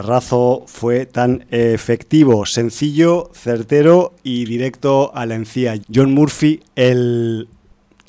[0.00, 5.74] Guitarrazo fue tan efectivo, sencillo, certero y directo a la encía.
[5.94, 7.48] John Murphy, el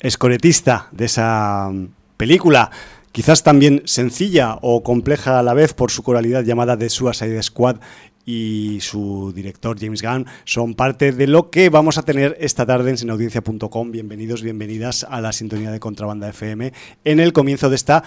[0.00, 1.70] escoretista de esa
[2.16, 2.70] película,
[3.12, 7.76] quizás también sencilla o compleja a la vez por su coralidad llamada The Suicide Squad
[8.24, 12.88] y su director James Gunn son parte de lo que vamos a tener esta tarde
[12.88, 13.90] en sinaudiencia.com.
[13.90, 16.72] Bienvenidos, bienvenidas a la sintonía de Contrabanda FM
[17.04, 18.04] en el comienzo de esta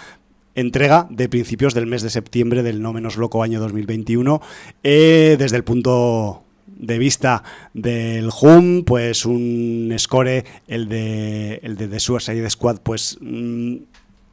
[0.55, 4.41] entrega de principios del mes de septiembre del no menos loco año 2021.
[4.83, 7.43] Eh, desde el punto de vista
[7.73, 13.75] del Hum, pues un score, el de, el de The Suicide Squad, pues mm,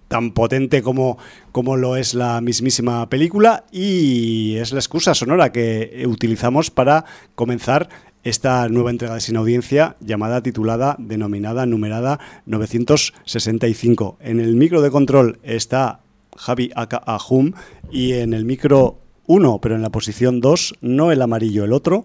[0.09, 1.19] tan potente como,
[1.53, 7.05] como lo es la mismísima película y es la excusa sonora que utilizamos para
[7.35, 7.89] comenzar
[8.23, 14.19] esta nueva entrega de Sin Audiencia llamada, titulada, denominada, numerada 965.
[14.21, 16.02] En el micro de control está
[16.37, 17.53] Javi Aka Ahum
[17.91, 22.05] y en el micro 1, pero en la posición 2, no el amarillo, el otro,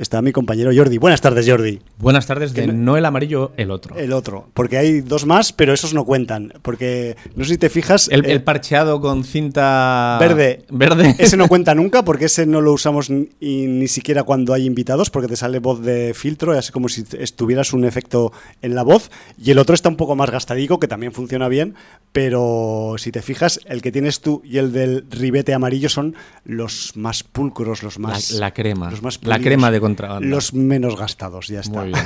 [0.00, 0.96] está mi compañero Jordi.
[0.96, 1.78] Buenas tardes, Jordi.
[1.98, 3.96] Buenas tardes de no el amarillo, el otro.
[3.96, 7.68] El otro, porque hay dos más, pero esos no cuentan, porque no sé si te
[7.68, 8.08] fijas...
[8.10, 10.16] El, el parcheado con cinta...
[10.18, 10.64] Verde.
[10.70, 11.14] Verde.
[11.18, 15.10] Ese no cuenta nunca, porque ese no lo usamos ni, ni siquiera cuando hay invitados,
[15.10, 19.10] porque te sale voz de filtro, así como si estuvieras un efecto en la voz,
[19.36, 21.74] y el otro está un poco más gastadico, que también funciona bien,
[22.12, 26.96] pero si te fijas, el que tienes tú y el del ribete amarillo son los
[26.96, 28.32] más pulcros, los más...
[28.32, 28.90] La, la crema.
[28.90, 29.80] Los más la crema de
[30.20, 31.80] Los menos gastados, ya está.
[31.80, 32.04] Muy bien.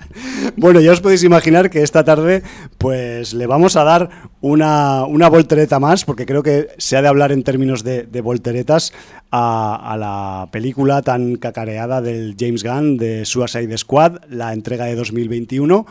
[0.56, 2.42] bueno, ya os podéis imaginar que esta tarde
[2.78, 7.08] pues le vamos a dar una, una voltereta más, porque creo que se ha de
[7.08, 8.92] hablar en términos de, de volteretas
[9.30, 14.94] a, a, la película tan cacareada del James Gunn de Suicide Squad, la entrega de
[14.94, 15.86] 2021.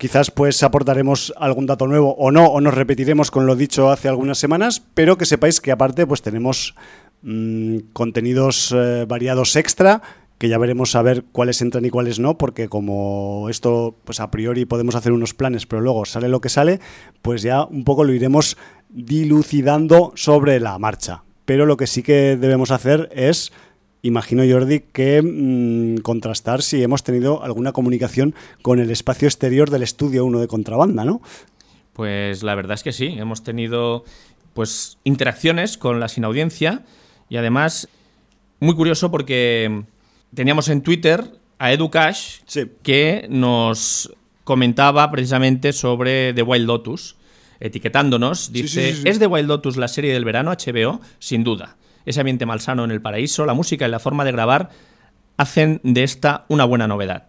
[0.00, 4.08] Quizás pues aportaremos algún dato nuevo o no, o nos repetiremos con lo dicho hace
[4.08, 6.74] algunas semanas, pero que sepáis que aparte pues tenemos
[7.22, 10.02] mmm, contenidos eh, variados extra,
[10.40, 14.30] que ya veremos a ver cuáles entran y cuáles no, porque como esto, pues a
[14.30, 16.80] priori podemos hacer unos planes, pero luego sale lo que sale,
[17.20, 18.56] pues ya un poco lo iremos
[18.88, 21.24] dilucidando sobre la marcha.
[21.44, 23.52] Pero lo que sí que debemos hacer es,
[24.00, 29.82] imagino Jordi, que mmm, contrastar si hemos tenido alguna comunicación con el espacio exterior del
[29.82, 31.20] estudio 1 de contrabanda, ¿no?
[31.92, 34.04] Pues la verdad es que sí, hemos tenido
[34.54, 36.82] pues interacciones con la sin audiencia
[37.30, 37.88] y además
[38.58, 39.84] muy curioso porque
[40.34, 41.24] teníamos en Twitter
[41.58, 42.70] a Edu Cash sí.
[42.82, 44.12] que nos
[44.44, 47.16] comentaba precisamente sobre The Wild Lotus,
[47.60, 48.52] etiquetándonos.
[48.52, 49.08] Dice, Sí, sí.
[49.08, 51.00] ¿es The Wild Lotus la serie del verano HBO?
[51.18, 51.76] Sin duda.
[52.04, 54.70] Ese ambiente malsano en el paraíso, la música y la forma de grabar
[55.36, 57.28] hacen de esta una buena novedad.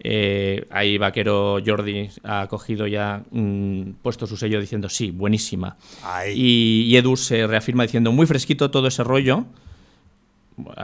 [0.00, 5.76] Eh, ahí Vaquero Jordi ha cogido ya mm, puesto su sello diciendo sí, buenísima.
[6.34, 9.46] Y, y Edu se reafirma diciendo muy fresquito todo ese rollo.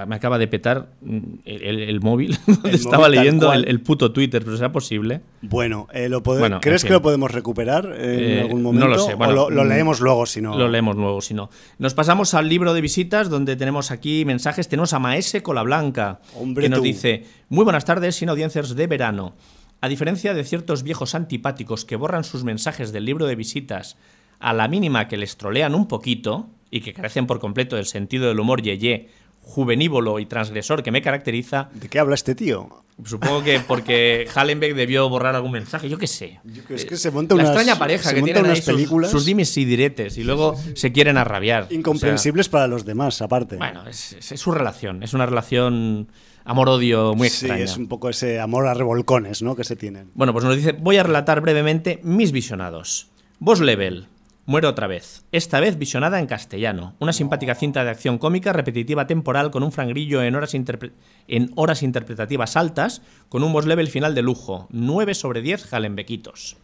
[0.06, 3.81] Me acaba de petar mm, el, el- el móvil donde El estaba móvil leyendo el,
[3.81, 5.21] puto Twitter, pero será posible.
[5.43, 8.73] Bueno, eh, ¿lo Bueno, ¿crees en que lo podemos recuperar eh, en Eh, algún no
[8.73, 8.88] momento?
[8.88, 10.56] lo sé, ¿O bueno, lo, lo mm, leemos luego si no?
[10.56, 11.50] Lo leemos luego, si no.
[11.79, 14.69] Nos pasamos al libro de visitas, donde tenemos aquí mensajes.
[14.69, 16.85] Tenemos a Maese Cola Blanca, Hombre, que nos tú.
[16.85, 19.35] dice: Muy buenas tardes, sin audiencias de verano.
[19.81, 23.97] A diferencia de ciertos viejos antipáticos que borran sus mensajes del libro de visitas
[24.41, 28.27] a la mínima que les trolean un poquito y que carecen por completo del sentido
[28.29, 29.09] del humor yeye,
[29.44, 32.69] juvenívolo y transgresor que me caracteriza, ¿De qué habla este tío?
[33.05, 36.41] supongo que porque Hallenbeck debió borrar algún mensaje, yo qué sé.
[36.44, 39.11] Yo es que se monta La unas- extraña pareja que tienen unas ahí sus- películas
[39.11, 41.67] sus, dimes y diretes y luego se quieren arrabiar.
[41.70, 43.56] incomprensibles para los demás, aparte.
[43.56, 46.08] Bueno, es, es- es su relación, es una relación
[46.44, 47.64] amor-odio muy sí, extraña.
[47.64, 49.56] es un poco ese amor a revolcones, ¿no?
[49.56, 50.11] Que se tienen.
[50.14, 53.08] Bueno, pues nos dice, voy a relatar brevemente mis visionados.
[53.41, 54.06] Boss Level,
[54.46, 56.94] muere otra vez, esta vez visionada en castellano.
[56.99, 60.93] Una simpática cinta de acción cómica, repetitiva temporal, con un frangrillo en horas, interpre-
[61.29, 64.67] en horas interpretativas altas, con un Boss Level final de lujo.
[64.70, 66.56] 9 sobre 10 jalenbequitos.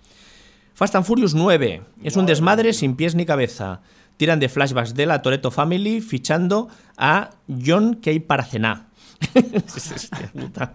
[0.75, 3.81] Fast and Furious 9 es un desmadre sin pies ni cabeza.
[4.17, 6.69] Tiran de flashbacks de la Toretto Family fichando
[6.99, 8.88] a John Kay Paracená.
[10.32, 10.75] Puta.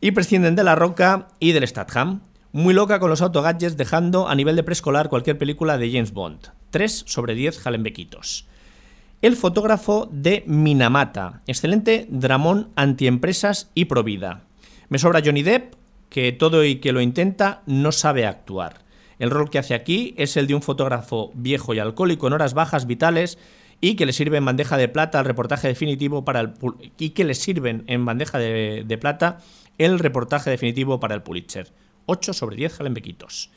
[0.00, 2.20] y prescinden de La Roca y del Statham.
[2.54, 6.48] Muy loca con los autogadgets, dejando a nivel de preescolar cualquier película de James Bond.
[6.68, 8.46] 3 sobre 10 jalenbequitos.
[9.22, 11.40] El fotógrafo de Minamata.
[11.46, 14.42] Excelente dramón antiempresas y provida.
[14.90, 15.76] Me sobra Johnny Depp,
[16.10, 18.84] que todo y que lo intenta no sabe actuar.
[19.18, 22.52] El rol que hace aquí es el de un fotógrafo viejo y alcohólico en horas
[22.52, 23.38] bajas vitales
[23.80, 26.52] y que le sirve en bandeja de plata el reportaje definitivo para el
[26.98, 29.38] y que le sirven en bandeja de, de plata
[29.78, 31.72] el reportaje definitivo para el Pulitzer.
[32.06, 33.50] 8 sobre 10 jalenbequitos.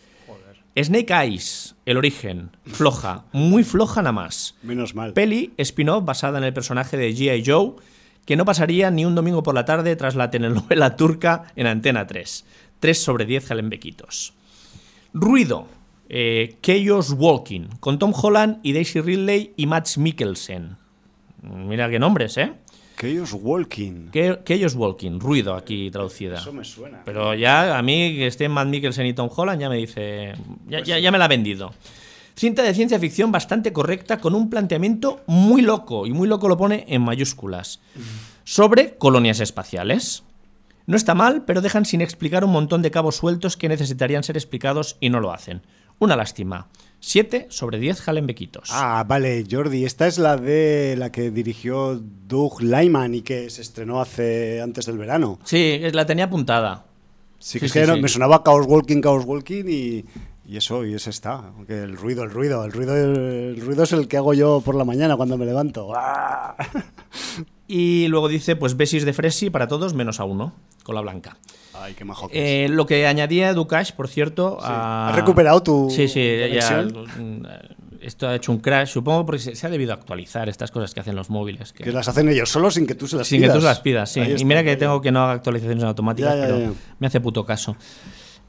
[0.77, 4.55] Snake Eyes, el origen, floja, muy floja nada más.
[4.61, 5.13] Menos mal.
[5.13, 7.43] Peli, spin-off basada en el personaje de G.I.
[7.45, 7.75] Joe,
[8.25, 12.05] que no pasaría ni un domingo por la tarde tras la telenovela turca en Antena
[12.07, 12.45] 3.
[12.81, 14.33] 3 sobre 10 jalembequitos.
[15.13, 15.67] Ruido,
[16.09, 20.75] eh, Chaos Walking, con Tom Holland y Daisy Ridley y Max Mikkelsen.
[21.41, 22.51] Mira qué nombres, ¿eh?
[22.97, 24.09] Chaos Walking.
[24.11, 26.37] Cha- Chaos Walking, ruido aquí traducida.
[26.37, 27.01] Eso me suena.
[27.05, 30.33] Pero ya a mí que estén Matt Mikkelsen y Tom Holland ya me dice.
[30.67, 31.73] Ya, ya- ya me la ha vendido.
[32.35, 36.57] Cinta de ciencia ficción bastante correcta con un planteamiento muy loco, y muy loco lo
[36.57, 37.79] pone en mayúsculas,
[38.43, 40.23] sobre colonias espaciales.
[40.85, 44.35] No está mal, pero dejan sin explicar un montón de cabos sueltos que necesitarían ser
[44.35, 45.61] explicados y no lo hacen.
[45.97, 46.67] Una lástima.
[46.99, 48.69] 7 sobre 10 jalembequitos.
[48.71, 49.85] Ah, vale, Jordi.
[49.85, 54.85] Esta es la de la que dirigió Doug Lyman y que se estrenó hace antes
[54.87, 55.39] del verano.
[55.43, 56.85] Sí, la tenía apuntada.
[57.39, 58.01] Sí, Sí, que es sí, que no- sí.
[58.01, 60.05] me sonaba Chaos Walking, Chaos Walking y,
[60.47, 61.35] y eso, y ese está.
[61.55, 64.73] Aunque el ruido, el ruido, el ruido, el ruido es el que hago yo por
[64.73, 65.91] la mañana cuando me levanto.
[65.95, 66.55] ¡Ah!
[67.67, 70.53] Y luego dice, pues besis de Fresi para todos menos a uno,
[70.83, 71.37] con la blanca.
[71.81, 72.69] Ay, qué majo que es.
[72.71, 74.57] Eh, lo que añadía Ducash, por cierto.
[74.61, 76.81] a- ¿Has recuperado tu Sí, sí, ya.
[76.83, 77.41] mm,
[78.01, 80.99] Esto ha hecho un crash, supongo, porque se, se ha debido actualizar estas cosas que
[80.99, 81.73] hacen los móviles.
[81.73, 83.55] que- Que las hacen ellos solos sin que tú se las sin que pidas.
[83.55, 84.19] tú se las pidas, sí.
[84.19, 86.71] Ahí Y está, mira que tengo que no haga actualizaciones automáticas, Ya, ya, pero ya.
[86.99, 87.75] me hace puto caso.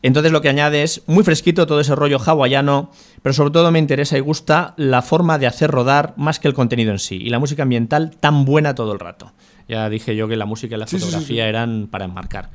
[0.02, 2.90] Entonces lo que añade es muy fresquito todo ese rollo hawaiano,
[3.23, 6.55] pero sobre todo me interesa y gusta la forma de hacer rodar más que el
[6.55, 9.32] contenido en sí y la música ambiental tan buena todo el rato.
[9.69, 11.49] Ya dije yo que la música y la Sí, sí, sí, fotografía sí.
[11.49, 12.50] eran para enmarcar.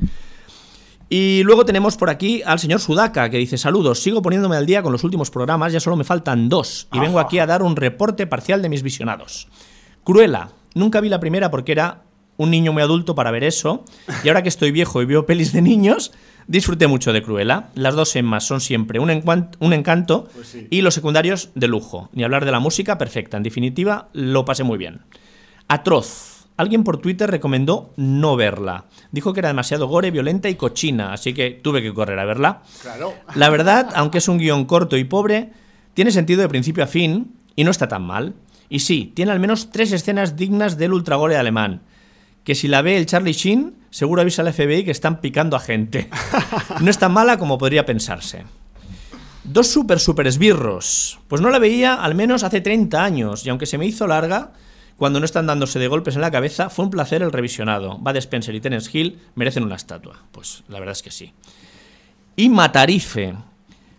[1.14, 4.82] Y luego tenemos por aquí al señor Sudaka que dice saludos, sigo poniéndome al día
[4.82, 7.76] con los últimos programas, ya solo me faltan dos y vengo aquí a dar un
[7.76, 9.50] reporte parcial de mis visionados.
[10.06, 12.04] Cruela, nunca vi la primera porque era
[12.38, 13.84] un niño muy adulto para ver eso
[14.24, 16.14] y ahora que estoy viejo y veo pelis de niños,
[16.48, 17.72] disfruté mucho de Cruella.
[17.76, 20.68] Las dos Emmas son siempre un, encanto Pues sí.
[20.70, 22.10] y los secundarios de lujo.
[22.14, 23.36] Ni hablar de la música, perfecta.
[23.36, 25.02] En definitiva, lo pasé muy bien.
[25.68, 26.31] Atroz.
[26.62, 28.86] Alguien por Twitter recomendó no verla.
[29.12, 32.62] Dijo que era demasiado gore, violenta y cochina, así que tuve que correr a verla.
[32.84, 33.16] Claro.
[33.34, 35.54] La verdad, aunque es un guion corto y pobre,
[35.96, 38.36] tiene sentido de principio a fin y no está tan mal.
[38.70, 41.82] Y sí, tiene al menos tres escenas dignas del ultragore alemán.
[42.44, 45.62] Que si la ve el Charlie Sheen, seguro avisa al FBI que están picando a
[45.62, 46.10] gente.
[46.80, 48.44] No es tan mala como podría pensarse.
[49.44, 51.18] Dos super super esbirros.
[51.28, 54.52] Pues no la veía al menos hace 30 años, y aunque se me hizo larga,
[55.02, 57.98] cuando no están dándose de golpes en la cabeza, fue un placer el revisionado.
[57.98, 60.22] Bud Spencer y Terence Hill merecen una estatua.
[60.32, 61.34] Pues la verdad es que sí.
[62.36, 63.34] Y Matarife.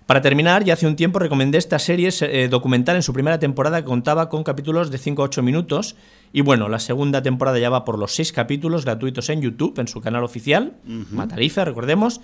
[0.06, 3.80] Para terminar, ya hace un tiempo recomendé esta serie eh, documental en su primera temporada
[3.80, 5.96] que contaba con capítulos de 5 a 8 minutos.
[6.32, 9.88] Y bueno, la segunda temporada ya va por los 6 capítulos gratuitos en YouTube, en
[9.88, 12.20] su canal oficial, Matarife, recordemos.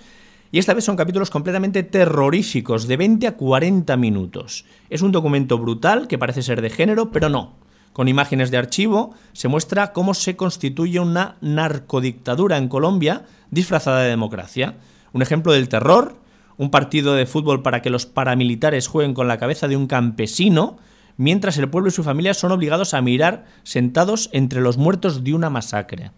[0.53, 4.63] Y esta vez son capítulos completamente terroríficos, de 20 a 40 minutos.
[4.89, 7.67] Es un documento brutal que parece ser de género, pero no.
[7.93, 14.09] Con imágenes de archivo se muestra cómo se constituye una narcodictadura en Colombia disfrazada de
[14.09, 14.75] democracia.
[15.11, 16.15] Un ejemplo del terror,
[16.57, 20.77] un partido de fútbol para que los paramilitares jueguen con la cabeza de un campesino,
[21.17, 25.33] mientras el pueblo y su familia son obligados a mirar sentados entre los muertos de
[25.33, 26.11] una masacre.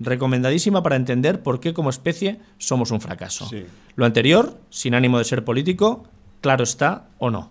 [0.00, 3.48] Recomendadísima para entender por qué como especie somos un fracaso.
[3.48, 3.64] Sí.
[3.94, 6.04] Lo anterior, sin ánimo de ser político,
[6.40, 7.50] claro está o no.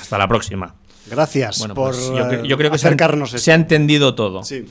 [0.00, 0.74] Hasta la próxima.
[1.10, 3.44] Gracias Bueno, por pues yo, cre- yo creo que se, acercarnos han- esto.
[3.44, 4.44] se ha entendido todo.
[4.44, 4.64] Sí.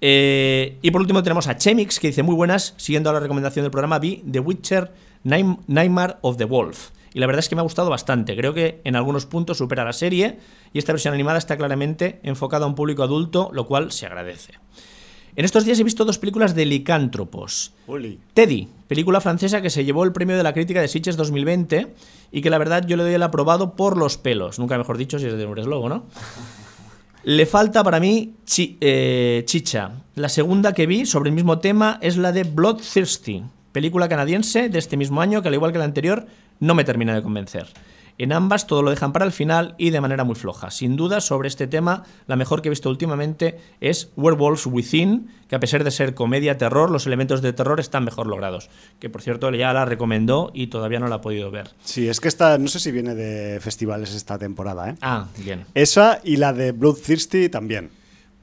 [0.00, 3.64] Eh, y por último tenemos a Chemix, que dice muy buenas, siguiendo a la recomendación
[3.64, 4.92] del programa, vi The Witcher
[5.24, 6.90] Nigh- Nightmare of the Wolf.
[7.14, 8.36] Y la verdad es que me ha gustado bastante.
[8.36, 10.38] Creo que en algunos puntos supera la serie
[10.72, 14.54] y esta versión animada está claramente enfocada a un público adulto, lo cual se agradece.
[15.36, 17.72] En estos días he visto dos películas de licántropos.
[18.34, 21.92] Teddy, película francesa que se llevó el premio de la crítica de Sitges 2020
[22.30, 24.58] y que la verdad yo le doy el aprobado por los pelos.
[24.60, 26.04] Nunca mejor dicho si es de Hombres Lobo, ¿no?
[27.24, 29.92] Le falta para mí chi- eh, chicha.
[30.14, 34.78] La segunda que vi sobre el mismo tema es la de Bloodthirsty, película canadiense de
[34.78, 36.26] este mismo año que al igual que la anterior
[36.60, 37.66] no me termina de convencer.
[38.16, 40.70] En ambas todo lo dejan para el final y de manera muy floja.
[40.70, 45.56] Sin duda sobre este tema la mejor que he visto últimamente es Werewolves Within, que
[45.56, 48.70] a pesar de ser comedia terror, los elementos de terror están mejor logrados.
[49.00, 51.70] Que por cierto ya la recomendó y todavía no la ha podido ver.
[51.82, 54.94] Sí, es que esta, no sé si viene de festivales esta temporada, ¿eh?
[55.00, 55.64] Ah, bien.
[55.74, 57.90] Esa y la de Bloodthirsty también.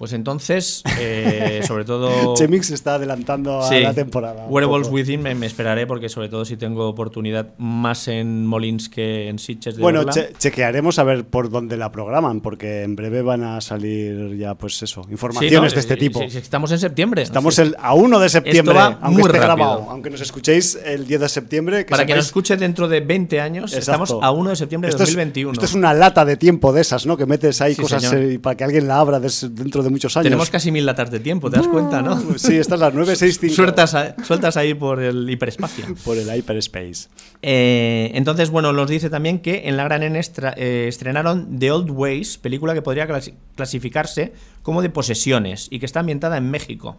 [0.01, 2.33] Pues entonces, eh, sobre todo.
[2.35, 4.47] Chemix está adelantando a la temporada.
[4.47, 4.87] Wearables.
[4.89, 9.37] Within me, me esperaré porque sobre todo si tengo oportunidad más en Molins que en
[9.37, 13.43] Sitges de Bueno, che- chequearemos a ver por dónde la programan, porque en breve van
[13.43, 15.75] a salir ya, pues eso, Sí, informaciones ¿no?
[15.75, 16.19] de este Sí, tipo.
[16.23, 17.21] estamos en septiembre.
[17.21, 19.85] Estamos el- a 1 de septiembre, aunque muy esté grabado.
[19.87, 21.85] Aunque nos escuchéis el 10 de septiembre.
[21.85, 24.05] Para que nos escuche dentro de 20 años, Exacto.
[24.05, 25.53] estamos a 1 de septiembre de Esto es- 2021.
[25.53, 27.17] esto es una lata de tiempo de esas, ¿no?
[27.17, 30.23] Que metes ahí Sí, cosas eh, para que alguien la abra dentro de muchos años.
[30.25, 32.19] Tenemos casi mil latas de tiempo, ¿te das cuenta, no?
[32.37, 33.53] Sí, estas las 965.
[33.55, 33.95] Sueltas,
[34.25, 35.85] sueltas ahí por el hiperespacio.
[36.05, 37.09] Por el hyperspace.
[37.41, 41.91] Eh, entonces, bueno, nos dice también que en la Gran N eh, estrenaron The Old
[41.91, 44.33] Ways, película que podría clasi- clasificarse
[44.63, 46.97] como de posesiones y que está ambientada en México.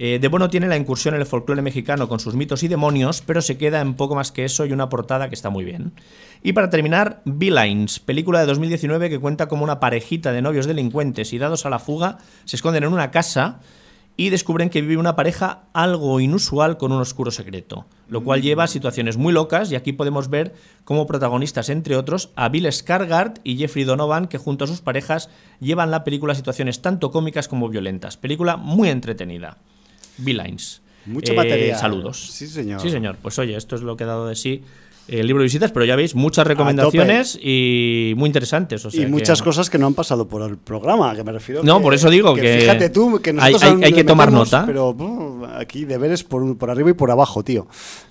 [0.00, 3.20] Eh, de bueno tiene la incursión en el folclore mexicano con sus mitos y demonios,
[3.26, 5.92] pero se queda en poco más que eso y una portada que está muy bien.
[6.40, 11.32] Y para terminar, Beelines, película de 2019 que cuenta como una parejita de novios delincuentes
[11.32, 13.58] y dados a la fuga se esconden en una casa
[14.16, 18.64] y descubren que vive una pareja algo inusual con un oscuro secreto, lo cual lleva
[18.64, 23.40] a situaciones muy locas y aquí podemos ver como protagonistas, entre otros, a Bill Skarsgård
[23.44, 25.28] y Jeffrey Donovan, que junto a sus parejas
[25.60, 28.16] llevan la película a situaciones tanto cómicas como violentas.
[28.16, 29.58] Película muy entretenida.
[30.18, 30.82] Beelines.
[31.06, 31.78] Mucho Eh, material.
[31.78, 32.18] Saludos.
[32.32, 32.80] Sí, señor.
[32.80, 33.16] Sí, señor.
[33.22, 34.62] Pues oye, esto es lo que ha dado de sí
[35.08, 38.84] el libro de visitas, pero ya veis, muchas recomendaciones y muy interesantes.
[38.84, 41.32] o sea y muchas que- cosas que no han pasado por el programa, que me
[41.32, 41.62] refiero.
[41.64, 44.28] No, que- por eso digo que Fíjate tú, que nosotros hay- hay- hay que tomar
[44.28, 44.66] metemos, nota.
[44.66, 47.66] Pero uh, aquí deberes por, por arriba y por abajo, tío.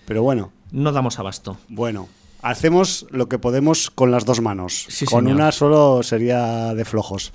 [0.08, 1.58] Pero bueno, No damos abasto.
[1.70, 2.08] bueno.
[2.42, 4.86] Hacemos lo que podemos con las dos manos.
[4.90, 5.36] Sí, con señor.
[5.36, 7.34] una solo sería de flojos.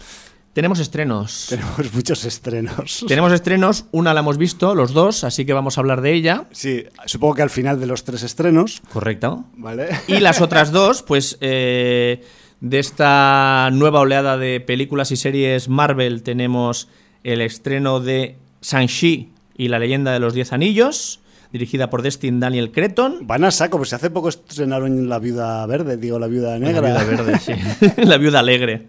[0.53, 1.47] Tenemos estrenos.
[1.49, 3.05] Tenemos muchos estrenos.
[3.09, 6.45] Tenemos estrenos, una la hemos visto, los dos, así que vamos a hablar de ella.
[6.53, 9.45] Sí, supongo que al final de los tres estrenos, Correcto.
[9.57, 9.89] ¿vale?
[10.09, 12.23] Y las otras dos, pues eh,
[12.61, 16.89] de esta nueva oleada de películas y series Marvel tenemos
[17.25, 22.73] el estreno de Shang-Chi y la leyenda de los Diez Anillos, dirigida por Destin Daniel
[22.73, 23.27] Cretton.
[23.27, 26.93] Van a saco, pues hace poco estrenaron La Viuda Verde, digo, La Viuda Negra.
[26.93, 27.53] La viuda verde, sí.
[28.03, 28.89] la viuda alegre.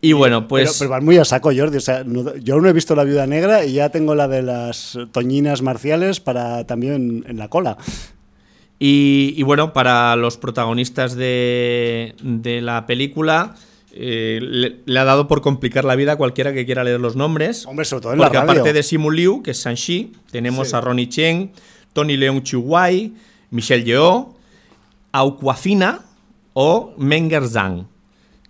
[0.00, 0.68] Y bueno, pues...
[0.70, 1.78] pero, pero van muy a saco, Jordi.
[1.78, 4.42] O sea, no- yo no he visto La Viuda Negra y ya tengo la de
[4.42, 7.76] las toñinas marciales para también en la cola.
[8.78, 13.56] Y, y bueno, para los protagonistas de, de la película,
[13.92, 17.16] eh, le, le ha dado por complicar la vida a cualquiera que quiera leer los
[17.16, 17.66] nombres.
[17.66, 18.52] Hombre, sobre todo en porque la radio.
[18.60, 20.76] aparte de Simu Liu, que es Shang-Chi, tenemos Sí.
[20.76, 21.50] a Ronnie Chen,
[21.92, 23.12] Tony Leung Chihuai,
[23.50, 24.36] Michelle Yeoh,
[25.10, 26.02] Auquafina
[26.52, 27.86] o Menger Zhang,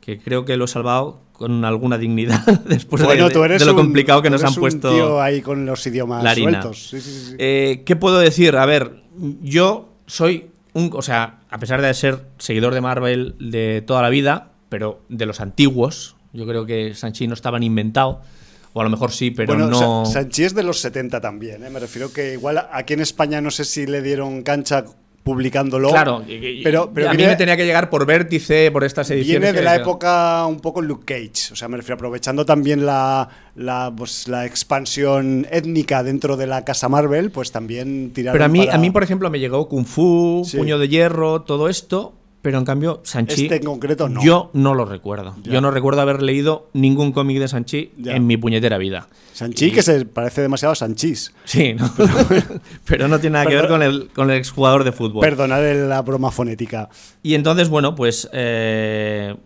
[0.09, 3.61] que creo que lo he salvado con alguna dignidad después de- bueno, de, tú eres
[3.61, 4.91] de lo un- complicado que nos han un puesto.
[4.91, 6.63] tío ahí con los idiomas la harina.
[6.63, 6.89] sueltos.
[6.89, 7.37] Sí, sí, sí, sí.
[7.39, 8.57] Eh, ¿Qué puedo decir?
[8.57, 9.03] A ver,
[9.43, 10.91] yo soy un.
[10.95, 15.27] O sea, a pesar de ser seguidor de Marvel de toda la vida, pero de
[15.27, 18.23] los antiguos, yo creo que Sanchi no estaban inventado.
[18.73, 20.07] O a lo mejor sí, pero bueno, no.
[20.07, 21.71] Sa- Sanchi es de los 70 también, ¿eh?
[21.71, 24.85] Me refiero que igual aquí en España no sé si le dieron cancha
[25.23, 25.91] publicándolo.
[25.91, 26.23] Claro,
[26.65, 29.41] pero, pero a mí viene- me tenía que llegar por vértice, por estas ediciones.
[29.43, 33.29] Viene de la época un poco Luke Cage, o sea, me refiero aprovechando también la,
[33.55, 38.49] la, pues, la expansión étnica dentro de la casa Marvel, pues también tiraron Pero a
[38.49, 40.57] mí, para- a mí, por ejemplo, me llegó Kung Fu, Sí.
[40.57, 42.15] Puño de Hierro, todo esto.
[42.49, 43.43] Pero en cambio, Sanchi.
[43.43, 44.23] Este en concreto no.
[44.25, 45.37] Yo no lo recuerdo.
[45.43, 45.53] Ya.
[45.53, 49.07] Yo no recuerdo haber leído ningún cómic de Sanchi en mi puñetera vida.
[49.35, 51.35] Sanchi, Y- que se parece demasiado a Sanchis.
[51.45, 51.93] Sí, ¿no?
[52.87, 55.21] pero no tiene nada que ver con el, con el exjugador de fútbol.
[55.21, 56.89] Perdonad la broma fonética.
[57.23, 59.37] Y entonces, bueno, pues eh,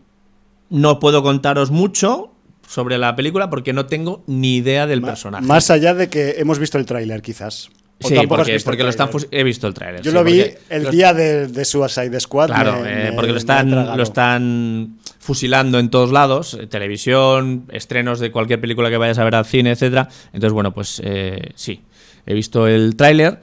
[0.70, 2.30] no puedo contaros mucho
[2.68, 5.44] sobre la película porque no tengo ni idea del Ma- personaje.
[5.44, 7.68] Más allá de que hemos visto el tráiler, quizás.
[8.02, 10.02] O sí, porque, porque lo están he visto el tráiler.
[10.02, 12.46] Yo sí, lo vi el día de, de Suicide Squad.
[12.48, 17.66] Claro, me- eh, me- porque lo están, lo están fusilando en todos lados, eh, televisión,
[17.72, 20.08] estrenos de cualquier película que vayas a ver al cine, etcétera.
[20.32, 21.80] Entonces, bueno, pues eh, sí,
[22.26, 23.40] he visto el tráiler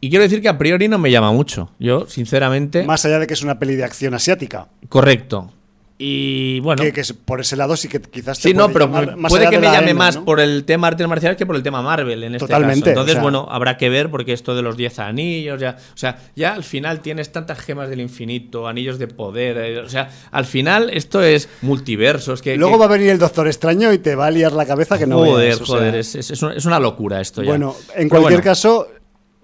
[0.00, 1.70] y quiero decir que a priori no me llama mucho.
[1.78, 4.68] Yo, sinceramente, Más allá de que es una peli de acción asiática.
[4.88, 5.52] correcto.
[5.98, 9.30] Y bueno, que, que por ese lado sí que quizás te sí, no, pero más
[9.30, 10.26] puede que me la llame más ¿no?
[10.26, 12.90] por el tema artes marciales que por el tema Marvel en este Totalmente, caso.
[12.90, 15.96] Entonces, o sea- bueno, habrá que ver porque esto de los 10 anillos, ya, o
[15.96, 20.10] sea, ya al final tienes tantas gemas del infinito, anillos de poder, eh, o sea,
[20.32, 23.98] al final esto es multiversos que Luego que- va a venir el Doctor Extraño y
[23.98, 25.76] te va a liar la cabeza que no joder, veas, o sea.
[25.76, 27.48] joder, es, es- es una, es una locura esto ya.
[27.48, 28.88] Bueno, en Pero cualquier bueno, caso,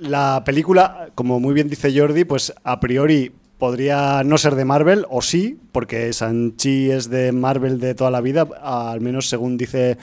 [0.00, 3.32] la película, como muy bien dice Jordi, pues a priori
[3.62, 8.20] podría no ser de Marvel, o sí, porque Sanchi es de Marvel de toda la
[8.20, 9.98] vida, al menos según dice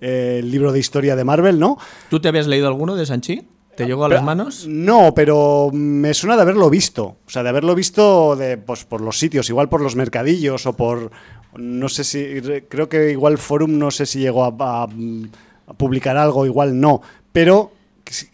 [0.00, 1.76] eh, el libro de historia de Marvel, ¿no?
[2.08, 3.48] ¿Tú te habías leído alguno de Sanchi?
[3.76, 4.64] ¿Te llegó a las manos?
[4.68, 7.16] No, pero me suena de haberlo visto.
[7.26, 10.74] O sea, de haberlo visto de, pues, por los sitios, igual por los mercadillos o
[10.74, 11.10] por.
[11.56, 12.24] No sé si.
[12.68, 17.02] Creo que igual Forum no sé si llegó a, a- a publicar algo, igual no.
[17.32, 17.72] Pero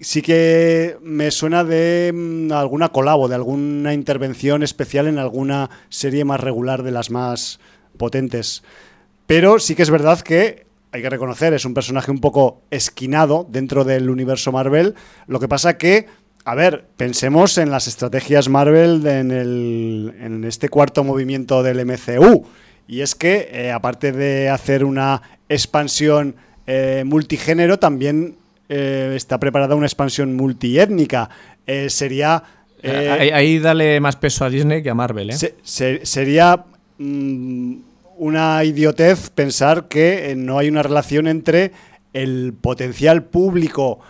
[0.00, 6.25] sí- que me suena de mm, alguna colabo, de alguna intervención especial en alguna serie
[6.25, 7.61] más regular de las más
[7.97, 8.62] potentes.
[9.26, 13.47] Pero sí que es verdad que hay que reconocer, es un personaje un poco esquinado
[13.50, 14.95] dentro del universo Marvel.
[15.26, 16.06] Lo que pasa que,
[16.45, 22.47] a ver, pensemos en las estrategias Marvel en, el- en este cuarto movimiento del MCU.
[22.88, 26.37] Y es que, eh, aparte de hacer una expansión
[26.68, 28.37] eh, multigénero, también
[28.68, 31.28] eh, está preparada una expansión multiétnica.
[31.66, 32.42] Eh, sería...
[32.82, 36.64] eh, ahí, ahí dale más peso a Disney que a Marvel, se- se- sería
[36.99, 37.75] mm,
[38.18, 41.73] una idiotez pensar que no hay una relación entre
[42.12, 44.00] el potencial público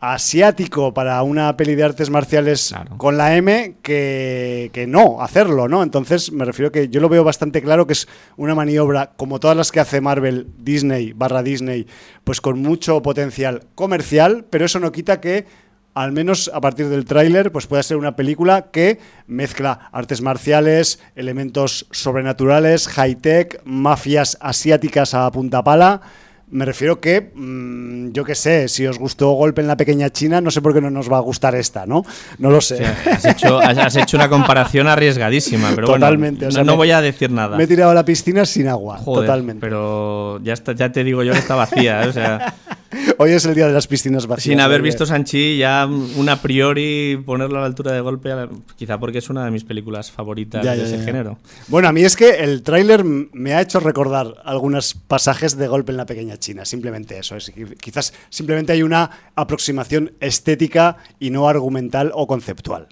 [0.00, 2.96] asiático para una peli de artes marciales Claro.
[2.98, 5.82] con la M que, que no hacerlo, ¿no?
[5.82, 9.56] Entonces me refiero que yo lo veo bastante claro que es una maniobra como todas
[9.56, 11.86] las que hace Marvel, Disney, barra Disney,
[12.24, 15.46] pues con mucho potencial comercial, pero eso no quita que
[15.94, 21.00] al menos a partir del tráiler, pues puede ser una película que mezcla artes marciales,
[21.14, 26.02] elementos sobrenaturales, high-tech, mafias asiáticas a punta pala.
[26.48, 30.40] Me refiero que, mm, yo qué sé, si os gustó Golpe en la Pequeña China,
[30.40, 32.04] no sé por qué no nos va a gustar esta, ¿no?
[32.38, 32.84] No lo sé.
[33.10, 36.90] Has, hecho, has- hecho una comparación arriesgadísima, pero Totalmente, bueno, o sea, no, me- voy
[36.92, 37.56] a decir nada.
[37.56, 39.60] Me he tirado a la piscina sin agua, Joder, totalmente.
[39.60, 42.08] Pero ya, está, ya te digo yo que está vacía, ¿eh?
[42.08, 42.54] o sea,
[43.18, 44.52] Hoy es el día de las piscinas vacías.
[44.52, 48.30] sin haber visto Sanchi, ya un a priori ponerlo a la altura de golpe,
[48.76, 51.38] quizá porque es una de mis películas favoritas Ya, de ya, ese ya, género.
[51.68, 55.92] Bueno, a mí es que el tráiler me ha hecho recordar algunos pasajes de golpe
[55.92, 56.64] en la pequeña China.
[56.64, 57.36] Simplemente eso.
[57.36, 62.88] Es, quizás simplemente hay una aproximación estética y no argumental o conceptual.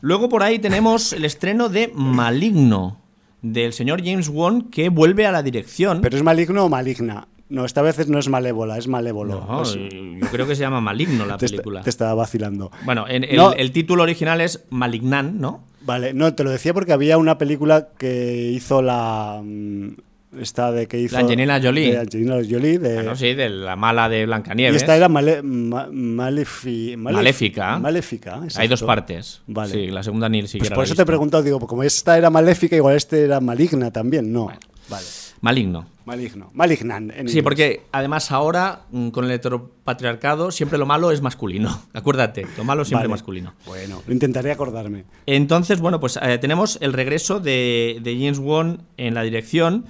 [0.00, 3.00] Luego por ahí tenemos el estreno de Maligno,
[3.42, 6.00] del señor James Wan, que vuelve a la dirección.
[6.00, 7.28] ¿Pero es maligno o maligna?
[7.48, 9.44] No, esta vez no es malévola, es malévolo.
[9.48, 11.82] No, Pues, yo creo que se llama Maligno la te, película.
[11.82, 12.72] te estaba vacilando.
[12.84, 13.52] Bueno, en- el, No.
[13.52, 15.62] el título original es Malignan, ¿no?
[15.82, 19.40] Vale, no, te lo decía porque había una película que hizo la...
[19.44, 19.90] mm,
[20.40, 21.14] Esta de que hizo...
[21.14, 21.92] La Angelina Jolie.
[21.92, 22.78] De Angelina Jolie.
[22.80, 24.82] De, Bueno, sí, de la mala de y Blancanieves.
[24.82, 27.78] esta era male- ma- malefi- malef- Maléfica.
[27.78, 28.34] Maléfica.
[28.38, 28.68] Hay exacto.
[28.70, 29.40] dos partes.
[29.46, 29.72] Vale.
[29.72, 31.06] Sí, la segunda ni Pues siquiera por la eso he te he visto.
[31.12, 34.32] preguntado, digo, como esta era maléfica, igual este era maligna también.
[34.32, 34.48] No.
[34.90, 35.06] Vale.
[35.40, 35.86] Maligno.
[36.06, 36.50] Maligno.
[36.54, 37.12] Malignan.
[37.14, 41.82] en Sí, porque además ahora, mm, con el heteropatriarcado, siempre lo malo es masculino.
[41.92, 43.10] Acuérdate, lo malo siempre Vale.
[43.10, 43.54] masculino.
[43.66, 45.04] Bueno, lo intentaré acordarme.
[45.26, 49.86] Entonces, bueno, pues eh, tenemos el regreso de, de James Wan en la dirección,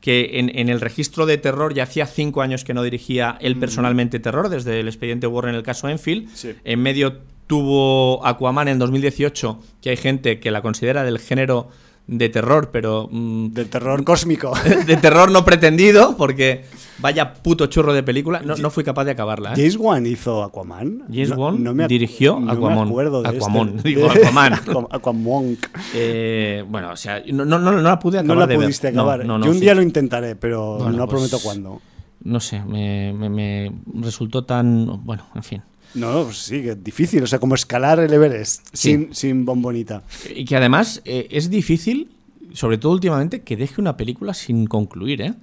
[0.00, 3.56] que en, en el registro de terror ya hacía cinco años que no dirigía él
[3.56, 6.28] personalmente terror, desde el expediente Warren, el caso Enfield.
[6.34, 6.54] Sí.
[6.64, 11.68] En medio tuvo Aquaman en 2018, que hay gente que la considera del género
[12.18, 14.52] de terror, pero mm, Del terror cósmico.
[14.86, 16.64] de terror no pretendido, porque
[16.98, 18.42] vaya puto churro de película.
[18.44, 19.50] No, no fui capaz de acabarla.
[19.50, 19.56] ¿eh?
[19.56, 21.04] James Wan hizo Aquaman.
[21.08, 22.74] James No- Wan no me ac- dirigió no Aquaman.
[22.84, 24.52] Me acuerdo de Aquaman, este- digo, de- Aquaman.
[24.66, 25.66] Aquam- Aquamonk.
[25.94, 28.66] Eh, bueno, o sea, no, no, no, no la pude No acabar la de ver.
[28.66, 29.24] pudiste No, acabar.
[29.24, 29.62] no, no, Yo un sí.
[29.62, 31.80] día lo intentaré, pero Bueno, no pues- prometo cuándo.
[32.24, 35.04] No sé, me, me- me resultó tan...
[35.06, 35.62] Bueno, en fin.
[35.94, 37.22] No, pues sí, que es difícil.
[37.22, 38.90] O sea, como escalar el Everest Sí.
[38.92, 40.02] sin, sin bombonita.
[40.34, 42.10] Y que además eh, es difícil,
[42.52, 45.34] sobre todo últimamente, que deje una película sin concluir, ¿eh?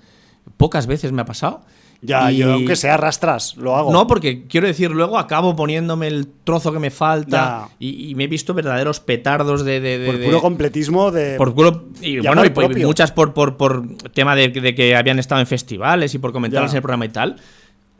[0.57, 1.61] Pocas veces me ha pasado.
[2.01, 3.91] Ya, Y- yo aunque sea arrastras, lo hago.
[3.91, 8.25] No, porque quiero decir, luego acabo poniéndome el trozo que me falta y, y me
[8.25, 9.79] he visto verdaderos petardos de...
[9.79, 11.37] de- de- Por de- puro completismo de.
[11.37, 12.87] por culo- y, bueno, y por- y propio.
[12.87, 16.69] muchas por, por, por tema de, de que habían estado en festivales y por comentarlas
[16.71, 16.75] Ya.
[16.75, 17.37] en el programa y tal.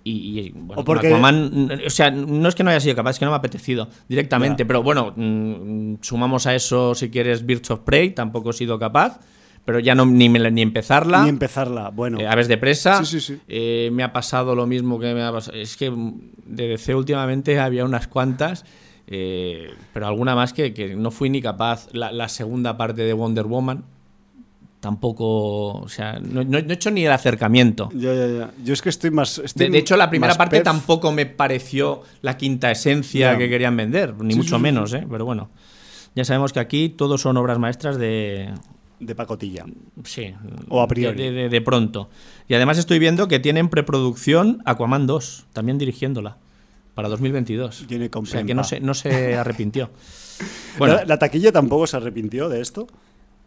[0.09, 3.11] Y, y, bueno, O porque- Aquaman, o sea, no es que no haya sido capaz,
[3.11, 4.63] es que no me ha apetecido directamente.
[4.63, 4.67] Ya.
[4.67, 9.19] Pero bueno, mm, sumamos a eso, si quieres, Birds of Prey, tampoco he sido capaz.
[9.65, 11.23] Pero ya no ni, me ni empezarla.
[11.23, 11.89] Ni empezarla.
[11.89, 12.19] Bueno.
[12.21, 13.03] Eh, Aves de presa.
[13.03, 13.41] Sí, sí, sí.
[13.49, 15.57] Eh, me ha pasado lo mismo que me ha pasado.
[15.57, 15.91] Es que
[16.45, 18.63] de DC últimamente había unas cuantas,
[19.07, 21.89] eh, pero alguna más que, que no fui ni capaz.
[21.91, 23.83] La, la segunda parte de Wonder Woman
[24.79, 25.73] tampoco.
[25.79, 27.89] O sea, no, he hecho ni el acercamiento.
[27.93, 28.51] Ya, ya, ya.
[28.63, 29.37] Yo es que estoy más.
[29.39, 33.75] estoy De, de hecho, la primera parte tampoco me pareció la quinta esencia que querían
[33.77, 35.05] vender, ni Sí, mucho sí, sí, menos, ¿eh?
[35.09, 35.49] Pero bueno,
[36.15, 38.49] ya sabemos que aquí todos son obras maestras de,
[38.99, 39.65] De pacotilla.
[40.03, 40.33] Sí.
[40.69, 41.17] O a priori.
[41.21, 42.09] De, de- de pronto.
[42.47, 46.37] Y además estoy viendo que tienen preproducción Aquaman 2, también dirigiéndola,
[46.95, 47.85] para 2022.
[47.87, 49.89] Tiene o sea que no se, no se arrepintió.
[50.77, 52.85] Bueno, ¿La, la taquilla tampoco se arrepintió de esto?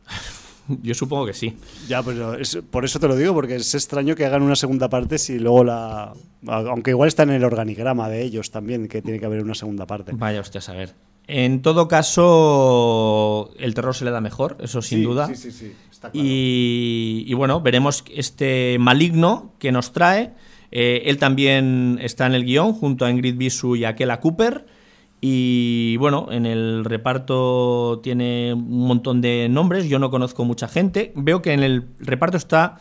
[0.82, 1.56] Yo supongo que sí.
[1.88, 4.88] Ya, pero es- por eso te lo digo, porque es extraño que hagan una segunda
[4.88, 6.12] parte si luego la...
[6.46, 9.86] Aunque igual está en el organigrama de ellos también, que tiene que haber una segunda
[9.86, 10.12] parte.
[10.14, 10.94] Vaya usted a saber.
[11.26, 15.26] En todo caso, el terror se le da mejor, eso sin Sí, duda.
[15.28, 15.72] Sí, sí, sí.
[15.90, 16.26] Está claro.
[16.26, 20.32] Y, y bueno, veremos este maligno que nos trae.
[20.72, 24.66] Eh, él también está en el guion junto a Ingrid Bisu y Akela Cooper.
[25.20, 29.88] Y bueno, en el reparto tiene un montón de nombres.
[29.88, 31.12] Yo no conozco mucha gente.
[31.14, 32.78] Veo que en el reparto está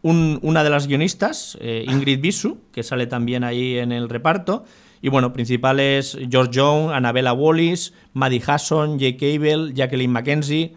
[0.00, 4.64] un- una de las guionistas, eh, Ingrid Bisu, que sale también ahí en el reparto.
[5.02, 10.74] Y bueno, principales George Young, Annabella Wallis, Maddie Hasson, Jake Cable, Jacqueline Mackenzie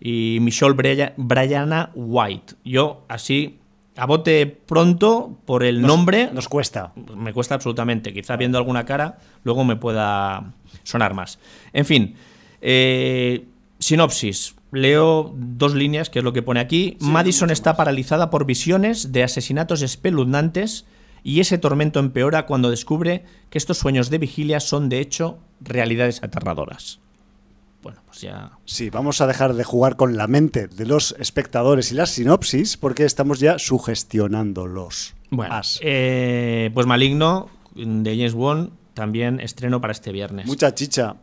[0.00, 0.74] y Michelle
[1.16, 2.54] Brianna White.
[2.64, 3.58] Yo, así,
[3.96, 6.92] a bote pronto, por el nombre, Nos cuesta.
[7.16, 8.12] me cuesta absolutamente.
[8.12, 11.38] Quizá viendo alguna cara, luego me pueda sonar más.
[11.72, 12.14] En fin,
[12.60, 13.46] eh,
[13.78, 14.54] sinopsis.
[14.72, 16.96] Leo dos líneas, que es lo que pone aquí.
[17.00, 20.84] Madison está paralizada por visiones de asesinatos espeluznantes
[21.22, 26.22] y ese tormento empeora cuando descubre que estos sueños de vigilia son, de hecho, realidades
[26.22, 27.00] aterradoras.
[27.86, 28.50] Bueno, pues ya...
[28.64, 32.76] Sí, vamos a dejar de jugar con la mente de los espectadores y las sinopsis
[32.76, 35.14] porque estamos ya sugestionándolos.
[35.30, 40.46] Bueno, eh, pues Maligno, de James Wan, también estreno para este viernes.
[40.46, 41.14] Mucha chicha.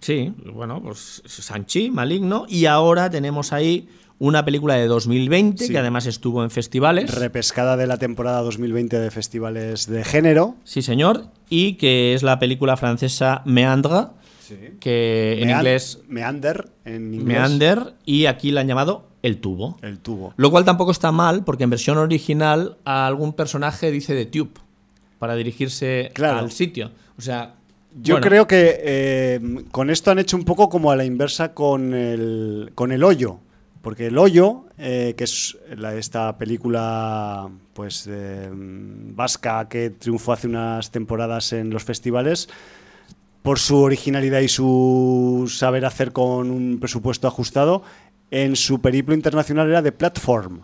[0.00, 2.46] Sí, bueno, pues Sanchi, Maligno.
[2.48, 3.86] Y ahora tenemos ahí
[4.18, 5.72] una película de 2020 Sí.
[5.72, 7.14] que además estuvo en festivales.
[7.14, 10.54] Repescada de la temporada 2020 de festivales de género.
[10.64, 11.26] sí, señor.
[11.50, 13.42] Y que es la película francesa
[14.80, 17.26] Que en inglés Meander, en inglés.
[17.26, 19.78] Meander, y aquí la han llamado El Tubo.
[19.82, 20.34] El tubo.
[20.36, 24.50] Lo cual tampoco está mal, porque en versión original a algún personaje dice The Tube
[25.18, 26.38] para dirigirse Claro.
[26.38, 26.90] al sitio.
[27.18, 27.54] O sea.
[28.02, 31.54] Yo bueno, creo que eh, con esto han hecho un poco como a la inversa
[31.54, 33.38] con el, con el hoyo.
[33.80, 40.46] Porque el hoyo, eh, que es la- esta película pues eh, vasca que triunfó hace
[40.48, 42.48] unas temporadas en los festivales,
[43.46, 47.84] por su originalidad y su saber hacer con un presupuesto ajustado,
[48.32, 50.62] en su periplo internacional era de platform,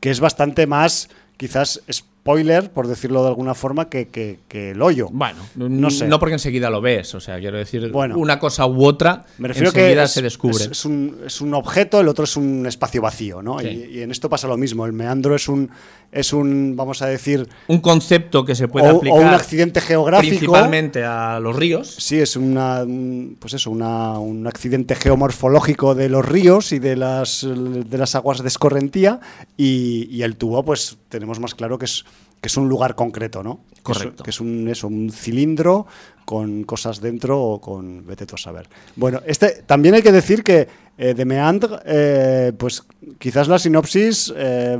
[0.00, 1.82] que es bastante más, quizás,
[2.26, 5.08] spoiler, por decirlo de alguna forma, que, que- que el hoyo.
[5.10, 6.06] Bueno, No sé.
[6.06, 8.16] No porque enseguida lo ves, o sea, quiero decir, Bueno.
[8.16, 10.64] una cosa u otra Me refiero que enseguida es, se descubre.
[10.64, 13.58] es- es un, es un objeto, el otro es un espacio vacío, ¿no?
[13.58, 13.66] Sí.
[13.92, 14.86] Y, y en esto pasa lo mismo.
[14.86, 15.68] El meandro es un,
[16.12, 19.80] es un vamos a decir, un concepto que se puede o, o aplicar un accidente
[19.80, 20.30] geográfico.
[20.30, 21.96] principalmente a los ríos.
[21.98, 26.94] Sí, es una, un- pues eso, una- un accidente geomorfológico de los ríos y de
[26.94, 29.18] las, de las aguas de escorrentía.
[29.56, 32.04] Y, y el tubo, pues tenemos más claro que es,
[32.42, 33.60] que es un lugar concreto, ¿no?
[33.82, 34.22] Correcto.
[34.24, 35.86] Que es, un, eso, un cilindro
[36.24, 38.68] con cosas dentro o con vete tú a saber.
[38.96, 40.66] Bueno, este, también hay que decir que
[40.98, 42.82] eh, de Meandre, eh, pues
[43.18, 44.78] quizás las sinopsis eh,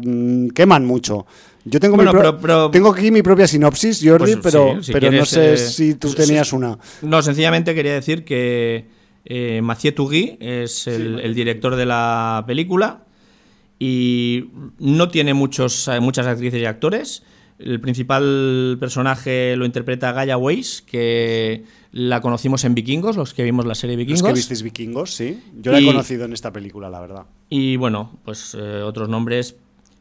[0.54, 1.24] queman mucho.
[1.64, 4.86] Yo tengo, Bueno, mi pero- pero- tengo aquí mi propia sinopsis, Jordi, Pues, pero, sí,
[4.86, 6.56] si pero no sé eh, si tú tenías sí.
[6.56, 6.76] una.
[7.02, 8.86] No, sencillamente quería decir que
[9.62, 13.04] Mathieu Tugui es el, el director de la película
[13.78, 17.22] y no tiene muchos, muchas actrices y actores.
[17.58, 23.66] El principal personaje lo interpreta Gaia Weiss, que la conocimos en Vikingos, los que vimos
[23.66, 24.28] la serie Los Vikingos.
[24.28, 25.40] que visteis vikingos, sí.
[25.60, 27.26] Yo la he conocido en esta película, la verdad.
[27.48, 29.56] Y bueno, pues eh, otros nombres: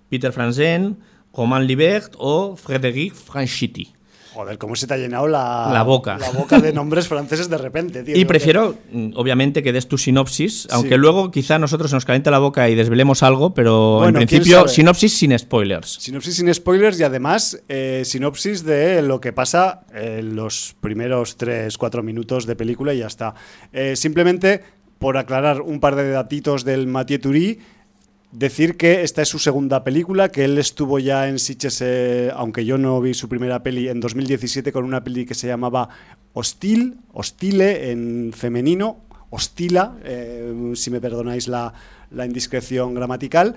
[0.10, 0.98] Peter Franzen,
[1.34, 3.94] Romain Libert o Frédéric Franchitti.
[4.34, 6.18] Joder, cómo se te ha llenado la, La boca.
[6.18, 8.16] La boca de nombres franceses de repente, tío.
[8.16, 10.98] Y prefiero, mm, obviamente, que des tu sinopsis, aunque Sí.
[10.98, 14.28] luego quizá a nosotros se nos caliente la boca y desvelemos algo, pero Bueno, en
[14.28, 15.98] principio, sinopsis sin spoilers.
[16.00, 22.02] Sinopsis sin spoilers y además eh, sinopsis de lo que pasa en los primeros 3-4
[22.04, 23.36] minutos de película y ya está.
[23.74, 24.62] Eh, simplemente,
[24.98, 27.60] por aclarar un par de datitos del Mathieu Turi,
[28.32, 31.84] decir que esta es su segunda película, que él estuvo ya en Sitges,
[32.34, 35.90] aunque yo no vi su primera peli, en 2017 con una peli que se llamaba
[36.34, 41.74] Hostil, Hostile en femenino, Hostila, eh, si me perdonáis la,
[42.12, 43.56] la indiscreción gramatical.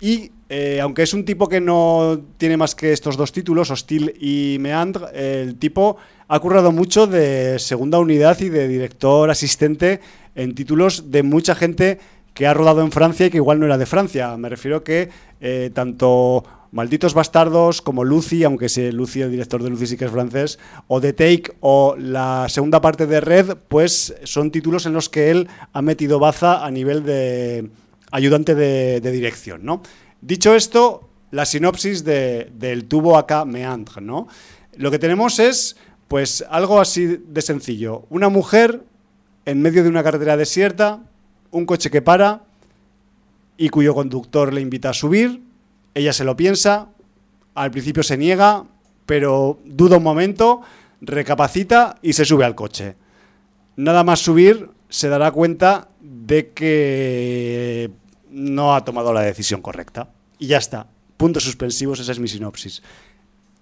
[0.00, 4.14] Y eh, aunque es un tipo que no tiene más que estos dos títulos, Hostil
[4.20, 5.96] y Meandre, el tipo
[6.28, 10.00] ha currado mucho de segunda unidad y de director asistente
[10.34, 12.00] en títulos de mucha gente
[12.34, 14.36] que ha rodado en Francia y que igual no era de Francia.
[14.36, 15.08] Me refiero que
[15.40, 20.06] eh, tanto Malditos Bastardos como Lucy, aunque sé Lucy, el director de Lucy sí que
[20.06, 24.92] es francés, o The Take o la segunda parte de Red, pues son títulos en
[24.92, 27.70] los que él ha metido baza a nivel de
[28.10, 29.82] ayudante de, de dirección, ¿no?
[30.20, 34.26] Dicho esto, la sinopsis de- del tubo acá Meandre, ¿no?
[34.76, 35.76] Lo que tenemos es,
[36.08, 38.06] pues, algo así de sencillo.
[38.10, 38.82] Una mujer
[39.44, 41.02] en medio de una carretera desierta,
[41.54, 42.42] un coche que para,
[43.56, 45.40] y cuyo conductor le invita a subir.
[45.94, 46.88] Ella se lo piensa,
[47.54, 48.64] al principio se niega,
[49.06, 50.62] pero duda un momento,
[51.00, 52.96] recapacita y se sube al coche.
[53.76, 57.90] Nada más subir, se dará cuenta de que
[58.30, 60.08] no ha tomado la decisión correcta.
[60.40, 60.88] Y ya está.
[61.16, 62.82] Puntos suspensivos, esa es mi sinopsis.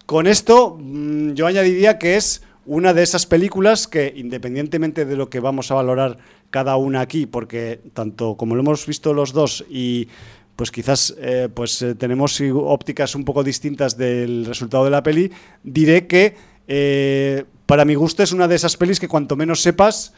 [0.07, 5.29] Con esto, mm, yo añadiría que es una de esas películas que, independientemente de lo
[5.29, 6.19] que vamos a valorar
[6.51, 10.09] cada una aquí, porque tanto como lo hemos visto los dos y
[10.57, 15.33] pues quizás eh, pues eh, tenemos ópticas un poco distintas del resultado de la peli,
[15.63, 16.37] diré que
[16.69, 20.13] eh, para mi gusto es una de esas pelis que cuanto menos sepas,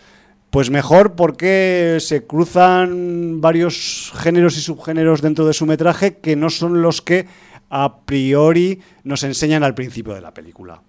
[0.51, 6.51] pues mejor porque se cruzan varios géneros y subgéneros dentro de su metraje que no
[6.51, 7.27] son los que
[7.71, 10.83] a priori nos enseñan al principio de la película.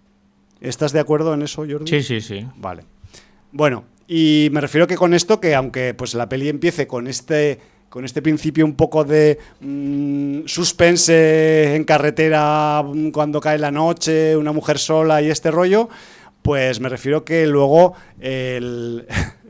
[0.65, 1.88] ¿Estás de acuerdo en eso, Jordi?
[1.88, 2.45] Sí, sí, sí.
[2.58, 2.84] Vale.
[3.51, 7.60] Bueno, y me refiero que con esto, que aunque pues la peli empiece con este
[7.89, 14.36] con este principio un poco de mm, suspense en carretera mm, cuando cae la noche,
[14.36, 15.88] una mujer sola y este rollo,
[16.41, 19.08] pues me refiero que luego el,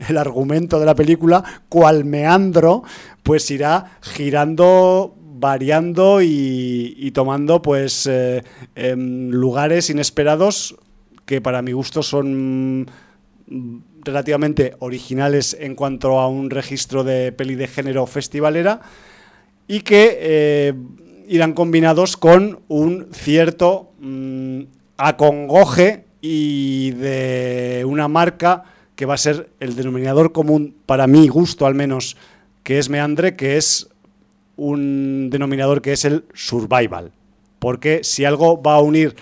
[0.16, 2.84] argumento de la película, cual meandro,
[3.22, 8.42] pues irá girando variando y, tomando pues eh,
[8.74, 10.76] em, lugares inesperados
[11.26, 12.86] que para mi gusto son
[13.46, 18.80] mm, relativamente originales en cuanto a un registro de peli de género festivalera
[19.68, 20.74] y que eh,
[21.28, 24.62] irán combinados con un cierto mm,
[24.96, 31.66] acongoje y de una marca que va a ser el denominador común, para mi gusto
[31.66, 32.16] al menos,
[32.62, 33.88] que es Meandre, que es
[34.56, 37.12] un denominador que es el survival.
[37.58, 39.14] Porque si algo va a unir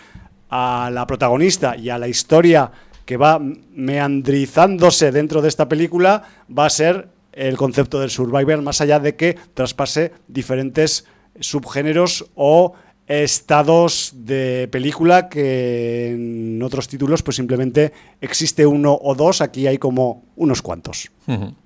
[0.50, 2.70] a la protagonista y a la historia
[3.04, 6.22] que va meandrizándose dentro de esta película
[6.56, 11.04] va a ser el concepto del survival, más allá de que traspase diferentes
[11.40, 12.74] subgéneros o
[13.06, 19.78] estados de película que en otros títulos pues simplemente existe uno o dos, aquí hay
[19.78, 21.10] como unos cuantos,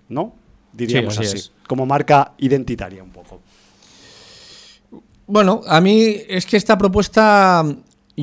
[0.08, 0.34] ¿no?
[0.72, 3.40] Diríamos así, como marca identitaria un poco.
[5.26, 7.64] Bueno, a mí es que esta propuesta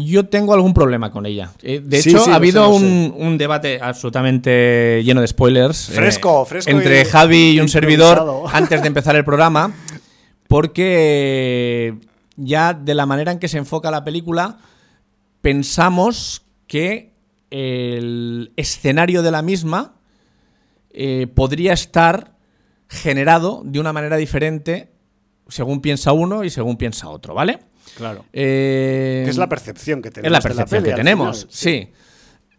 [0.04, 1.52] yo tengo algún problema con ella.
[1.62, 5.90] Eh, de hecho, ha habido un, debate absolutamente lleno de spoilers.
[5.90, 6.70] Eh, fresco, fresco.
[6.70, 9.74] Entre Javi y un servidor antes de empezar el programa.
[10.48, 11.96] Porque
[12.36, 14.58] ya de la manera en que se enfoca la película,
[15.42, 17.14] pensamos que
[17.50, 19.96] el escenario de la misma
[20.92, 22.36] eh, podría estar
[22.90, 24.92] generado de una manera diferente
[25.48, 27.60] según piensa uno y según piensa otro, ¿vale?
[27.96, 28.26] Claro.
[28.34, 30.38] Eh, es la percepción que tenemos.
[30.38, 31.90] Es la percepción que tenemos, sí.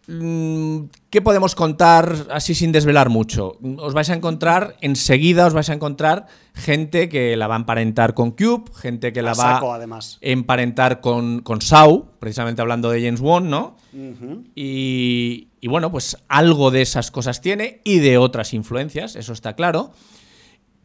[0.09, 3.57] Mm, ¿Qué podemos contar así sin desvelar mucho?
[3.77, 8.13] Os vais a encontrar, enseguida os vais a encontrar gente que la va a emparentar
[8.13, 9.87] con Cube, gente que la va a
[10.21, 13.75] emparentar con, con Sau, precisamente hablando de James Wan, ¿no?
[14.55, 19.57] y, y bueno, pues algo de esas cosas tiene y de otras influencias, eso está
[19.57, 19.91] claro.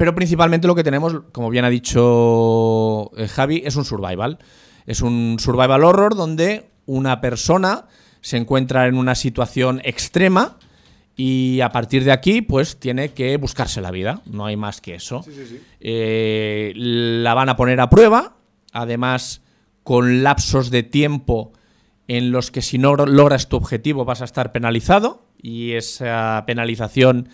[0.02, 4.40] Pero principalmente lo que tenemos, como bien ha dicho eh, Javi, es un survival.
[4.84, 7.84] Es un survival horror donde una persona
[8.20, 10.58] se encuentra en una situación extrema
[11.14, 14.22] y a partir de aquí, pues tiene que buscarse la vida.
[14.26, 15.24] No hay más que eso.
[15.78, 18.34] Eh, la van a poner a prueba,
[18.72, 19.40] además
[19.84, 21.52] con lapsos de tiempo
[22.08, 27.28] en los que si no logras tu objetivo vas a estar penalizado y esa penalización,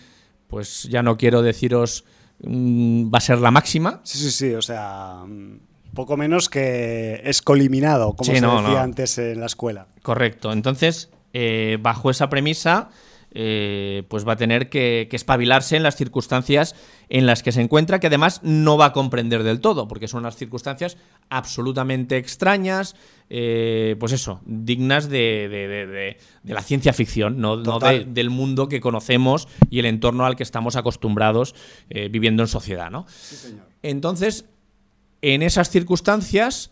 [0.47, 2.05] pues ya no quiero deciros
[2.43, 4.01] va a ser la máxima.
[4.03, 5.59] Sí, sí, sí, o sea, mm,
[5.93, 9.87] poco menos que escoliminado, como se decía antes en la escuela.
[10.01, 12.89] Correcto, entonces, eh, bajo esa premisa,
[13.31, 16.75] eh, pues va a tener que, espabilarse en las circunstancias
[17.09, 20.21] en las que se encuentra, que además no va a comprender del todo, porque son
[20.21, 20.97] unas circunstancias
[21.29, 22.95] absolutamente extrañas,
[23.29, 29.85] eh, pues eso, dignas de, la ciencia ficción, no, del mundo que conocemos y el
[29.85, 31.53] entorno al que estamos acostumbrados
[31.89, 32.89] eh, viviendo en sociedad.
[32.89, 33.05] ¿no?
[33.83, 34.45] Entonces,
[35.21, 36.71] en esas circunstancias,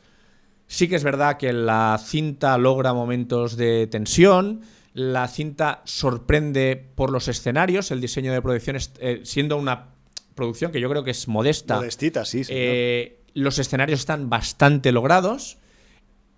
[0.66, 4.62] sí que es verdad que la cinta logra momentos de tensión,
[4.98, 9.90] la cinta sorprende por los escenarios, el diseño de producción, eh, siendo una
[10.34, 11.76] producción que yo creo que es modesta.
[11.76, 12.42] Modestita, sí.
[12.50, 15.60] Eh, los escenarios están bastante logrados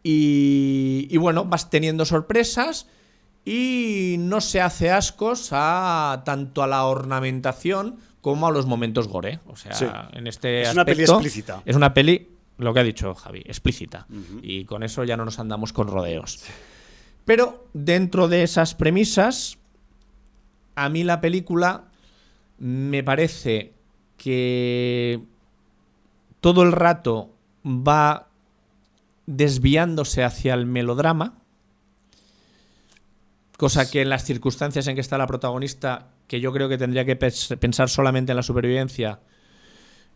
[0.04, 2.88] y, bueno, vas teniendo sorpresas
[3.46, 9.40] y no se hace ascos a tanto a la ornamentación como a los momentos gore.
[9.48, 11.64] O sea, en este es una peli explícita.
[11.66, 14.06] Es una peli, lo que ha dicho Javi, explícita.
[14.42, 16.44] Y con eso ya no nos andamos con rodeos.
[17.30, 19.60] Pero dentro de esas premisas,
[20.74, 21.84] a mí la película
[22.58, 23.74] me parece
[24.18, 25.22] que
[26.42, 27.32] todo el rato
[27.64, 28.30] va
[29.28, 31.38] desviándose hacia el melodrama,
[33.58, 37.06] cosa que en las circunstancias en que está la protagonista, que yo creo que tendría
[37.06, 39.20] que pensar solamente en la supervivencia,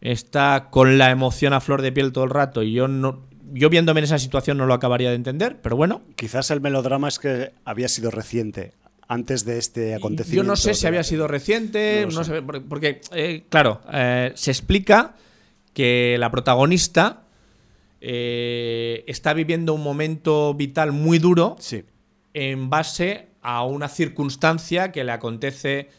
[0.02, 3.70] está con la emoción a flor de piel todo el rato y yo no yo
[3.70, 6.02] viéndome en esa situación no lo acabaría de entender, pero bueno.
[6.16, 8.74] Quizás el melodrama es que había sido reciente
[9.08, 10.44] antes de este acontecimiento.
[10.44, 12.42] Yo no sé si había sido reciente, no, sé.
[12.42, 15.16] porque, eh, claro, eh, se explica
[15.74, 17.24] que la protagonista
[18.02, 21.84] eh, está viviendo un momento vital muy duro sí.
[22.34, 25.90] en base a una circunstancia que le acontece,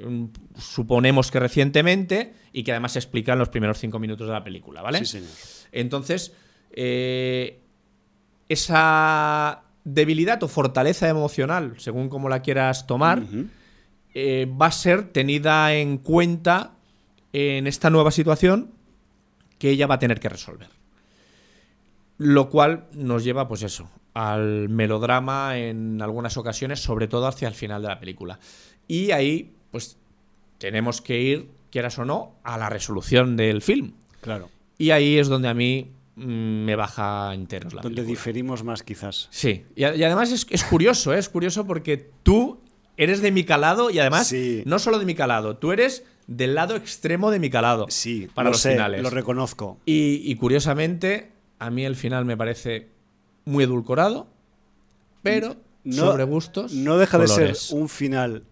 [0.00, 0.24] mm,
[0.58, 4.42] suponemos que recientemente, y que además se explica en los primeros cinco minutos de la
[4.42, 4.98] película, ¿vale?
[5.00, 5.30] Sí, señor.
[5.72, 6.32] Entonces,
[8.48, 13.22] esa debilidad o fortaleza emocional, según como la quieras tomar,
[14.14, 16.72] eh, va a ser tenida en cuenta
[17.32, 18.70] en esta nueva situación
[19.58, 20.68] que ella va a tener que resolver.
[22.16, 27.54] Lo cual nos lleva, pues eso, al melodrama en algunas ocasiones, sobre todo hacia el
[27.54, 28.38] final de la película.
[28.86, 29.98] Y ahí, pues,
[30.58, 33.94] tenemos que ir, quieras o no, a la resolución del film.
[34.20, 34.48] Claro.
[34.78, 39.28] Y ahí es donde a mí me baja enteros la Donde diferimos más, quizás.
[39.30, 41.18] Sí, y, además es, curioso, ¿eh?
[41.18, 42.60] es curioso porque tú
[42.96, 44.32] eres de mi calado y además
[44.64, 47.86] no solo de mi calado, tú eres del lado extremo de mi calado.
[47.88, 49.02] Sí, para los finales.
[49.02, 49.78] Lo reconozco.
[49.84, 52.88] Y, curiosamente, a mí el final me parece
[53.44, 54.28] muy edulcorado,
[55.22, 55.56] pero
[55.90, 56.72] sobre gustos.
[56.72, 58.44] No deja de ser un final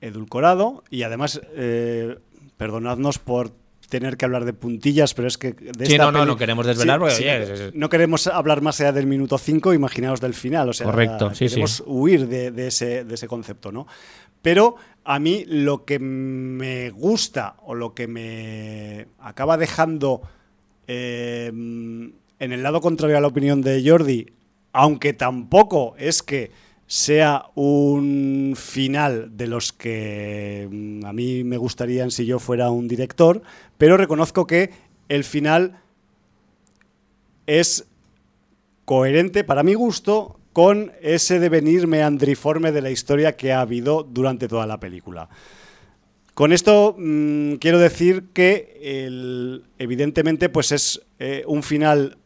[0.00, 2.18] edulcorado y además, eh,
[2.56, 3.52] perdonadnos por
[3.92, 6.98] tener que hablar de puntillas, pero es que de sí, no, no, no queremos desvelar
[7.74, 11.46] no queremos hablar más allá del minuto 5, imaginaos del final, o sea, Correcto, sí,
[11.46, 13.86] queremos huir de, ese, de ese concepto, ¿no?
[14.40, 20.22] Pero a mí lo que me gusta o lo que me acaba dejando
[20.86, 24.32] eh, en el lado contrario a la opinión de Jordi,
[24.72, 26.50] aunque tampoco es que
[26.92, 32.86] sea un final de los que mm, a mí me gustarían si yo fuera un
[32.86, 33.40] director,
[33.78, 34.68] pero reconozco que
[35.08, 35.80] el final
[37.46, 37.86] es
[38.84, 44.46] coherente, para mi gusto, con ese devenir meandriforme de la historia que ha habido durante
[44.46, 45.30] toda la película.
[46.34, 52.18] Con esto mm, quiero decir que evidentemente pues es eh, un final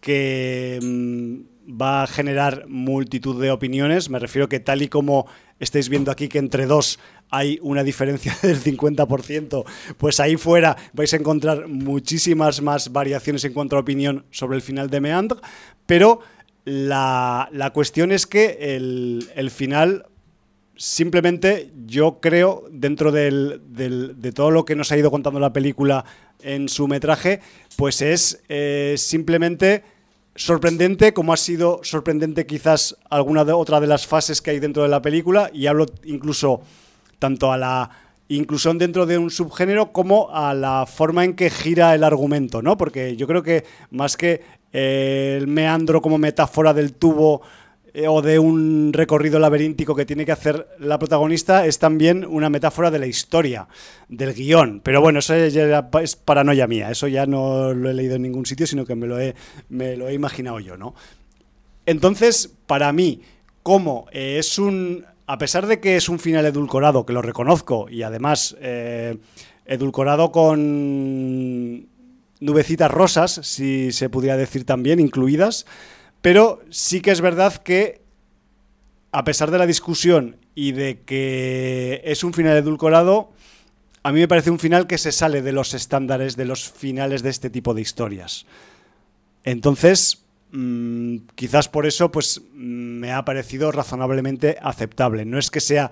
[0.00, 4.10] que mm, va a generar multitud de opiniones.
[4.10, 5.26] Me refiero que tal y como
[5.60, 6.98] estáis viendo aquí que entre dos
[7.30, 9.64] hay una diferencia del 50%,
[9.98, 14.62] pues ahí fuera vais a encontrar muchísimas más variaciones en cuanto a opinión sobre el
[14.62, 15.38] final de Meandre,
[15.86, 16.20] pero
[16.64, 20.06] la, cuestión es que el, final
[20.76, 26.04] simplemente yo creo, dentro de todo lo que nos ha ido contando la película
[26.42, 27.40] en su metraje,
[27.76, 29.82] pues es eh, simplemente
[30.38, 34.84] sorprendente, como ha sido sorprendente quizás alguna de, otra de las fases que hay dentro
[34.84, 36.62] de la película, y hablo incluso
[37.18, 37.90] tanto a la
[38.28, 42.76] inclusión dentro de un subgénero como a la forma en que gira el argumento, ¿no?
[42.76, 47.42] Porque yo creo que más que el meandro como metáfora del tubo
[47.94, 52.50] eh, o de un recorrido laberíntico que tiene que hacer la protagonista es también una
[52.50, 53.68] metáfora de la historia,
[54.08, 54.80] del guion.
[54.82, 58.46] Pero bueno, eso ya es paranoia mía, eso ya no lo he leído en ningún
[58.46, 59.34] sitio, sino que me lo he,
[60.12, 60.94] imaginado yo, ¿no?
[61.86, 63.22] Entonces, para mí,
[63.62, 65.04] como eh, es un...
[65.26, 69.18] A pesar de que es un final edulcorado, que lo reconozco, y además eh,
[69.66, 71.86] edulcorado con
[72.40, 75.66] nubecitas rosas, si se pudiera decir también, incluidas,
[76.22, 78.02] pero sí que es verdad que,
[79.12, 83.32] a pesar de la discusión y de que es un final edulcorado,
[84.02, 87.22] a mí me parece un final que se sale de los estándares de los finales
[87.22, 88.46] de este tipo de historias.
[89.44, 95.24] Entonces, mm, quizás por eso, pues me ha parecido razonablemente aceptable.
[95.24, 95.90] No es que sea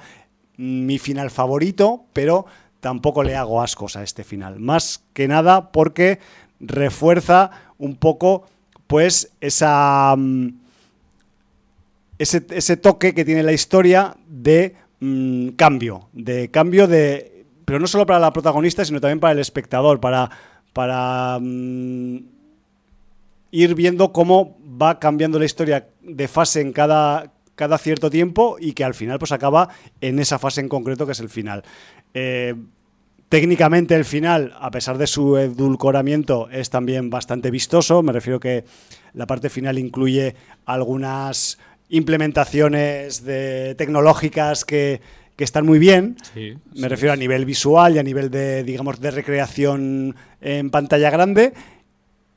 [0.57, 2.47] mi final favorito, pero
[2.81, 4.61] tampoco le hago ascos a este final.
[4.61, 6.19] Más que nada porque
[6.61, 8.47] refuerza un poco
[8.87, 10.49] pues mm,
[12.19, 18.07] ese, toque que tiene la historia de mm, cambio, de cambio de, pero no solo
[18.07, 20.31] para la protagonista, sino también para el espectador, para,
[20.73, 22.19] para mm,
[23.51, 28.73] ir viendo cómo va cambiando la historia de fase en cada, cada cierto tiempo y
[28.73, 29.69] que al final pues acaba
[30.01, 31.65] en esa fase en concreto que es el final.
[32.15, 32.55] Eh,
[33.29, 38.03] Técnicamente el final, a pesar de su edulcoramiento, es también bastante vistoso.
[38.03, 38.65] Me refiero que
[39.15, 41.59] la parte final incluye algunas
[41.89, 45.01] implementaciones de, tecnológicas que,
[45.39, 46.17] están muy bien.
[46.75, 51.53] Me refiero a nivel visual y a nivel de, digamos, de recreación en pantalla grande.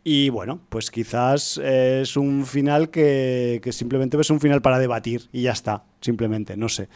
[0.03, 5.29] Y bueno, pues quizás es un final que, que simplemente es un final para debatir
[5.31, 6.89] y ya está, simplemente, no sé.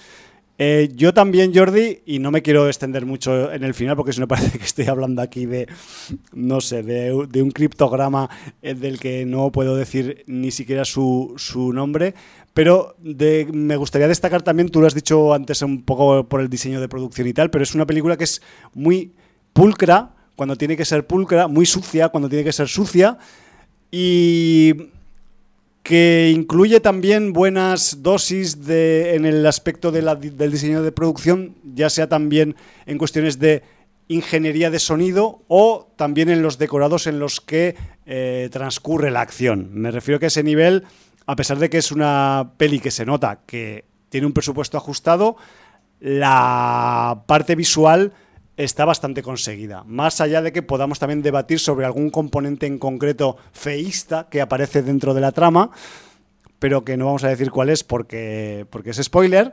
[0.59, 4.19] Eh, yo también, Jordi, y no me quiero extender mucho en el final porque si
[4.19, 5.67] no parece que estoy hablando aquí de,
[6.31, 8.29] no sé, de, un criptograma
[8.61, 12.13] eh, del que no puedo decir ni siquiera su, su nombre,
[12.53, 16.79] pero me gustaría destacar también, tú lo has dicho antes un poco por el diseño
[16.79, 18.41] de producción y tal, pero es una película que es
[18.75, 19.11] muy
[19.53, 23.17] pulcra cuando tiene que ser pulcra, muy sucia cuando tiene que ser sucia
[23.91, 24.73] y
[25.83, 32.07] que incluye también buenas dosis de, en el aspecto del diseño de producción, ya sea
[32.07, 32.55] también
[32.85, 33.63] en cuestiones de
[34.07, 37.75] ingeniería de sonido o también en los decorados en los que
[38.05, 39.71] eh, transcurre la acción.
[39.73, 40.85] Me refiero que ese nivel,
[41.25, 45.35] a pesar de que es una peli que se nota que tiene un presupuesto ajustado,
[45.99, 48.13] la parte visual
[48.57, 49.83] está bastante conseguida.
[49.85, 54.83] Más allá de que podamos también debatir sobre algún componente en concreto feísta que aparece
[54.83, 55.71] dentro de la trama,
[56.59, 59.51] pero que no vamos a decir cuál es porque, porque es spoiler.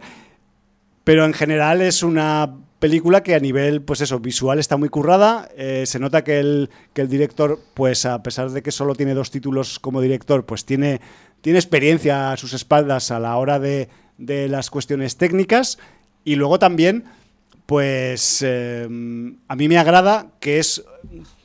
[1.05, 5.49] Pero en general es una película que a nivel, pues eso, visual está muy currada.
[5.57, 9.15] Eh, se nota que el, que el director, pues a pesar de que solo tiene
[9.15, 11.01] dos títulos como director, pues tiene,
[11.41, 13.89] tiene experiencia a sus espaldas a la hora de,
[14.19, 15.79] de las cuestiones técnicas.
[16.23, 17.05] Y luego también
[17.71, 20.85] pues em, a mí me agrada que es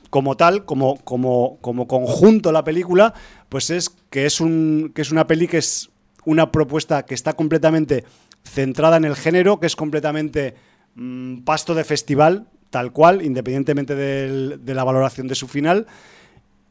[0.10, 3.14] como tal, como, como, como conjunto la película,
[3.48, 5.92] pues es que es, un, que es una peli que es
[6.26, 8.06] una propuesta que está completamente
[8.44, 10.56] centrada en el género, que es completamente
[10.96, 15.86] mm, pasto de festival, tal cual, independientemente de la valoración de su final,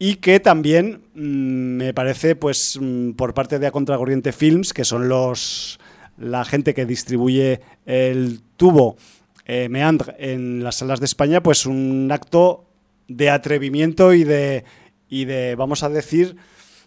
[0.01, 4.85] y que también mm, me parece, pues, mm, por parte de A Contracorriente Films, que
[4.85, 5.79] son los
[6.19, 8.97] la gente que distribuye el tubo
[9.45, 12.67] eh, Meandre en las salas de España, pues un acto
[13.09, 14.65] de atrevimiento y de,
[15.09, 16.37] y de, vamos a decir,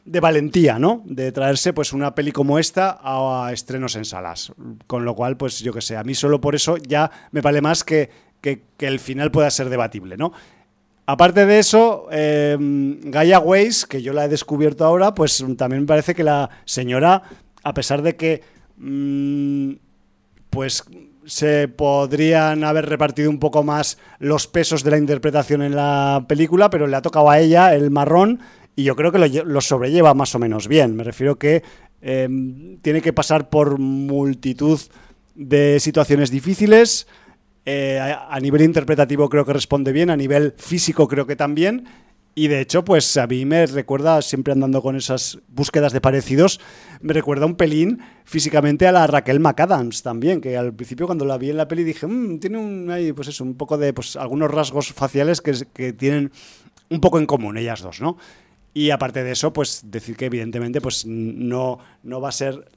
[0.05, 1.03] de valentía, ¿no?
[1.05, 4.53] De traerse pues una peli como esta a, estrenos en salas.
[4.88, 7.62] Con lo cual, pues yo que sé, a mí solo por eso ya me vale
[7.62, 8.10] más que,
[8.41, 10.32] que, el final pueda ser debatible, ¿no?
[11.05, 15.88] Aparte de eso, eh, Gaia Weiss, que yo la he descubierto ahora, pues también me
[15.88, 17.24] parece que la señora,
[17.64, 18.41] a pesar de que
[18.78, 19.74] mm,
[20.49, 20.84] pues
[21.28, 26.69] se podrían haber repartido un poco más los pesos de la interpretación en la película,
[26.69, 28.39] pero le ha tocado a ella el marrón
[28.75, 30.95] y yo creo que lo, sobrelleva más o menos bien.
[30.95, 31.63] Me refiero que
[32.01, 34.80] em, tiene que pasar por multitud
[35.36, 37.07] de situaciones difíciles.
[37.65, 41.86] Eh, a nivel interpretativo creo que responde bien, a nivel físico creo que también.
[42.38, 46.59] Y de hecho, pues a mí me recuerda, siempre andando con esas búsquedas de parecidos,
[47.01, 51.39] me recuerda un pelín físicamente a la Raquel McAdams también, que al principio cuando la
[51.39, 54.15] vi en la peli dije, mmm, tiene un, ahí, pues eso, un poco de, pues
[54.17, 56.31] algunos rasgos faciales que, que tienen
[56.91, 58.17] un poco en común ellas dos, ¿no?
[58.71, 62.69] Y aparte de eso, pues decir que evidentemente pues no, no va a ser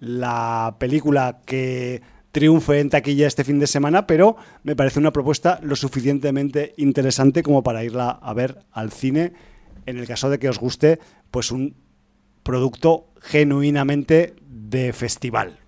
[0.00, 2.00] la película que
[2.36, 7.42] triunfe en taquilla este fin de semana, pero me parece una propuesta lo suficientemente interesante
[7.42, 9.32] como para irla a ver al cine
[9.86, 10.98] en el caso de que os guste
[11.30, 11.76] pues un
[12.42, 15.60] producto genuinamente de festival.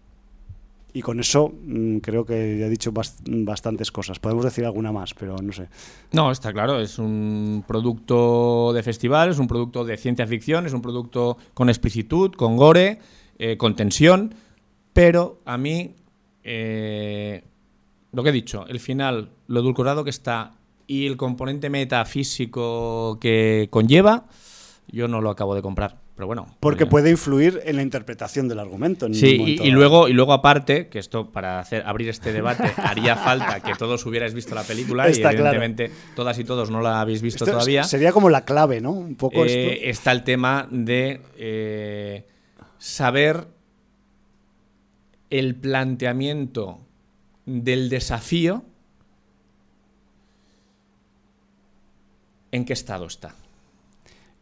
[0.92, 4.18] Y con eso mm, creo que he dicho bastantes cosas.
[4.18, 5.70] Podemos decir alguna más, pero no sé.
[6.12, 6.80] No, está claro.
[6.80, 11.70] Es un producto de festival, es un producto de ciencia ficción, es un producto con
[11.70, 12.98] explicitud, con gore,
[13.38, 14.34] eh, con tensión.
[14.92, 15.94] Pero a mí
[16.50, 17.44] eh,
[18.12, 20.54] lo que he dicho, el final, lo edulcorado que está
[20.86, 24.24] y el componente metafísico que conlleva,
[24.90, 25.98] yo no lo acabo de comprar.
[26.16, 26.46] Pero bueno.
[26.58, 29.06] Porque puede influir en la interpretación del argumento.
[29.12, 33.60] sí, y, luego, y luego aparte, que esto para hacer, abrir este debate haría falta
[33.60, 37.44] que todos hubierais visto la película y evidentemente todas y todos no la habéis visto
[37.44, 37.84] todavía.
[37.84, 38.92] Sería como la clave, ¿no?
[38.92, 42.26] Un poco eh, Está el tema de eh,
[42.78, 43.57] saber
[45.30, 46.78] el planteamiento
[47.46, 48.62] del desafío
[52.52, 53.34] en qué estado está.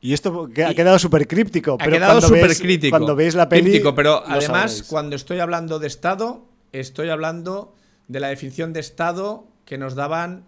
[0.00, 1.76] Y esto ha quedado súper críptico.
[1.80, 2.90] Ha quedado súper crítico.
[2.90, 3.82] Cuando veis la peli.
[3.94, 7.74] pero además, cuando estoy hablando de Estado, estoy hablando
[8.06, 10.44] de la definición de Estado que nos daban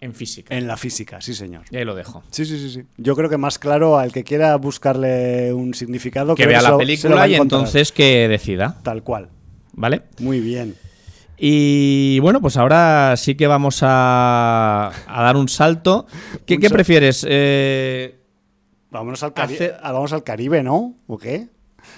[0.00, 0.56] en física.
[0.56, 1.62] En la física, sí, señor.
[1.70, 2.24] Y ahí lo dejo.
[2.30, 2.82] Sí, sí, sí, sí.
[2.96, 6.34] Yo creo que más claro al que quiera buscarle un significado.
[6.34, 8.80] Que vea la película y entonces que decida.
[8.82, 9.28] Tal cual.
[9.72, 10.02] ¿Vale?
[10.18, 10.74] Muy bien.
[11.38, 16.06] Y bueno, pues ahora sí que vamos a, dar un salto.
[16.46, 17.26] ¿Qué, prefieres?
[17.28, 18.16] Eh,
[18.90, 19.32] vámonos, al
[19.82, 20.94] vamos al Caribe, ¿no?
[21.08, 21.48] ¿O qué?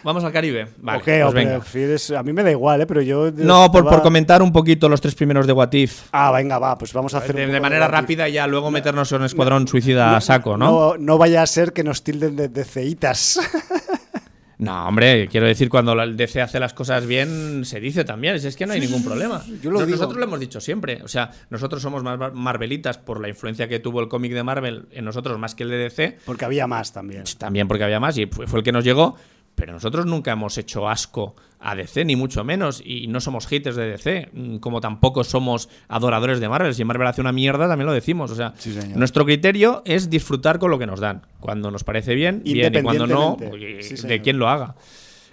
[0.03, 0.69] Vamos al Caribe.
[0.79, 1.21] Vale, ¿O qué?
[1.21, 1.59] pues ¿O venga.
[1.59, 2.11] prefieres?
[2.13, 2.87] A mí me da igual, ¿eh?
[2.87, 3.31] Pero yo...
[3.33, 6.09] No, por, por comentar un poquito los tres primeros de What If.
[6.13, 7.37] Ah, venga, va, pues vamos a hacer...
[7.37, 10.71] De, manera rápida y ya luego meternos en un escuadrón suicida a saco, ¿no?
[10.71, 13.41] No, no vaya a ser que nos tilden de, de ceitas.
[14.59, 18.57] No, hombre, quiero decir, cuando el DC hace las cosas bien, se dice también, es
[18.57, 19.43] que no hay ningún problema.
[19.63, 19.97] yo lo No- digo.
[19.99, 23.69] Nosotros lo hemos dicho siempre, o sea, nosotros somos más mar- marvelitas por la influencia
[23.69, 26.67] que tuvo el cómic de Marvel en nosotros más que el de DC, Porque había
[26.67, 27.25] más también.
[27.39, 29.17] también porque había más y fue el que nos llegó,
[29.55, 33.77] pero nosotros nunca hemos hecho asco a DC, ni mucho menos, y no somos haters
[33.77, 36.75] de DC, mm, como tampoco somos adoradores de Marvel.
[36.75, 38.31] Si Marvel hace una mierda, también lo decimos.
[38.31, 41.23] O sea, Sí, nuestro criterio es disfrutar con lo que nos dan.
[41.41, 43.39] Cuando nos parece bien, bien, y cuando no.
[43.81, 44.75] Sí, de quien lo haga.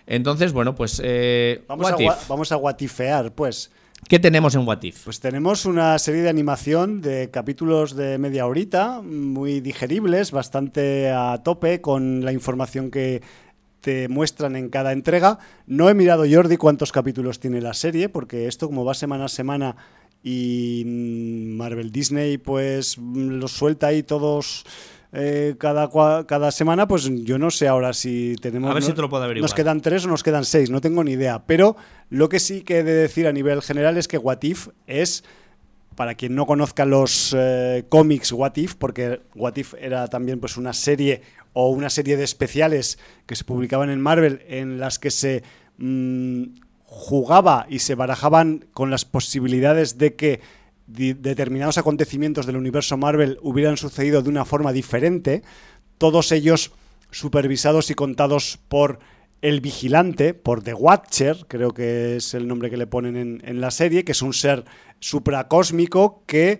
[0.07, 1.01] Entonces, bueno, pues.
[1.03, 1.97] eh, Vamos, a,
[2.27, 3.71] vamos a guatifear, pues.
[4.07, 5.05] ¿Qué tenemos en What If?
[5.05, 11.41] Pues tenemos una serie de animación de capítulos de media horita, muy digeribles, bastante a
[11.43, 13.21] tope con la información que
[13.81, 15.39] te muestran en cada entrega.
[15.67, 19.29] No he mirado, Jordi, cuántos capítulos tiene la serie, porque esto como va semana a
[19.29, 19.75] semana
[20.23, 24.63] y mm, Marvel Disney pues mm, los suelta ahí todos
[25.13, 25.89] eh, cada,
[26.25, 28.69] cada semana, pues yo no sé ahora si tenemos...
[28.71, 29.43] A ver no- si te lo puedo averiguar.
[29.49, 31.43] Nos quedan tres o nos quedan seis, no tengo ni idea.
[31.45, 31.75] Pero
[32.09, 35.23] lo que sí que he de decir a nivel general es que What If es,
[35.95, 40.55] para quien no conozca los eh, cómics What If, porque What If era también pues
[40.55, 41.21] una serie
[41.53, 45.43] o una serie de especiales que se publicaban en Marvel en las que se
[45.77, 46.43] mm,
[46.83, 50.41] jugaba y se barajaban con las posibilidades de que
[50.87, 55.41] determinados acontecimientos del universo Marvel hubieran sucedido de una forma diferente,
[55.97, 56.71] todos ellos
[57.11, 58.99] supervisados y contados por
[59.41, 63.61] el vigilante, por The Watcher, creo que es el nombre que le ponen en, en
[63.61, 64.65] la serie, que es un ser
[64.99, 66.59] supracósmico que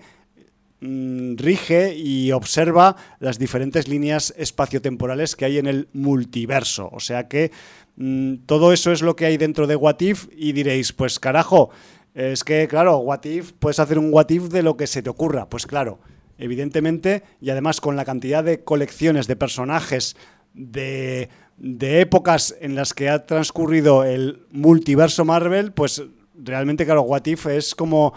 [0.82, 6.90] rige y observa las diferentes líneas espaciotemporales que hay en el multiverso.
[6.92, 7.52] O sea que
[7.98, 11.70] mm, todo eso es lo que hay dentro de What If y diréis, pues carajo,
[12.14, 15.10] es que claro, What If, puedes hacer un What If de lo que se te
[15.10, 15.48] ocurra.
[15.48, 16.00] Pues claro,
[16.38, 20.16] evidentemente, y además con la cantidad de colecciones de personajes
[20.54, 26.04] de, épocas en las que ha transcurrido el multiverso Marvel, pues
[26.36, 28.14] realmente, claro, What If es como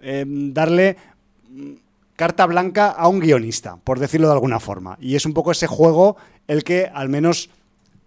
[0.00, 0.96] eh, darle
[1.48, 1.74] mm,
[2.18, 4.98] carta blanca a un guionista, por decirlo de alguna forma.
[5.00, 6.16] Y es un poco ese juego
[6.48, 7.48] el que, al menos,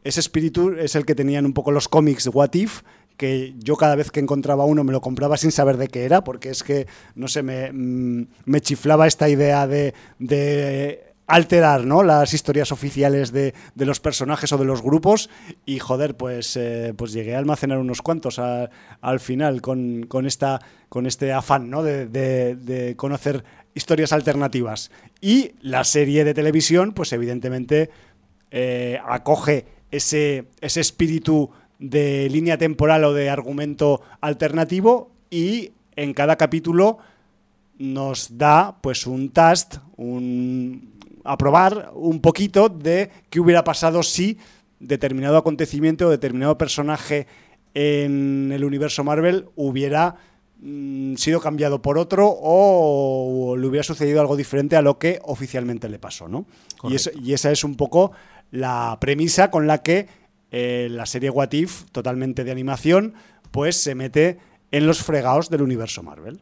[0.03, 2.82] ese espíritu es el que tenían un poco los cómics What If,
[3.16, 6.24] que yo cada vez que encontraba uno me lo compraba sin saber de qué era,
[6.26, 12.03] porque es que, no sé, me, mm, me chiflaba esta idea de, de alterar ¿no?
[12.03, 15.30] las historias oficiales de, de los personajes o de los grupos
[15.66, 20.59] y joder, pues, eh, pues llegué a almacenar unos cuantos al final con, con, esta,
[20.89, 21.84] con este afán ¿no?
[21.84, 24.91] de- de conocer historias alternativas.
[25.19, 27.89] Y la serie de televisión, pues evidentemente
[28.51, 36.36] eh, acoge ese, ese espíritu de línea temporal o de argumento alternativo y en cada
[36.36, 36.99] capítulo
[37.78, 40.91] nos da pues un task, un
[41.24, 44.38] a probar un poquito de qué hubiera pasado si
[44.80, 47.28] determinado acontecimiento o determinado personaje
[47.74, 50.15] en el universo Marvel hubiera
[51.18, 55.97] sido cambiado por otro o, le hubiera sucedido algo diferente a lo que oficialmente le
[55.97, 56.45] pasó, ¿no?
[56.84, 58.12] Y, esa es un poco
[58.51, 60.07] la premisa con la que
[60.51, 63.14] eh, la serie What If, totalmente de animación,
[63.51, 64.38] pues se mete
[64.72, 66.39] en los fregados del universo Marvel.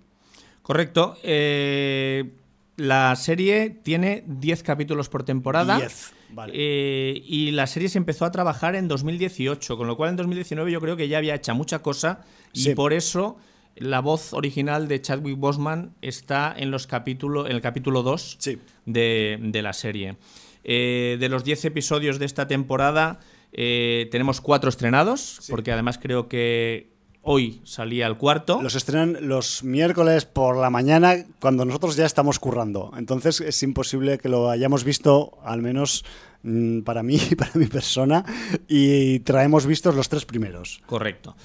[0.61, 1.15] Correcto.
[1.23, 2.31] eh,
[2.75, 5.77] la serie tiene 10 capítulos por temporada.
[5.77, 6.53] Diez, vale.
[6.55, 10.71] eh, y la serie se empezó a trabajar en 2018, con lo cual en 2019
[10.71, 12.21] yo creo que ya había hecho mucha cosa
[12.53, 12.75] y Sí.
[12.75, 13.37] por eso
[13.79, 18.57] la voz original de Chadwick Boseman está en los capítulos en el capítulo 2 Sí.
[18.85, 20.17] de, de la serie.
[20.63, 23.19] Eh, de los 10 episodios de esta temporada
[23.51, 28.61] eh, tenemos cuatro estrenados, porque además creo que hoy salía el cuarto.
[28.61, 32.91] Los estrenan los miércoles por la mañana cuando nosotros ya estamos currando.
[32.97, 36.05] Entonces es imposible que lo hayamos visto, al menos
[36.43, 38.23] mm, para mí y para mi persona,
[38.67, 40.81] y traemos vistos los tres primeros.
[40.85, 41.35] Correcto.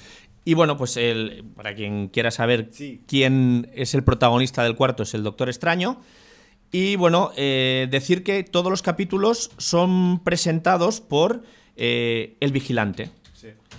[0.45, 3.01] Y bueno, pues el, para quien quiera saber Sí.
[3.07, 5.99] quién es el protagonista del cuarto, es el Doctor Extraño.
[6.71, 11.43] Y bueno, eh, decir que todos los capítulos son presentados por
[11.75, 13.09] eh, el vigilante.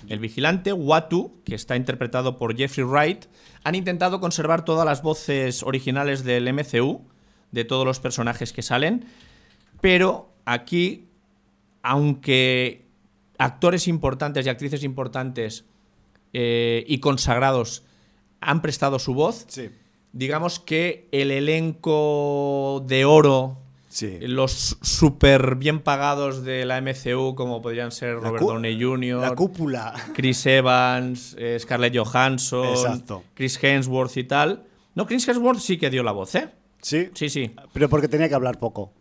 [0.08, 3.24] El vigilante, Watu, que está interpretado por Jeffrey Wright,
[3.64, 7.00] han intentado conservar todas las voces originales del MCU,
[7.50, 9.04] de todos los personajes que salen,
[9.80, 11.08] pero aquí,
[11.82, 12.86] aunque
[13.38, 15.64] actores importantes y actrices importantes
[16.32, 17.82] eh, y consagrados
[18.40, 19.70] han prestado su voz, Sí.
[20.12, 23.58] digamos que el elenco de oro
[23.88, 24.18] Sí.
[24.20, 29.34] Los súper bien pagados de la MCU, como podrían ser La Robert Downey Jr., La
[29.34, 29.94] cúpula.
[30.12, 33.24] Chris Evans, eh, Scarlett Johansson, Exacto.
[33.32, 34.64] Chris Hemsworth y tal.
[34.94, 36.50] No, Chris Hemsworth sí que dio la voz, ¿eh?
[36.82, 37.08] Sí.
[37.14, 37.52] Sí, sí.
[37.72, 38.92] Pero porque tenía que hablar poco.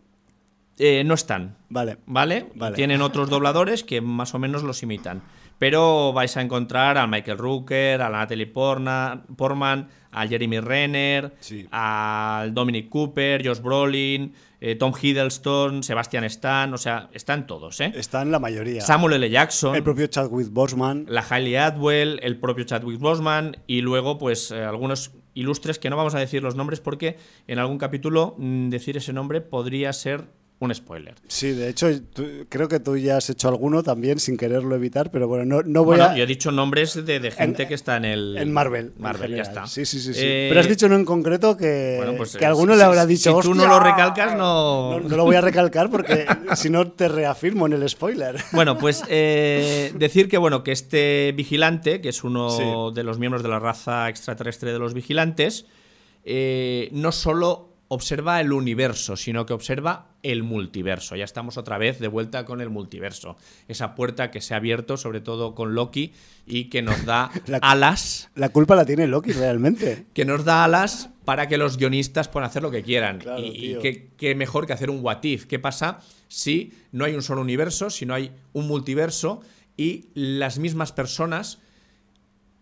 [0.78, 1.98] Eh, no están, Vale.
[2.06, 2.46] ¿vale?
[2.56, 2.78] Vale.
[2.78, 5.22] Tienen otros dobladores que más o menos los imitan.
[5.58, 11.68] Pero vais a encontrar al Michael Rooker, a la Natalie Portman, al Jeremy Renner, Sí.
[11.72, 17.92] al Dominic Cooper, Josh Brolin, eh, Tom Hiddleston, Sebastian Stan, o sea, están todos, ¿eh?
[17.96, 18.82] Están la mayoría.
[18.82, 19.30] Samuel L.
[19.30, 19.76] Jackson.
[19.76, 21.06] El propio Chadwick Boseman.
[21.10, 25.98] la Hailey Atwell, el propio Chadwick Boseman y luego pues eh, algunos ilustres que no
[25.98, 30.26] vamos a decir los nombres porque en algún capítulo mm, decir ese nombre podría ser
[30.58, 31.16] un spoiler.
[31.28, 35.12] Sí, de hecho, tú- creo que tú ya has hecho alguno también sin quererlo evitar,
[35.12, 36.16] pero bueno, no, no voy Bueno, a.
[36.16, 38.94] yo he dicho nombres de, de gente En- que está en el En Marvel.
[38.96, 39.68] en Marvel, ya está.
[39.68, 40.14] Sí, sí, sí.
[40.14, 40.22] sí.
[40.24, 43.06] Eh, Pero has dicho uno en concreto que, bueno, pues, que alguno si- le habrá
[43.06, 43.42] dicho.
[43.42, 45.10] si tú no lo recalcas, no- no.
[45.10, 46.26] no lo voy a recalcar porque
[46.56, 48.38] si no te reafirmo en el spoiler.
[48.54, 52.64] Bueno, pues eh, decir que bueno que este vigilante, que es uno Sí.
[52.96, 55.66] de los miembros de la raza extraterrestre de los vigilantes,
[56.24, 61.16] eh, no solo observa el universo, sino que observa el multiverso.
[61.16, 63.38] Ya estamos otra vez de vuelta con el multiverso.
[63.68, 66.14] Esa puerta que se ha abierto, sobre todo con Loki,
[66.46, 68.30] y que nos da La- alas.
[68.36, 70.06] La culpa la tiene Loki realmente.
[70.14, 73.18] Que nos da alas para que los guionistas puedan hacer lo que quieran.
[73.20, 75.46] Claro, y qué, qué mejor que hacer un what if.
[75.46, 79.42] ¿Qué pasa si no hay un solo universo, si no hay un multiverso
[79.76, 81.60] y las mismas personas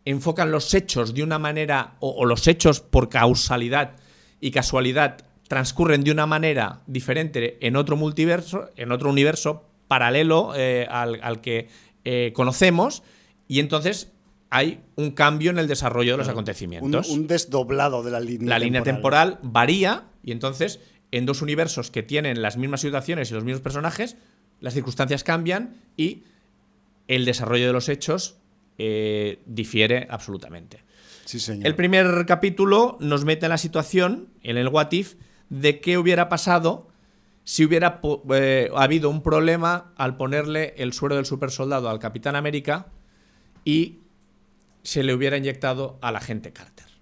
[0.05, 3.95] enfocan los hechos de una manera, o, o los hechos por causalidad
[4.43, 10.85] y casualidad transcurren de una manera diferente en otro multiverso, en otro universo paralelo eh,
[10.89, 11.69] al, al que
[12.03, 13.03] eh, conocemos,
[13.47, 14.11] y entonces
[14.49, 17.07] hay un cambio en el desarrollo de los acontecimientos.
[17.07, 20.81] un desdoblado de la línea La línea temporal varía y entonces
[21.11, 24.17] en dos universos que tienen las mismas situaciones y los mismos personajes,
[24.59, 26.23] las circunstancias cambian y
[27.07, 28.35] el desarrollo de los hechos
[28.77, 30.83] eh, difiere absolutamente.
[31.63, 35.15] El primer capítulo nos mete en la situación, en el what if,
[35.49, 36.87] de qué hubiera pasado
[37.43, 37.99] si hubiera
[38.33, 42.87] eh, habido un problema al ponerle el suero del supersoldado al Capitán América
[43.65, 43.99] y
[44.83, 46.92] se le hubiera inyectado al agente Carter.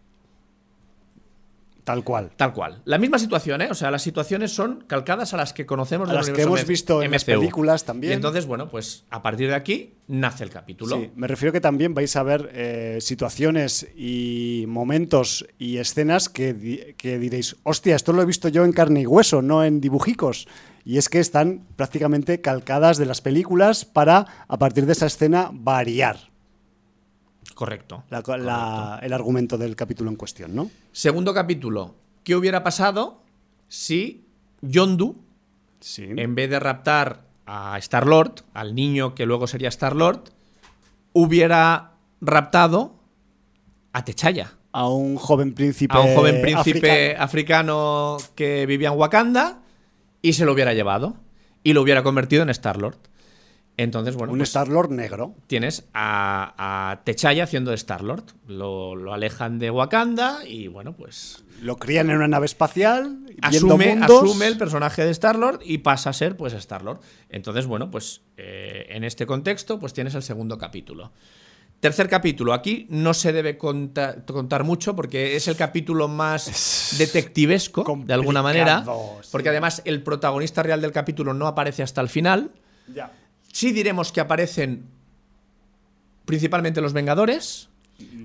[1.92, 2.32] Tal cual.
[2.38, 2.82] Tal cual.
[2.86, 3.68] La misma situación, ¿eh?
[3.70, 7.04] O sea, las situaciones son calcadas a las que conocemos A las que hemos visto
[7.04, 8.14] en las películas también.
[8.14, 10.96] Y entonces, bueno, pues a partir de aquí nace el capítulo.
[10.98, 16.54] Sí, me refiero que también vais a ver eh, situaciones y momentos y escenas que,
[16.54, 19.82] di- que diréis, hostia, esto lo he visto yo en carne y hueso, no en
[19.82, 20.48] dibujicos.
[20.84, 25.50] Y es que están prácticamente calcadas de las películas para, a partir de esa escena,
[25.54, 26.31] variar
[27.66, 28.04] Correcto.
[28.10, 30.72] la- la- el argumento del capítulo en cuestión, ¿no?
[30.92, 31.94] Segundo capítulo.
[32.24, 33.22] ¿Qué hubiera pasado
[33.68, 34.26] si
[34.62, 35.16] Yondu,
[35.80, 36.08] Sí.
[36.18, 40.24] en vez de raptar a Star-Lord, al niño que luego sería Star-Lord,
[41.14, 42.96] hubiera raptado
[43.94, 44.54] a Techaya?
[44.74, 45.96] A un joven príncipe.
[45.96, 47.24] a un joven príncipe africano.
[47.24, 49.60] africano que vivía en Wakanda
[50.22, 51.16] y se lo hubiera llevado
[51.64, 52.98] y lo hubiera convertido en Star-Lord.
[53.82, 55.36] Entonces, bueno, un pues Star-Lord negro.
[55.48, 57.02] tienes a, a
[57.42, 58.24] haciendo Star-Lord.
[58.48, 63.20] Lo, lo alejan de Wakanda y, bueno, pues Lo crían en una nave espacial.
[63.42, 67.00] asume, asume el personaje de Star-Lord y pasa a ser, pues, Star-Lord.
[67.30, 71.12] Entonces, bueno, pues eh, en este contexto, pues tienes el segundo capítulo.
[71.80, 72.54] Tercer capítulo.
[72.54, 78.44] Aquí no se debe conta- contar mucho porque es el capítulo más detectivesco, de alguna
[78.44, 78.84] manera.
[78.86, 79.30] sí.
[79.32, 82.52] Porque además el protagonista real del capítulo no aparece hasta el final.
[82.94, 83.12] Ya.
[83.52, 84.86] Sí diremos que aparecen
[86.26, 87.70] principalmente los Vengadores.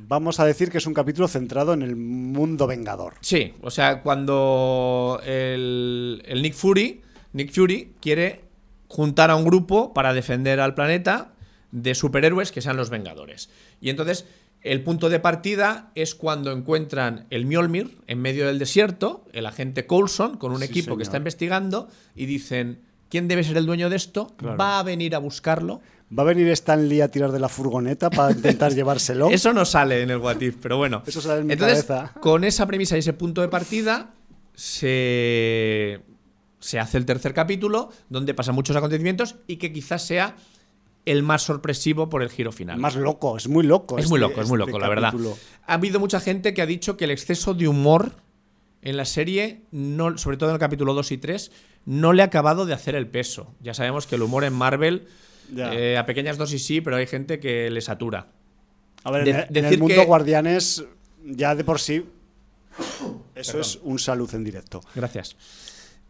[0.09, 3.15] Vamos a decir que es un capítulo centrado en el mundo vengador.
[3.21, 7.03] Sí, o sea, cuando el, el Nick Fury,
[7.35, 8.45] Nick Fury quiere
[8.89, 11.35] juntar a un grupo para defender al planeta
[11.73, 13.51] de superhéroes que sean los Vengadores.
[13.83, 14.25] Y entonces
[14.63, 19.87] el punto de partida es cuando encuentran el Mjolnir en medio del desierto, el agente
[19.87, 20.97] Coulson con un Sí, equipo señor.
[20.99, 24.35] que está investigando y dicen, ¿quién debe ser el dueño de esto?
[24.37, 24.57] Claro.
[24.57, 25.81] Va a venir a buscarlo.
[26.17, 29.29] ¿Va a venir Stan Lee a tirar de la furgoneta para intentar llevárselo?
[29.31, 31.03] Eso no sale en el What If, pero bueno.
[31.07, 32.13] Eso sale en mi Entonces, cabeza.
[32.21, 34.11] con esa premisa y ese punto de partida,
[34.55, 36.01] se,
[36.61, 40.37] se hace el tercer capítulo, donde pasan muchos acontecimientos y que quizás sea
[41.05, 42.79] el más sorpresivo por el giro final.
[42.79, 43.99] Más loco, es muy loco.
[43.99, 45.11] es muy este- loco, es muy este loco, la verdad.
[45.13, 45.37] capítulo.
[45.67, 48.13] Ha habido mucha gente que ha dicho que el exceso de humor
[48.89, 51.53] en la serie, no, sobre todo en el capítulo 2 y 3,
[51.87, 53.55] no le ha acabado de hacer el peso.
[53.61, 55.07] Ya sabemos que el humor en Marvel,
[55.57, 58.29] eh, a pequeñas dosis sí, pero hay gente que le satura.
[59.05, 60.85] A ver, De- en, el- en decir el mundo que- Guardianes,
[61.25, 62.05] ya de por sí,
[63.35, 64.81] eso es un salud en directo.
[64.95, 65.37] Gracias.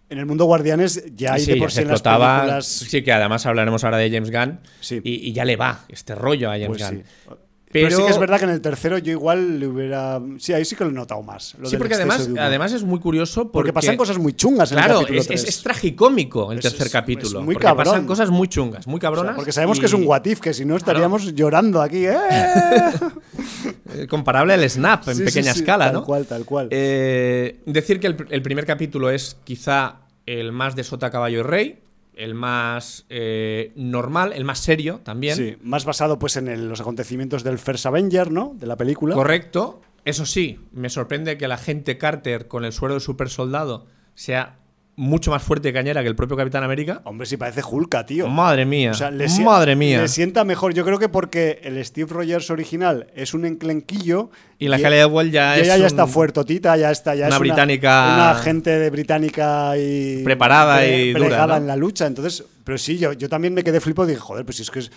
[0.09, 2.65] en el mundo Guardianes ya hay Sí, de por sí en las películas.
[2.67, 4.61] Sí, que además hablaremos ahora de James Gunn.
[4.81, 5.01] Sí.
[5.03, 7.03] Y, y ya le va este rollo a James Pues Gunn.
[7.03, 7.35] sí.
[7.73, 10.21] Pero, Pero, sí que es verdad que en el tercero yo igual le hubiera.
[10.39, 11.57] Sí, ahí sí que lo he notado más.
[11.59, 13.43] lo Sí, porque además, además es muy curioso.
[13.43, 15.49] Porque, Porque pasan cosas muy chungas en Claro, el capítulo es, es- 3.
[15.57, 17.43] es tragicómico el Es- tercer es- capítulo.
[17.43, 17.85] muy porque cabrón.
[17.85, 19.35] pasan cosas muy chungas, muy O sea, cabronas.
[19.35, 22.07] porque sabemos y- que es un what if, que si no estaríamos llorando aquí.
[22.07, 22.17] ¡eh!
[23.95, 26.05] eh, comparable al Snap en Sí, pequeña sí, escala, tal ¿no?
[26.05, 26.69] cual, tal cual.
[26.71, 31.79] Eh, decir que el primer capítulo es quizá el más de Sota, Caballo y Rey,
[32.17, 35.37] el más eh, normal, el más serio también.
[35.37, 38.55] Sí, más basado pues en el- los acontecimientos del First Avenger, ¿no?
[38.59, 39.15] De la película.
[39.15, 39.83] Correcto.
[40.05, 44.59] Eso sí, me sorprende que la gente Carter con el suero de super soldado sea
[44.99, 47.03] mucho más fuerte y cañera que el propio Capitán América.
[47.05, 48.29] Hombre, si parece Hulka, tío.
[48.29, 48.93] Madre mía.
[48.93, 50.01] O sea, le si- Madre mía.
[50.01, 50.73] Le sienta mejor.
[50.73, 54.31] Yo creo que porque el Steve Rogers original es un enclenquillo.
[54.59, 57.15] Y la Halle Atwell ya y es ella ya un- está fuertotita, ya está.
[57.15, 60.23] Ya una es británica- Una gente de británica y.
[60.25, 62.07] Preparada y dura, en la lucha.
[62.07, 64.71] Entonces, pero sí, yo, yo también me quedé flipo y dije, joder, pues si es
[64.71, 64.91] que es.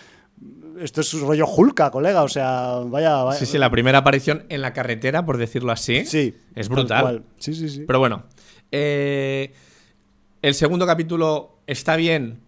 [0.80, 2.24] Esto es un rollo Hulka, colega.
[2.24, 3.18] O sea, vaya.
[3.24, 6.06] vaya Sí, sí, la primera aparición en la carretera, por decirlo así.
[6.06, 7.24] Sí, Es tal brutal.
[7.38, 7.84] Sí, sí, sí.
[7.86, 8.24] Pero bueno.
[8.72, 9.52] eh,
[10.42, 12.42] el segundo capítulo está bien.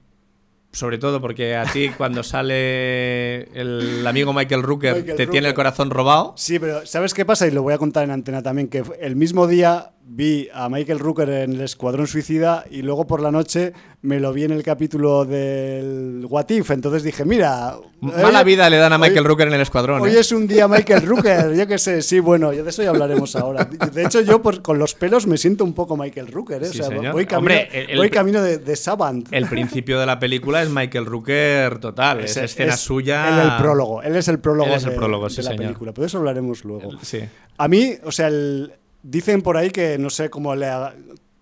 [0.73, 5.53] Sobre todo porque a ti, cuando sale el amigo Michael Rooker, Michael te tiene el
[5.53, 6.33] corazón robado.
[6.37, 7.45] Sí, pero ¿sabes qué pasa?
[7.47, 10.99] Y lo voy a contar en antena también, que el mismo día vi a Michael
[10.99, 14.61] Rooker en el Escuadrón Suicida y luego por la noche me lo vi en el
[14.61, 16.71] capítulo del What If.
[16.71, 17.75] Entonces dije, mira...
[18.01, 20.01] Mala hoy- vida le dan a hoy- Michael Rooker en el escuadrón.
[20.01, 20.19] Hoy ¿eh?
[20.19, 23.63] es un día Michael Rooker, yo qué sé, sí, bueno, de eso ya hablaremos ahora.
[23.65, 26.65] De hecho, yo por- con los pelos me siento un poco Michael Rooker, ¿eh?
[26.67, 29.27] Sí, o sea, voy camino, Hombre, el- el- voy camino de, de Savant.
[29.31, 32.19] El principio de la película es Michael Rooker total.
[32.21, 33.29] Es, Ese- escena es suya.
[33.29, 35.51] Él el prólogo, él es el prólogo, Él es el de, prólogo, de sí, la
[35.51, 35.63] señor.
[35.65, 36.89] película, pero de eso hablaremos luego.
[37.01, 37.19] Sí.
[37.57, 38.73] A mí, o sea, el-
[39.03, 40.67] dicen por ahí que no sé cómo le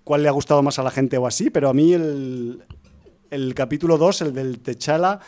[0.04, 2.64] cuál le ha gustado más a la gente o así, pero a mí el,
[3.30, 5.20] el capítulo 2, el del Techala,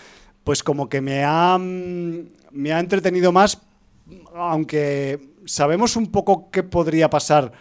[0.44, 3.62] pues como que me ha, mm, me ha entretenido más,
[4.34, 7.52] aunque sabemos un poco qué podría pasar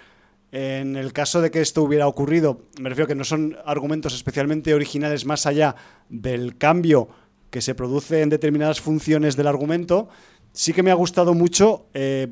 [0.53, 2.62] en el caso de que esto hubiera ocurrido.
[2.81, 5.77] Me refiero que no son argumentos especialmente originales más allá
[6.09, 7.09] del cambio
[7.51, 10.09] que se produce en determinadas funciones del argumento.
[10.53, 12.29] Sí que me ha gustado mucho eh,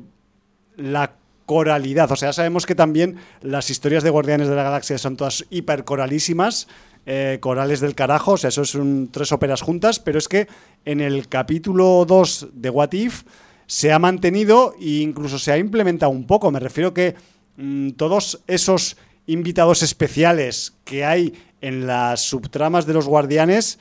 [0.75, 1.18] la
[1.49, 2.11] coralidad.
[2.11, 6.67] O sea, sabemos que también las historias de Guardianes de la Galaxia son todas hipercoralísimas,
[7.07, 10.47] eh, corales del carajo, o sea, eso son tres óperas juntas, pero es que
[10.85, 13.23] en el capítulo 2 de What If
[13.65, 16.51] se ha mantenido e incluso se ha implementado un poco.
[16.51, 17.15] Me refiero que
[17.57, 18.95] mm, todos esos
[19.25, 23.79] invitados especiales que hay en las subtramas de los Guardianes,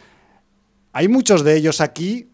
[0.95, 2.29] hay muchos de ellos aquí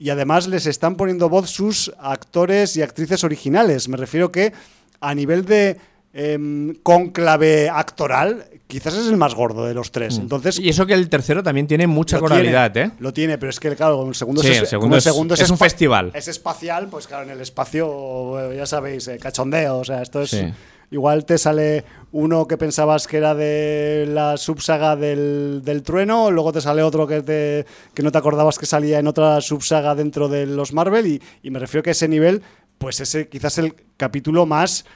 [0.00, 3.86] y además les están poniendo voz sus actores y actrices originales.
[3.86, 4.52] Me refiero que
[5.00, 5.76] a nivel de
[6.12, 10.18] em, conclave actoral, quizás es el más gordo de los tres.
[10.18, 12.92] Entonces, Y eso que el tercero también tiene mucha coralidad, tiene, ¿eh?
[12.98, 15.04] Lo tiene, pero es que, claro, como el segundo, Sí, es, el segundo el es-
[15.04, 16.10] segundo es un festival.
[16.14, 19.78] Es espacial, pues claro, en el espacio, eh, ya sabéis, eh, cachondeo.
[19.78, 20.30] O sea, esto es.
[20.30, 20.44] Sí.
[20.92, 26.52] Igual te sale uno que pensabas que era de la subsaga del, del trueno, luego
[26.52, 30.28] te sale otro que, te, que no te acordabas que salía en otra subsaga dentro
[30.28, 32.42] de los Marvel, y, y me refiero que ese nivel,
[32.80, 34.86] pues ese quizás el capítulo más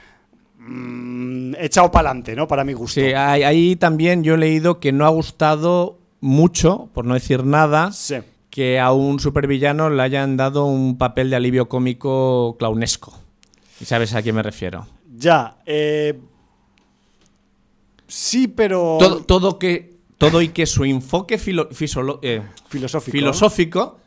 [0.57, 2.47] mm, echado para adelante, ¿no?
[2.47, 2.99] Para mi gusto.
[2.99, 7.43] Sí, ahí, ahí también yo he leído que no ha gustado mucho, por no decir
[7.45, 8.15] nada, Sí.
[8.49, 13.13] que a un supervillano le hayan dado un papel de alivio cómico clownesco.
[13.79, 14.87] ¿Y sabes a quién me refiero?
[15.15, 16.19] Ya, eh,
[18.07, 23.11] sí, pero Todo, todo que, todo y que su enfoque filo- fisolo- eh, filosófico.
[23.15, 23.99] filosófico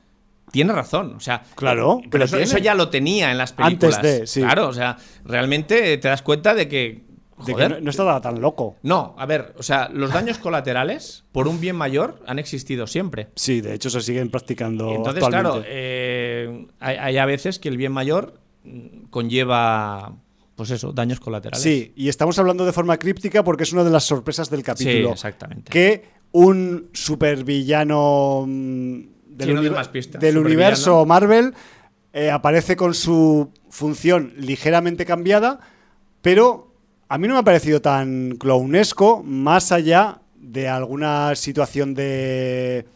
[0.53, 1.15] tiene razón.
[1.17, 4.03] O sea, Claro, pero pero eso, ya lo tenía en las Antes películas.
[4.03, 4.41] de, sí.
[4.41, 7.03] Claro, o sea, realmente te das cuenta de que.
[7.39, 8.77] de que joder, no, no estaba tan loco.
[8.83, 13.29] No, a ver, o sea, los daños colaterales, por un bien mayor, han existido siempre.
[13.37, 15.51] Sí, de hecho se siguen practicando Entonces, actualmente.
[15.61, 20.17] claro, eh, hay, hay a veces que el bien mayor mm, conlleva,
[20.57, 21.63] pues eso, daños colaterales.
[21.63, 24.65] Sí, y estamos hablando de forma críptica porque es una de las sorpresas del Sí,
[24.67, 25.13] capítulo.
[25.13, 25.71] exactamente.
[25.71, 29.01] que un supervillano mm,
[29.47, 30.21] del, uni- más pistas.
[30.39, 31.55] universo Marvel
[32.13, 35.61] eh, aparece con su función ligeramente cambiada,
[36.23, 36.73] pero
[37.09, 42.87] a mí no me ha parecido tan clownesco, más allá de alguna situación de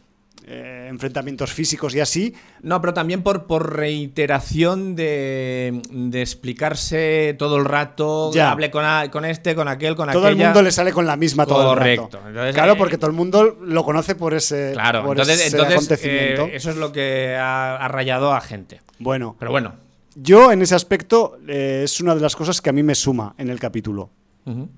[0.46, 2.34] eh, enfrentamientos físicos y así.
[2.62, 8.30] No, pero también por, por reiteración de, de explicarse todo el rato.
[8.32, 8.50] Ya.
[8.52, 10.48] Hable con, a- con este, con aquel, con Todo el aquella.
[10.48, 12.04] mundo le sale con la misma todo el Correcto.
[12.12, 12.28] rato.
[12.28, 15.56] Entonces, claro, eh, porque todo el mundo lo conoce por ese, Claro, por entonces, ese
[15.56, 16.42] entonces acontecimiento.
[16.46, 18.80] eh, eso es lo que ha, ha rayado a gente.
[18.98, 19.74] Bueno, Pero bueno.
[20.14, 23.34] Yo en ese aspecto eh, es una de las cosas que a mí me suma
[23.38, 24.10] en el capítulo.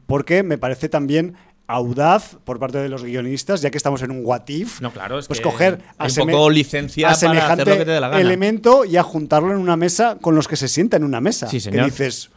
[0.06, 1.34] Porque me parece también
[1.66, 5.18] audaz por parte de los guionistas, ya que estamos en un what if, No, claro,
[5.18, 8.08] es pues que coger a un poco licencia a semejante lo que te dé la
[8.08, 8.20] gana.
[8.20, 11.48] elemento y a juntarlo en una mesa con los que se sienta en una mesa.
[11.48, 11.86] Sí, Que señor.
[11.86, 12.30] dices,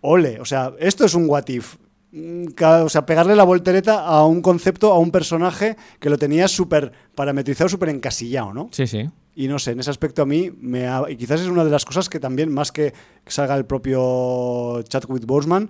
[0.00, 1.76] ole, o sea, esto es un what if.
[2.12, 2.46] Mm,
[2.84, 6.92] O sea, pegarle la voltereta a un concepto, a un personaje que lo tenía súper
[7.14, 8.68] parametrizado, súper encasillado, ¿no?
[8.72, 9.08] Sí, sí.
[9.34, 11.70] Y no sé, en ese aspecto a mí me ha- y quizás es una de
[11.70, 12.92] las cosas que también, más que
[13.26, 15.68] salga el propio Chadwick Boseman,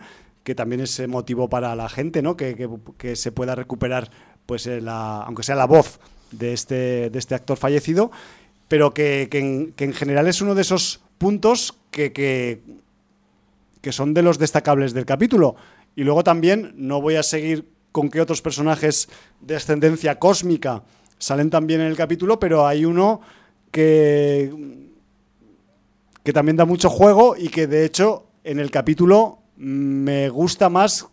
[0.49, 2.35] que también es motivo para la gente, ¿no?
[2.35, 2.57] Que,
[2.97, 4.11] que- se pueda recuperar,
[4.47, 8.11] pues, eh, la, aunque sea la voz de este, de este actor fallecido,
[8.67, 12.63] pero que, que en, general es uno de esos puntos que, que,
[13.83, 15.55] que son de los destacables del capítulo.
[15.95, 19.11] Y luego también no voy a seguir con qué otros personajes
[19.43, 20.83] de ascendencia cósmica
[21.19, 23.21] salen también en el capítulo, pero hay uno
[23.71, 24.51] que,
[26.25, 31.07] que también da mucho juego y que de hecho en el capítulo me gusta más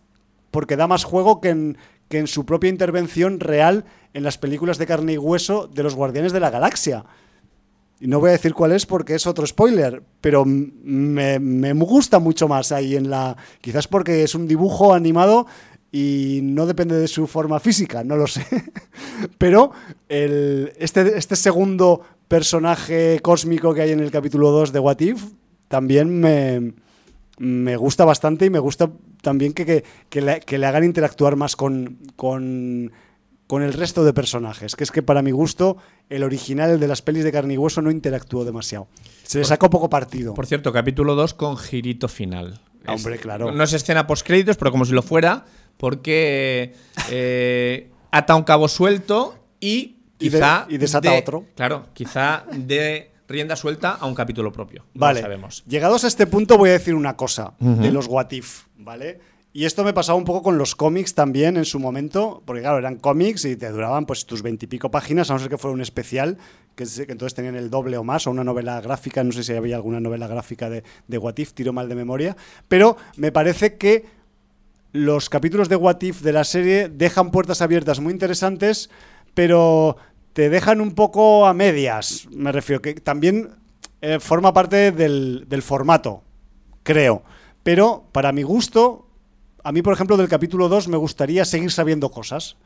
[0.51, 1.77] porque da más juego que en,
[2.07, 5.95] que en su propia intervención real en las películas de carne y hueso de los
[5.95, 7.03] Guardianes de la Galaxia.
[7.99, 12.19] Y no voy a decir cuál es porque es otro spoiler, pero me, me gusta
[12.19, 13.35] mucho más ahí en la...
[13.61, 15.47] Quizás porque es un dibujo animado
[15.91, 18.45] y no depende de su forma física, no lo sé.
[19.37, 19.71] pero
[20.07, 25.23] el, este, este segundo personaje cósmico que hay en el capítulo 2 de What If
[25.69, 26.73] también me,
[27.37, 28.89] me gusta bastante y me gusta
[29.21, 32.91] también que, que, que le, que le hagan interactuar más con, con,
[33.47, 34.75] con el resto de personajes.
[34.75, 35.77] Que es que para mi gusto,
[36.09, 38.87] el original, el de las pelis de carne y hueso, no interactuó demasiado.
[39.23, 40.33] Se le sacó poco partido.
[40.33, 42.59] Por cierto, capítulo 2 con girito final.
[42.85, 43.51] Ah, hombre, claro.
[43.51, 45.45] No es escena post créditos, pero como si lo fuera,
[45.77, 46.73] porque
[47.09, 50.65] eh, ata un cabo suelto y Y de- quizá.
[50.69, 51.45] y desata de- otro.
[51.55, 54.85] Claro, quizá de rienda suelta a un capítulo propio.
[54.93, 55.63] No Vale, lo sabemos.
[55.67, 59.19] llegados a este punto voy a decir una cosa de los What If, ¿vale?
[59.53, 62.77] Y esto me pasaba un poco con los cómics también en su momento, porque claro,
[62.77, 65.79] eran cómics y te duraban pues tus veintipico páginas, a no ser que fuera un
[65.81, 66.37] especial,
[66.75, 69.43] que, es- que entonces tenían el doble o más, o una novela gráfica, no sé
[69.43, 72.35] si había alguna novela gráfica de, de What If, tiro mal de memoria,
[72.67, 74.03] pero me parece que
[74.91, 78.89] los capítulos de What If de la serie dejan puertas abiertas muy interesantes,
[79.33, 79.95] pero
[80.35, 82.27] te dejan un poco a medias.
[82.29, 83.51] Me refiero que también
[84.01, 86.23] eh, forma parte del, del formato,
[86.83, 87.23] creo.
[87.63, 89.07] Pero para mi gusto,
[89.63, 92.57] a mí, por ejemplo, del capítulo 2 me gustaría seguir sabiendo cosas.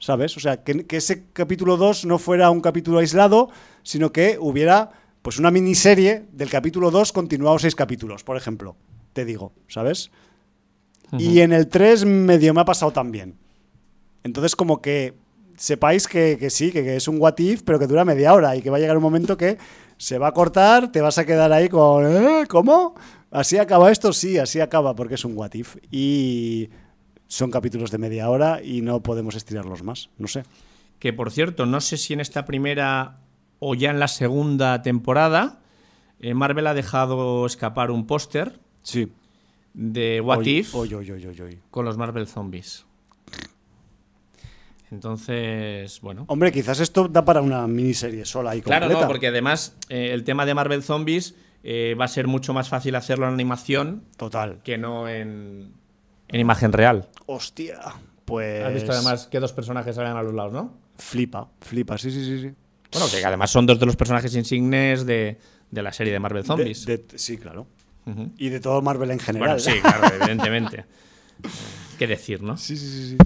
[0.00, 0.36] ¿Sabes?
[0.36, 3.48] O sea, que, que ese capítulo 2 no fuera un capítulo aislado,
[3.84, 4.90] sino que hubiera
[5.22, 8.74] pues una miniserie del capítulo 2 continuado seis capítulos, por ejemplo.
[9.12, 10.10] Te digo, ¿sabes?
[11.16, 13.36] Y en el 3 medio me ha pasado también.
[14.24, 15.14] Entonces, como que
[15.56, 18.56] sepáis que, que sí, que, que es un what if, pero que dura media hora
[18.56, 19.58] y que va a llegar un momento que
[19.96, 22.44] se va a cortar, te vas a quedar ahí con, "¿Eh?
[22.48, 22.94] ¿cómo?
[23.30, 24.12] ¿Así acaba esto?
[24.12, 25.76] Sí, así acaba, porque es un what if.
[25.90, 26.70] Y
[27.26, 30.44] son capítulos de media hora y no podemos estirarlos más, no sé.
[30.98, 33.18] Que por cierto, no sé si en esta primera
[33.58, 35.60] o ya en la segunda temporada,
[36.20, 39.10] eh, Marvel ha dejado escapar un póster Sí.
[39.72, 42.86] de What Oy, If oy, oy, con los Marvel Zombies.
[44.90, 46.24] Entonces, bueno.
[46.28, 49.02] Hombre, quizás esto da para una miniserie sola y Claro, completa.
[49.02, 52.68] no, porque además eh, el tema de Marvel Zombies eh, va a ser mucho más
[52.68, 54.60] fácil hacerlo en animación Total.
[54.62, 55.72] que no en,
[56.28, 57.08] en imagen real.
[57.26, 57.80] Hostia.
[58.24, 58.64] Pues...
[58.64, 60.74] Has visto además que dos personajes salen a los lados, ¿no?
[60.98, 62.40] Flipa, flipa, sí, sí, sí.
[62.40, 62.50] sí.
[62.92, 65.38] Bueno, que además son dos de los personajes insignes de,
[65.70, 66.86] de la serie de Marvel Zombies.
[66.86, 67.66] De- de- sí, claro.
[68.36, 69.48] Y de todo Marvel en general.
[69.56, 70.84] Bueno, sí, claro, evidentemente.
[71.98, 72.56] ¿Qué decir, no?
[72.56, 73.16] Sí, sí, sí, sí.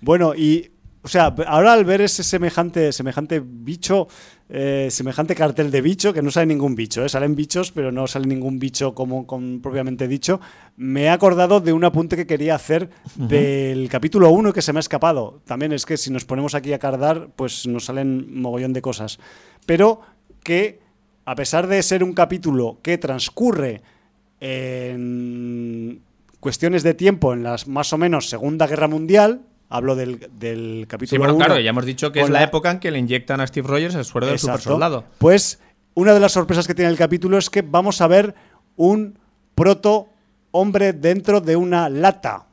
[0.00, 0.70] Bueno, y
[1.06, 4.08] o sea, ahora al ver ese semejante, semejante bicho,
[4.48, 7.08] eh, semejante cartel de bicho, que no sale ningún bicho, ¿eh?
[7.08, 10.40] salen bichos, pero no sale ningún bicho como, como propiamente dicho,
[10.76, 14.80] me he acordado de un apunte que quería hacer del capítulo 1 que se me
[14.80, 15.42] ha escapado.
[15.44, 19.20] También es que si nos ponemos aquí a cardar, pues nos salen mogollón de cosas.
[19.64, 20.00] Pero
[20.42, 20.80] que,
[21.24, 23.80] a pesar de ser un capítulo que transcurre
[24.40, 26.02] en
[26.40, 30.86] cuestiones de tiempo en la más o menos Segunda Guerra Mundial, hablo del, del Sí,
[30.86, 32.98] capítulo bueno, 1, claro, ya hemos dicho que es la, la- época en que le
[32.98, 35.04] inyectan a Steve Rogers el suero del super soldado.
[35.18, 35.60] Pues
[35.94, 38.34] una de las sorpresas que tiene el capítulo es que vamos a ver
[38.76, 39.18] un
[39.54, 40.08] proto
[40.50, 42.46] hombre dentro de una lata.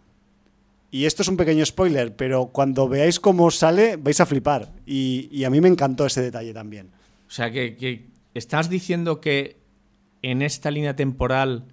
[0.91, 4.71] Y esto es un pequeño spoiler, pero cuando veáis cómo sale vais a flipar.
[4.85, 6.91] Y, y a mí me encantó ese detalle también.
[7.27, 9.57] O sea, que, que estás diciendo que
[10.21, 11.65] en esta línea temporal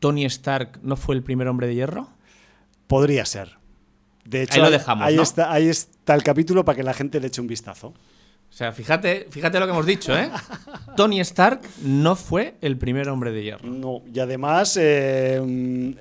[0.00, 2.08] Tony Stark no fue el primer hombre de hierro.
[2.88, 3.56] Podría ser.
[4.24, 5.22] De hecho, Ahí lo dejamos, ahí, ¿no?
[5.22, 7.88] está, ahí está el capítulo para que la gente le eche un vistazo.
[7.88, 10.30] O sea, fíjate, fíjate lo que hemos dicho, ¿eh?
[10.96, 13.66] Tony Stark no fue el primer hombre de hierro.
[13.68, 15.36] No, y además eh,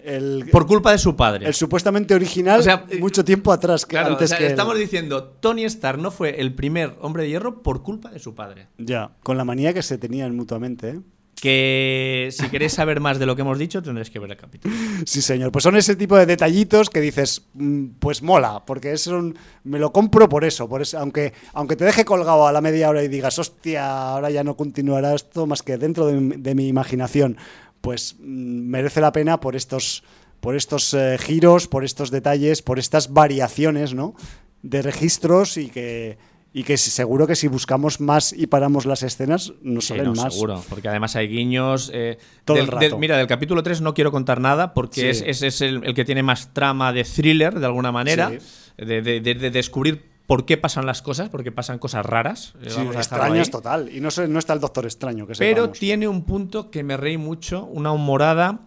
[0.03, 1.47] el, Por culpa de su padre.
[1.47, 4.51] el supuestamente original O sea, mucho tiempo atrás, Claro, antes o sea, que él.
[4.51, 8.35] estamos diciendo, Tony Stark no fue el primer hombre de hierro por culpa de su
[8.35, 8.67] padre.
[8.77, 10.99] Ya, con la manía que se tenían mutuamente, ¿eh?
[11.43, 14.73] Que si queréis saber más de lo que hemos dicho, tendréis que ver el capítulo.
[15.05, 15.51] Sí, señor.
[15.51, 19.77] Pues son ese tipo de detallitos que dices, mm, pues mola, porque es un, me
[19.77, 23.03] lo compro por eso, por eso, aunque, aunque te deje colgado a la media hora
[23.03, 27.35] y digas, hostia, ahora ya no continuará esto más que dentro de, mi- imaginación,
[27.81, 28.23] pues mm,
[28.69, 30.05] merece la pena por estos,
[30.39, 34.15] por estos eh, giros, por estos detalles, por estas variaciones, ¿no?
[34.61, 36.17] De registros y que,
[36.55, 40.13] y que seguro que si buscamos más y paramos las escenas, nos Sí, salen no,
[40.13, 40.33] más.
[40.33, 41.89] seguro, porque además hay guiños.
[41.93, 42.99] eh, Todo del- el del- rato.
[42.99, 45.07] mira, del capítulo 3 no quiero contar nada porque Sí.
[45.07, 48.37] es, ese es el, el que tiene más trama de thriller, de alguna manera, Sí.
[48.85, 52.53] de, de- de- de descubrir por qué pasan las cosas, porque pasan cosas raras.
[52.63, 53.89] eh, Sí, extrañas total.
[53.93, 55.79] Y no, no está el Doctor Extraño, que Pero sepamos.
[55.79, 58.59] tiene un punto que me reí mucho, una humorada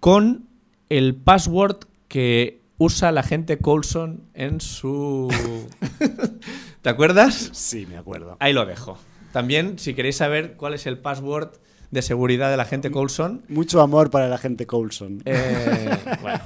[0.00, 0.46] con
[0.88, 1.78] el password
[2.08, 5.28] que usa la gente Coulson en su...
[6.82, 7.50] ¿Te acuerdas?
[7.52, 8.36] Sí, me acuerdo.
[8.40, 8.98] Ahí lo dejo.
[9.32, 11.50] También, si queréis saber cuál es el password
[11.90, 15.22] de seguridad de la gente Coulson, Mucho amor para la gente Coulson.
[15.24, 15.90] eh,
[16.22, 16.40] bueno,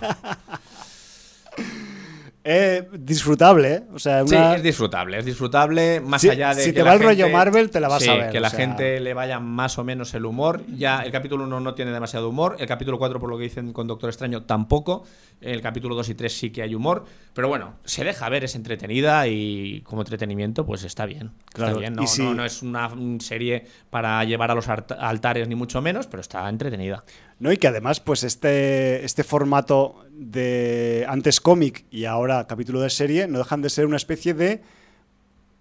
[2.51, 3.83] Eh, disfrutable, ¿eh?
[3.93, 6.95] O sea, sí, es disfrutable, es disfrutable, más allá de si que te la va
[6.95, 8.59] el rollo gente- Marvel, te la vas sí, a ver, que la sea.
[8.61, 10.63] gente le vaya más o menos el humor.
[10.75, 13.75] Ya el capítulo 1 no tiene demasiado humor, el capítulo 4 por lo que dicen
[13.75, 15.05] con Doctor Extraño tampoco,
[15.41, 18.55] el capítulo 2 y 3 sí que hay humor, pero bueno, se deja ver, es
[18.57, 21.31] entretenida y como entretenimiento pues está bien.
[21.53, 25.47] Claro, Está bien, no, si- no, no es una serie para llevar a los altares
[25.49, 27.05] ni mucho menos, pero está entretenida.
[27.39, 27.53] ¿no?
[27.53, 33.29] Y que además, pues este, este formato de antes cómic y ahora capítulo de serie
[33.29, 34.61] no dejan de ser una especie de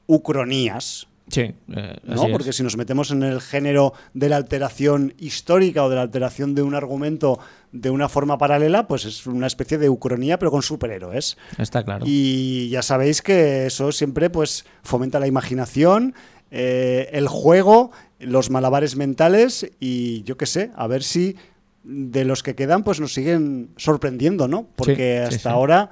[0.08, 1.08] ucronías.
[1.30, 1.56] Sí, eh,
[2.04, 2.14] ¿no?
[2.14, 2.32] así es.
[2.32, 6.56] Porque si nos metemos en el género de la alteración histórica o de la alteración
[6.56, 7.40] de un argumento
[7.72, 11.38] de una forma paralela, pues es una especie de ucronía, pero con superhéroes.
[11.58, 12.06] Está claro.
[12.08, 16.16] Y ya sabéis que eso siempre pues fomenta la imaginación,
[16.50, 21.36] eh, el juego, los malabares mentales y yo qué sé, a ver si
[21.84, 24.68] de los que quedan pues nos siguen sorprendiendo, ¿no?
[24.76, 25.54] Porque sí, hasta sí.
[25.54, 25.92] ahora,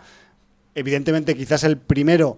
[0.76, 2.38] evidentemente quizás el primero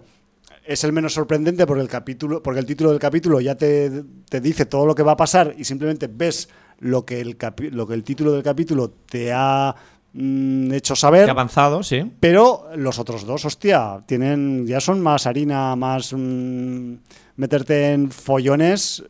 [0.68, 4.40] es el menos sorprendente porque el capítulo, porque el título del capítulo ya te, te
[4.40, 6.48] dice todo lo que va a pasar y simplemente ves
[6.78, 9.74] lo que el, capi- lo que el título del capítulo te ha
[10.12, 11.24] mm, hecho saber.
[11.24, 12.12] Que ha avanzado, sí.
[12.20, 16.92] Pero los otros dos, hostia, tienen ya son más harina, más mm,
[17.36, 19.02] meterte en follones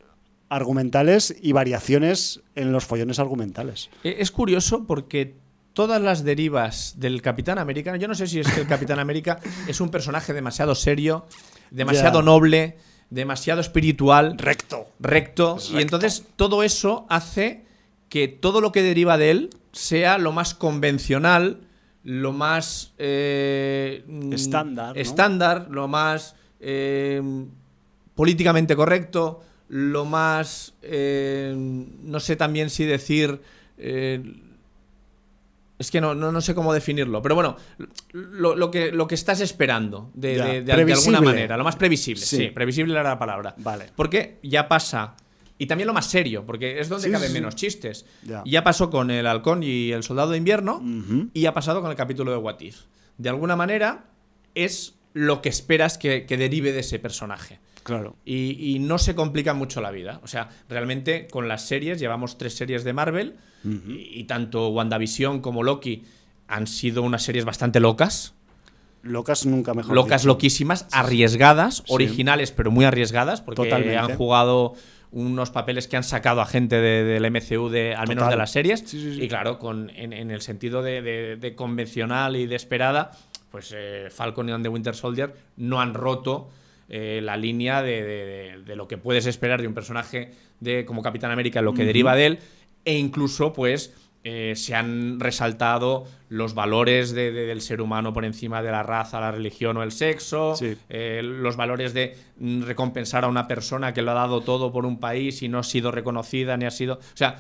[0.49, 3.91] argumentales y variaciones en los follones argumentales.
[4.05, 5.35] Eh, Es curioso porque
[5.79, 9.39] todas las derivas del Capitán América, yo no sé si es que el Capitán América
[9.69, 11.25] es un personaje demasiado serio,
[11.71, 12.79] demasiado noble,
[13.11, 14.89] demasiado espiritual, Recto.
[14.99, 15.83] recto, Es y recto.
[15.83, 17.65] entonces todo eso hace
[18.09, 21.61] que todo lo que deriva de él sea lo más convencional,
[22.03, 24.03] lo más eh,
[24.33, 25.01] Estándar, ¿no?
[25.01, 27.23] estándar, lo más eh,
[28.17, 33.41] políticamente correcto, lo más eh, no sé también si decir
[33.77, 34.25] eh,
[35.79, 37.57] es que no, no, no sé cómo definirlo, pero bueno,
[38.13, 42.25] lo, lo que, lo que estás esperando de, de- de- alguna manera, lo más previsible,
[42.25, 42.37] Sí.
[42.37, 43.55] sí, previsible era la palabra.
[43.59, 43.87] Vale.
[43.95, 45.15] Porque ya pasa.
[45.61, 48.07] Y también lo más serio, porque es donde Sí, caben sí, menos chistes.
[48.23, 48.43] Ya.
[48.47, 51.31] Ya pasó con el halcón y el soldado de invierno, Ujú.
[51.35, 52.83] y ha pasado con el capítulo de What If.
[53.17, 54.05] De alguna manera,
[54.55, 57.59] es lo que esperas que, que derive de ese personaje.
[57.89, 58.17] Claro.
[58.25, 60.21] Y, y no se complica mucho la vida.
[60.23, 63.35] O sea, realmente con las series, llevamos tres series de Marvel,
[63.65, 66.05] y, y tanto WandaVision como Loki
[66.47, 68.35] han sido unas series bastante locas.
[69.03, 69.95] Locas nunca mejor.
[69.95, 70.29] locas, dicho.
[70.29, 73.97] loquísimas, arriesgadas, originales, pero muy arriesgadas, porque Totalmente.
[73.97, 74.75] han jugado
[75.11, 78.51] unos papeles que han sacado a gente de- del MCU, de, al menos de las
[78.53, 78.81] series.
[78.81, 79.23] Sí, sí, sí.
[79.23, 83.13] Y claro, con, en, en el sentido de, de- de convencional y de esperada,
[83.51, 86.51] pues eh, Falcon y and the Winter Soldier no han roto
[86.89, 91.31] eh, la línea de, de- lo que puedes esperar de un personaje de, como Capitán
[91.31, 92.39] América, lo que deriva de él,
[92.85, 93.95] e incluso, pues.
[94.25, 98.83] eh, se han resaltado los valores de- de- del ser humano por encima de la
[98.83, 100.77] raza, la religión o el sexo, Sí.
[100.89, 104.85] eh, los valores de mm, recompensar a una persona que lo ha dado todo por
[104.87, 106.95] un país y no ha sido reconocida ni ha sido.
[106.97, 107.37] O sea,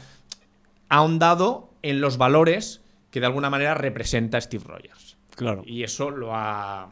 [0.88, 2.80] ha ahondado en los valores
[3.10, 5.16] que de alguna manera representa Steve Rogers.
[5.34, 5.62] Claro.
[5.66, 6.90] Y eso lo ha,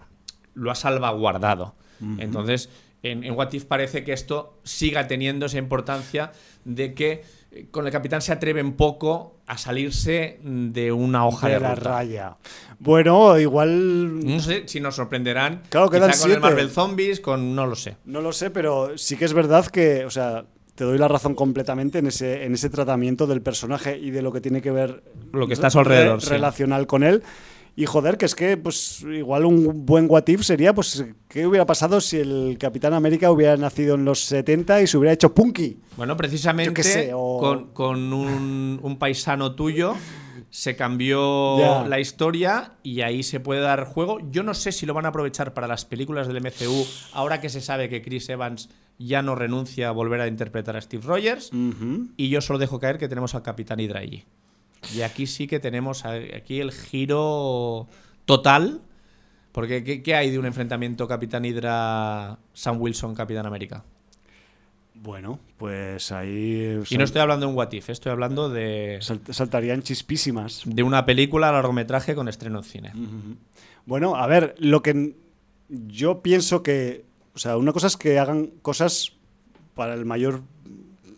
[0.55, 1.75] lo ha salvaguardado.
[2.19, 2.69] Entonces,
[3.03, 6.33] en, en What If parece que esto siga teniendo esa importancia
[6.65, 7.23] de que
[7.53, 11.75] eh, con el capitán se atreven poco a salirse de una hoja de, de la
[11.75, 11.91] ruta.
[11.91, 12.37] raya.
[12.79, 14.21] Bueno, igual.
[14.21, 15.63] No sé si nos sorprenderán.
[15.69, 16.41] Claro, quedan quizá con el.
[16.41, 17.97] Marvel Zombies, con no lo sé.
[18.05, 20.45] No lo sé, pero sí que es verdad que, o sea,
[20.75, 24.33] te doy la razón completamente en ese, en ese tratamiento del personaje y de lo
[24.33, 26.29] que tiene que ver Lo que está a su alrededor, sí.
[26.29, 27.23] relacional con él.
[27.79, 31.67] Y joder, que es que, pues, igual un buen what if sería, pues, ¿qué hubiera
[31.67, 35.77] pasado si el Capitán América hubiera nacido en los 70 y se hubiera hecho punky?
[35.99, 39.95] Bueno, precisamente sé, o- con, con un, un paisano tuyo
[40.49, 41.57] se cambió
[41.87, 44.21] la historia y ahí se puede dar juego.
[44.31, 47.51] Yo no sé si lo van a aprovechar para las películas del MCU, ahora que
[47.51, 51.51] se sabe que Chris Evans ya no renuncia a volver a interpretar a Steve Rogers.
[52.17, 54.25] Y yo solo dejo caer que tenemos al Capitán Hydra allí.
[54.95, 57.89] Y aquí sí que tenemos aquí el giro
[58.25, 58.81] total.
[59.53, 63.85] Porque ¿qué, qué hay de un enfrentamiento Capitán Hydra, Sam Wilson, Capitán América?
[64.95, 69.31] Bueno, pues ahí Y no estoy hablando de un What If, estoy hablando de, salt-
[69.33, 70.63] saltarían chispísimas.
[70.65, 72.93] de una película a largometraje con estreno en cine.
[73.85, 75.15] Bueno, a ver, lo que
[75.69, 79.13] yo pienso que, o sea, una cosa es que hagan cosas
[79.75, 80.43] para el mayor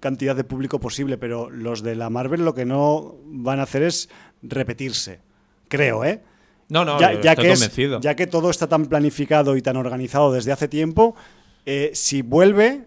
[0.01, 3.83] cantidad de público posible, pero los de la Marvel lo que no van a hacer
[3.83, 4.09] es
[4.43, 5.21] repetirse,
[5.69, 6.23] creo, ¿eh?
[6.69, 8.01] No, no, ya, yo ya estoy que es- convencido.
[8.01, 11.15] ya que todo está tan planificado y tan organizado desde hace tiempo,
[11.67, 12.85] eh, si vuelve,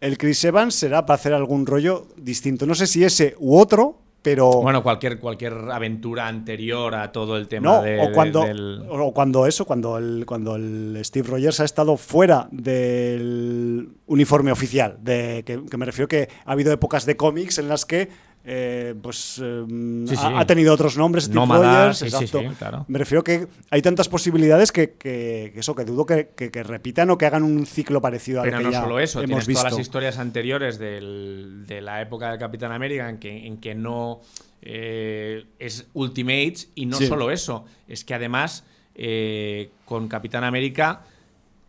[0.00, 2.66] el Chris Evans será para hacer algún rollo distinto.
[2.66, 4.50] No sé si ese u otro, pero...
[4.62, 8.82] Bueno, cualquier, cualquier aventura anterior a todo el tema No, de- o de- cuando, del...
[8.88, 14.98] o cuando eso, cuando el, cuando el Steve Rogers ha estado fuera del uniforme oficial.
[15.00, 18.08] De, que, que me refiero que ha habido épocas de cómics en las que
[18.44, 19.64] eh, pues eh,
[20.08, 20.22] Sí, sí.
[20.22, 22.40] ha, ha tenido otros nombres, Steve Nómada, Rogers, sí, exacto.
[22.40, 22.84] sí, claro.
[22.88, 26.62] Me refiero que hay tantas posibilidades que, que- que eso, que dudo que, que- que
[26.64, 29.28] repitan o que hagan un ciclo parecido al Pero que no ya solo eso, hemos
[29.28, 29.60] tienes visto.
[29.62, 33.74] todas las historias anteriores del- de la época del Capitán América en que, en que
[33.76, 34.20] no
[34.62, 37.06] eh, es Ultimates y no Sí.
[37.06, 38.64] solo eso, es que además
[38.94, 41.02] eh, con Capitán América,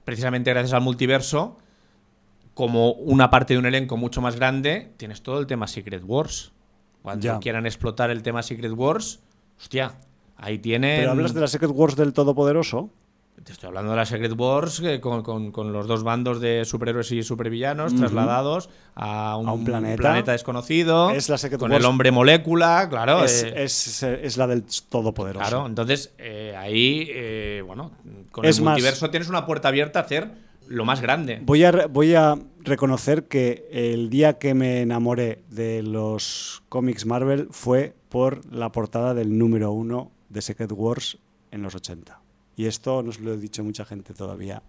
[0.05, 1.57] precisamente gracias al multiverso,
[2.53, 6.51] como una parte de un elenco mucho más grande, tienes todo el tema Secret Wars.
[7.03, 7.39] Cuando Ya.
[7.39, 9.19] quieran explotar el tema Secret Wars,
[9.59, 9.93] hostia,
[10.37, 11.01] ahí tienen...
[11.01, 12.89] Pero hablas de la Secret Wars del Todopoderoso.
[13.43, 16.63] Te estoy hablando de la Secret Wars eh, con, con- con los dos bandos de
[16.65, 20.31] superhéroes y supervillanos trasladados a un, A un planeta.
[20.31, 21.09] desconocido.
[21.11, 21.83] Es la Secret con Wars.
[21.83, 23.25] el hombre molécula, claro.
[23.25, 25.39] es, eh, es- es la del Todopoderoso.
[25.45, 27.91] claro, entonces eh, ahí, bueno,
[28.31, 30.31] con Es el más- multiverso tienes una puerta abierta a hacer
[30.67, 31.41] lo más grande.
[31.43, 37.47] Voy a, voy a reconocer que el día que me enamoré de los cómics Marvel
[37.51, 41.17] fue por la portada del número uno de Secret Wars
[41.51, 42.19] en los 80.
[42.55, 44.61] Y esto no os lo he dicho mucha gente todavía,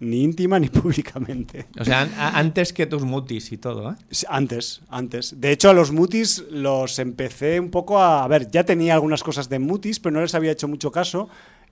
[0.00, 1.66] ni íntima ni públicamente.
[1.78, 3.94] O sea, an- a- antes que tus mutis y todo, ¿eh?
[4.28, 5.40] Antes, antes.
[5.40, 8.24] De hecho, a los mutis los empecé un poco a...
[8.24, 11.28] A ver, ya tenía algunas cosas de mutis, pero no les había hecho mucho caso.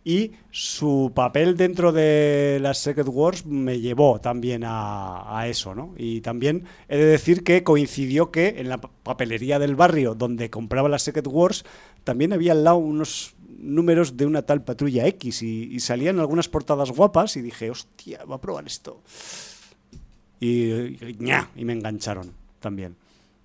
[0.09, 5.93] Y su papel dentro de las Secret Wars me llevó también a, eso, ¿no?
[5.99, 10.49] Y también he de decir que coincidió que en la pa- papelería del barrio donde
[10.49, 11.67] compraba las Secret Wars
[12.05, 16.91] también había al lado unos números de una tal patrulla X y, salían algunas portadas
[16.91, 19.03] guapas y dije, hostia, voy a probar esto
[20.41, 21.19] y, y,
[21.55, 22.97] y me engancharon también.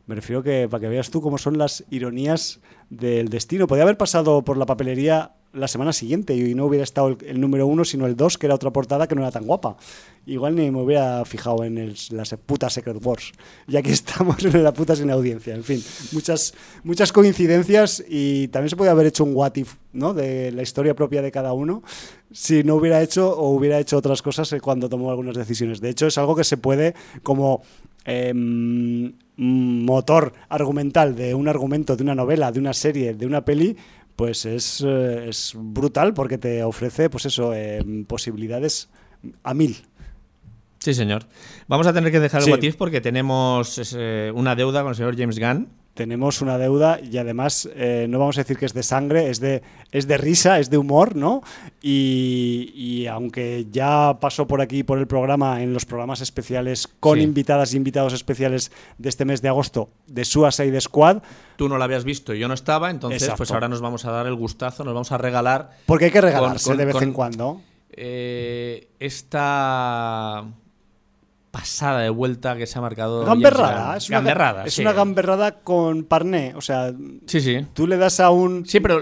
[0.07, 3.67] Me refiero que para que veas tú cómo son las ironías del destino.
[3.67, 7.67] Podía haber pasado por la papelería la semana siguiente y no hubiera estado el, número
[7.67, 9.77] uno, sino el dos, que era otra portada que no era tan guapa.
[10.25, 13.31] Igual ni me hubiera fijado en el- las putas Secret Wars.
[13.67, 15.53] Y aquí estamos en la puta sin audiencia.
[15.53, 16.53] En fin, muchas,
[16.83, 20.13] muchas coincidencias y también se podía haber hecho un what if, ¿no?
[20.13, 21.83] De la historia propia de cada uno
[22.31, 25.79] si no hubiera hecho o hubiera hecho otras cosas eh, cuando tomó algunas decisiones.
[25.79, 27.61] De hecho, es algo que se puede como
[28.05, 33.77] em, motor argumental de un argumento, de una novela, de una serie, de una peli,
[34.15, 38.89] pues es, eh, es brutal porque te ofrece, pues eso, em, posibilidades
[39.43, 39.77] a mil.
[40.79, 41.25] Sí, señor.
[41.67, 42.49] Vamos a tener que dejar Sí.
[42.51, 45.69] el What If porque tenemos eh, una deuda con el señor James Gunn.
[45.93, 49.39] Tenemos una deuda y además eh, no vamos a decir que es de sangre, es
[49.39, 49.61] de,
[49.91, 51.43] es de risa, es de humor, ¿no?
[51.83, 57.19] Y, y aunque ya pasó por aquí, por el programa, en los programas especiales con
[57.19, 57.23] Sí.
[57.23, 61.21] invitadas y invitados especiales de este mes de agosto de Suicide Squad,
[61.57, 63.37] Tú no lo habías visto y yo no estaba, entonces Exacto.
[63.37, 66.21] pues ahora nos vamos a dar el gustazo, nos vamos a regalar porque hay que
[66.21, 67.61] regalarse con- de vez con- en cuando.
[67.91, 70.43] eh, esta
[71.53, 73.23] pasada de vuelta que se ha marcado.
[73.25, 74.81] Gamberrada, es una, ga- gamberrada, es sí.
[74.81, 76.91] una gamberrada con parné, o sea,
[77.27, 77.65] Sí, sí.
[77.75, 78.65] tú le das a un...
[78.65, 79.01] Sí, pero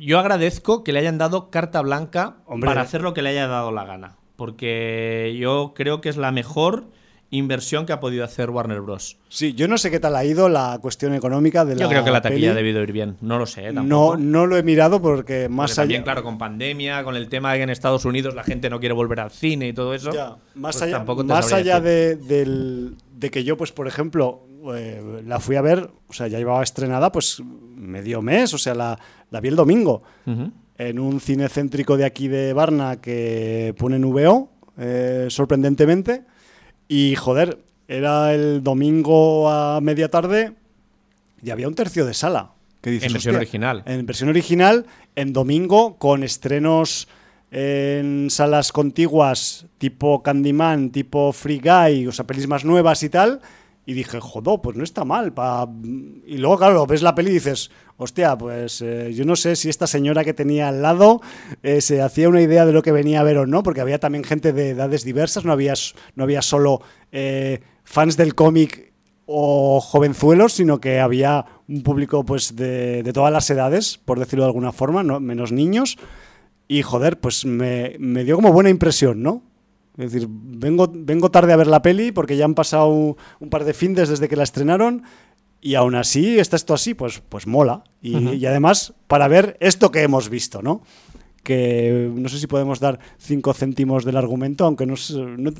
[0.00, 2.68] yo agradezco que le hayan dado carta blanca Hombre.
[2.68, 4.16] para hacer lo que le haya dado la gana.
[4.36, 6.86] porque yo creo que es la mejor
[7.32, 9.16] inversión que ha podido hacer Warner Bros.
[9.28, 12.04] Sí, yo no sé qué tal ha ido la cuestión económica de la Yo creo
[12.04, 13.16] que la taquilla ha debido ir bien.
[13.20, 13.72] No lo sé, ¿eh?
[13.72, 14.16] No, tampoco.
[14.18, 16.04] no lo he mirado porque más Porque también, allá.
[16.04, 18.94] claro, con pandemia, con el tema de que en Estados Unidos la gente no quiere
[18.94, 20.12] volver al cine y todo eso.
[20.12, 24.46] Ya, más pues allá, tampoco más allá de, del- de que yo, pues, por ejemplo,
[24.74, 27.40] eh, la fui a ver, o sea, ya llevaba estrenada, pues,
[27.76, 28.98] medio mes, o sea, la,
[29.30, 30.02] la vi el domingo
[30.78, 36.22] en un cine céntrico de aquí de Varna que pone en VO, eh, sorprendentemente,
[36.90, 40.54] y joder, era el domingo a media tarde
[41.40, 42.50] y había un tercio de sala.
[42.82, 43.38] Que dices, En versión "Hostia".
[43.42, 43.82] original.
[43.86, 47.06] En versión original, en domingo, con estrenos
[47.52, 53.40] en salas contiguas tipo Candyman, tipo Free Guy, o sea, pelis más nuevas y tal.
[53.90, 55.32] Y dije, joder, pues no está mal.
[55.34, 55.68] pa-".
[56.24, 59.68] Y luego, claro, ves la peli y dices, hostia, pues eh, yo no sé si
[59.68, 61.20] esta señora que tenía al lado
[61.64, 63.98] eh, se hacía una idea de lo que venía a ver o no, porque había
[63.98, 65.74] también gente de edades diversas, no había,
[66.14, 68.92] no había solo eh, fans del cómic
[69.26, 74.44] o jovenzuelos, sino que había un público pues de, de todas las edades, por decirlo
[74.44, 75.98] de alguna forma, no, menos niños.
[76.68, 79.49] Y joder, pues me, me dio como buena impresión, ¿no?
[80.00, 83.64] Es decir, vengo, vengo tarde a ver la peli porque ya han pasado un par
[83.64, 85.02] de findes desde que la estrenaron
[85.60, 87.84] y aún así está esto así, pues, pues mola.
[88.00, 90.82] Y, además para ver esto que hemos visto, ¿no?
[91.42, 94.94] Que no sé si podemos dar cinco céntimos del argumento, aunque no,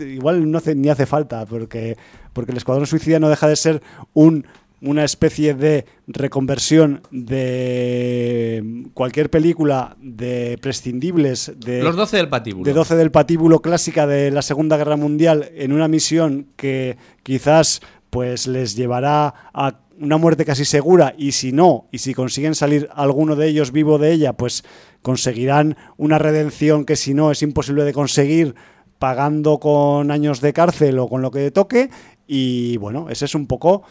[0.00, 1.96] igual no hace, ni hace falta, porque,
[2.32, 3.82] porque el Escuadrón Suicida no deja de ser
[4.14, 4.46] un,
[4.82, 12.64] una especie de reconversión de cualquier película de prescindibles de, Los 12 del patíbulo.
[12.64, 17.80] de 12 del patíbulo clásica de la Segunda Guerra Mundial en una misión que quizás
[18.08, 22.88] pues les llevará a una muerte casi segura y si no, y si consiguen salir
[22.94, 24.64] alguno de ellos vivo de ella, pues
[25.02, 28.54] conseguirán una redención que si no es imposible de conseguir
[28.98, 31.90] pagando con años de cárcel o con lo que toque
[32.26, 33.82] y bueno, ese es un poco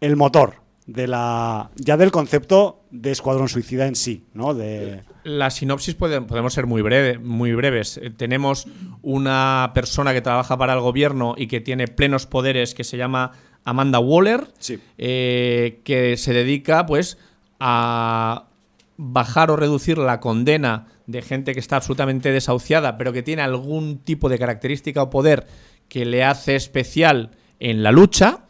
[0.00, 0.54] el motor
[0.86, 4.54] de la ya del concepto de Escuadrón Suicida en sí, ¿no?
[4.54, 7.98] De La sinopsis puede- podemos ser muy, breve, muy breves.
[7.98, 8.66] Eh, tenemos
[9.02, 13.32] una persona que trabaja para el gobierno y que tiene plenos poderes que se llama
[13.64, 14.78] Amanda Waller, Sí.
[14.96, 17.18] eh, que se dedica pues
[17.60, 18.46] a
[18.96, 23.98] bajar o reducir la condena de gente que está absolutamente desahuciada, pero que tiene algún
[23.98, 25.46] tipo de característica o poder
[25.88, 27.30] que le hace especial
[27.60, 28.40] en la lucha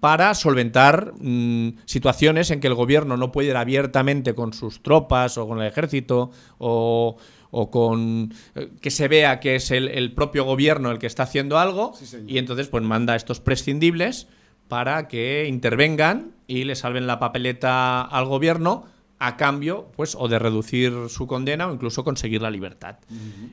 [0.00, 5.38] para solventar mm, situaciones en que el gobierno no puede ir abiertamente con sus tropas
[5.38, 7.16] o con el ejército o,
[7.50, 11.24] o con eh, que se vea que es el, el propio gobierno el que está
[11.24, 11.92] haciendo algo
[12.26, 14.26] y entonces pues manda a estos prescindibles
[14.68, 18.86] para que intervengan y le salven la papeleta al gobierno
[19.24, 22.96] a cambio, pues, o de reducir su condena o incluso conseguir la libertad.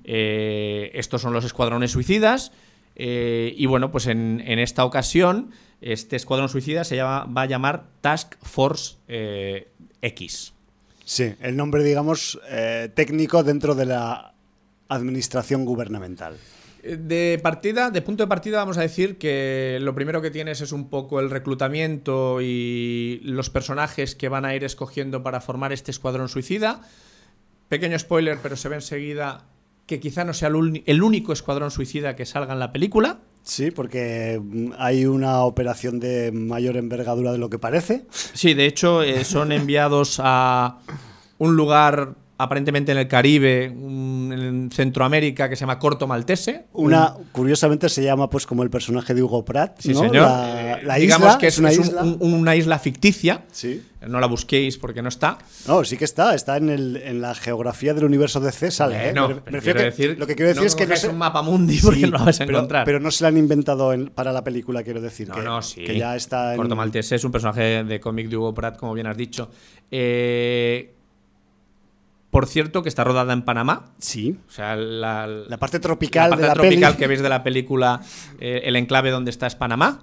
[0.04, 2.52] Eh, estos son los escuadrones suicidas.
[2.96, 7.46] eh, y bueno, pues en, en esta ocasión, este escuadrón suicida se llama, va a
[7.46, 9.70] llamar Task Force eh,
[10.02, 10.54] X.
[11.06, 14.34] Sí, el nombre, digamos, eh, técnico dentro de la
[14.90, 16.36] administración gubernamental.
[16.84, 20.62] Eh, De partida, de punto de partida, vamos a decir que lo primero que tienes
[20.62, 25.74] es un poco el reclutamiento y los personajes que van a ir escogiendo para formar
[25.74, 26.82] este escuadrón suicida.
[27.70, 29.46] Pequeño spoiler, pero se ve enseguida
[29.90, 33.22] que quizá no sea el, único escuadrón suicida que salga en la película.
[33.50, 38.06] Sí, porque mm, hay una operación de mayor envergadura de lo que parece.
[38.12, 40.78] Sí, de hecho, eh, son enviados a
[41.40, 46.66] un lugar aparentemente en el Caribe, un- en Centroamérica, que se llama Corto Maltese.
[46.74, 49.76] Una, curiosamente, se llama pues como el personaje de Hugo Pratt.
[49.80, 50.00] Sí, ¿no?
[50.00, 50.16] señor.
[50.28, 52.02] La, Eh, la digamos isla que es, una es isla.
[52.04, 53.44] un- una isla ficticia.
[53.52, 53.84] Sí.
[54.08, 55.38] No la busquéis porque no está.
[55.68, 59.10] No, sí que está, está en, el, en la geografía del universo de C, sale.
[59.10, 59.14] ¿eh?
[59.14, 60.94] no, Me- me pero refiero quiero que- decir, lo que quiero decir es que no
[60.94, 62.86] es un mapa mundi porque Sí, no lo vas a pero, encontrar.
[62.86, 65.28] pero no se la han inventado en- para la película, quiero decir.
[65.28, 65.84] no, que, no, sí.
[65.84, 66.58] que ya está en.
[66.58, 69.50] Corto Maltese es un personaje de cómic de Hugo Pratt, como bien has dicho.
[69.92, 70.96] Eh,
[72.32, 73.92] por cierto, que está rodada en Panamá.
[74.00, 74.38] Sí.
[74.48, 76.98] O sea, la, La parte tropical la parte de la tropical peli.
[77.00, 78.02] que veis de la película,
[78.40, 80.02] eh, el enclave donde está es Panamá.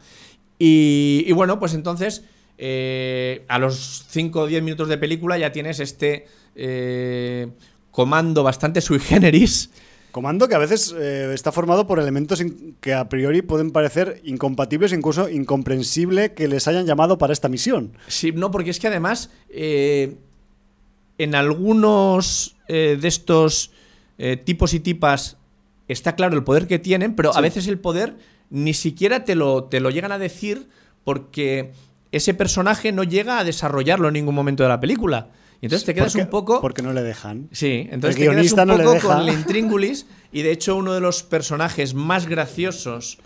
[0.59, 2.25] Y, y bueno, pues entonces,
[2.59, 7.49] eh, a los 5 o 10 minutos de película ya tienes este eh,
[7.91, 9.71] comando bastante sui generis.
[10.11, 12.43] Comando que a veces eh, está formado por elementos
[12.81, 17.93] que a priori pueden parecer incompatibles, incluso incomprensible que les hayan llamado para esta misión.
[18.07, 20.17] Sí, no, porque es que además, eh,
[21.19, 23.71] en algunos eh, de estos
[24.19, 25.37] eh, tipos y tipas
[25.89, 28.17] está claro el poder que tienen, pero a veces el poder
[28.51, 30.69] ni siquiera te lo, te lo llegan a decir
[31.05, 31.73] porque
[32.13, 35.29] ese personaje no llega a desarrollarlo en ningún momento de la película.
[35.61, 36.61] Y entonces te quedas Porque- un poco.
[36.61, 37.49] Porque no le dejan.
[37.53, 40.93] Sí, entonces El te quedas un no poco con el intríngulis y de hecho uno
[40.93, 43.19] de los personajes más graciosos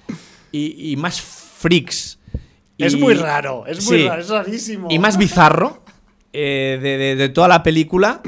[0.53, 2.19] y, y más freaks.
[2.77, 4.09] y- Es muy raro, es muy Sí.
[4.09, 4.89] raro, es rarísimo.
[4.91, 5.83] Y más bizarro
[6.33, 8.21] eh, de, de- de toda la película,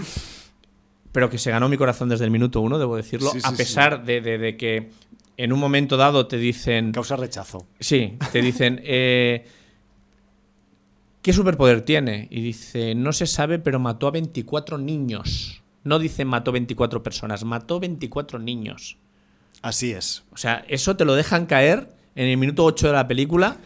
[1.13, 3.53] pero que se ganó mi corazón desde el minuto uno, debo decirlo, Sí, sí, a
[3.57, 4.91] pesar de que
[5.37, 6.93] en un momento dado te dicen...
[6.93, 7.67] Causa rechazo.
[7.81, 8.81] Sí, te dicen...
[8.85, 9.45] eh,
[11.23, 12.27] ¿Qué superpoder tiene?
[12.31, 15.63] Y dice, no se sabe, pero mató a 24 niños.
[15.85, 18.99] No dice mató 24 personas, mató 24 niños.
[19.63, 20.25] Así es.
[20.33, 23.57] O sea, eso te lo dejan caer en el minuto 8 de la película.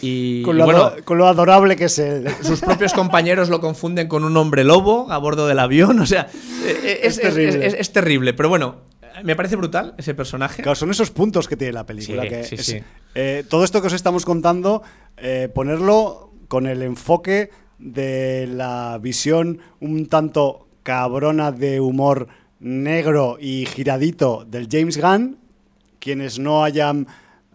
[0.00, 2.26] Y, Con y lo, bueno, ado- con lo adorable que es él.
[2.42, 5.98] sus propios compañeros lo confunden con un hombre lobo a bordo del avión.
[6.00, 6.28] O sea,
[6.64, 7.66] eh, es, Es terrible.
[7.78, 8.34] es- terrible.
[8.34, 8.76] Pero bueno,
[9.24, 10.62] me parece brutal ese personaje.
[10.62, 12.22] Claro, son esos puntos que tiene la película.
[12.22, 12.78] Sí, que sí, sí.
[13.14, 14.82] eh, todo esto que os estamos contando,
[15.16, 22.28] eh, ponerlo con el enfoque de la visión un tanto cabrona de humor
[22.60, 25.38] negro y giradito del James Gunn.
[25.98, 27.06] Quienes no hayan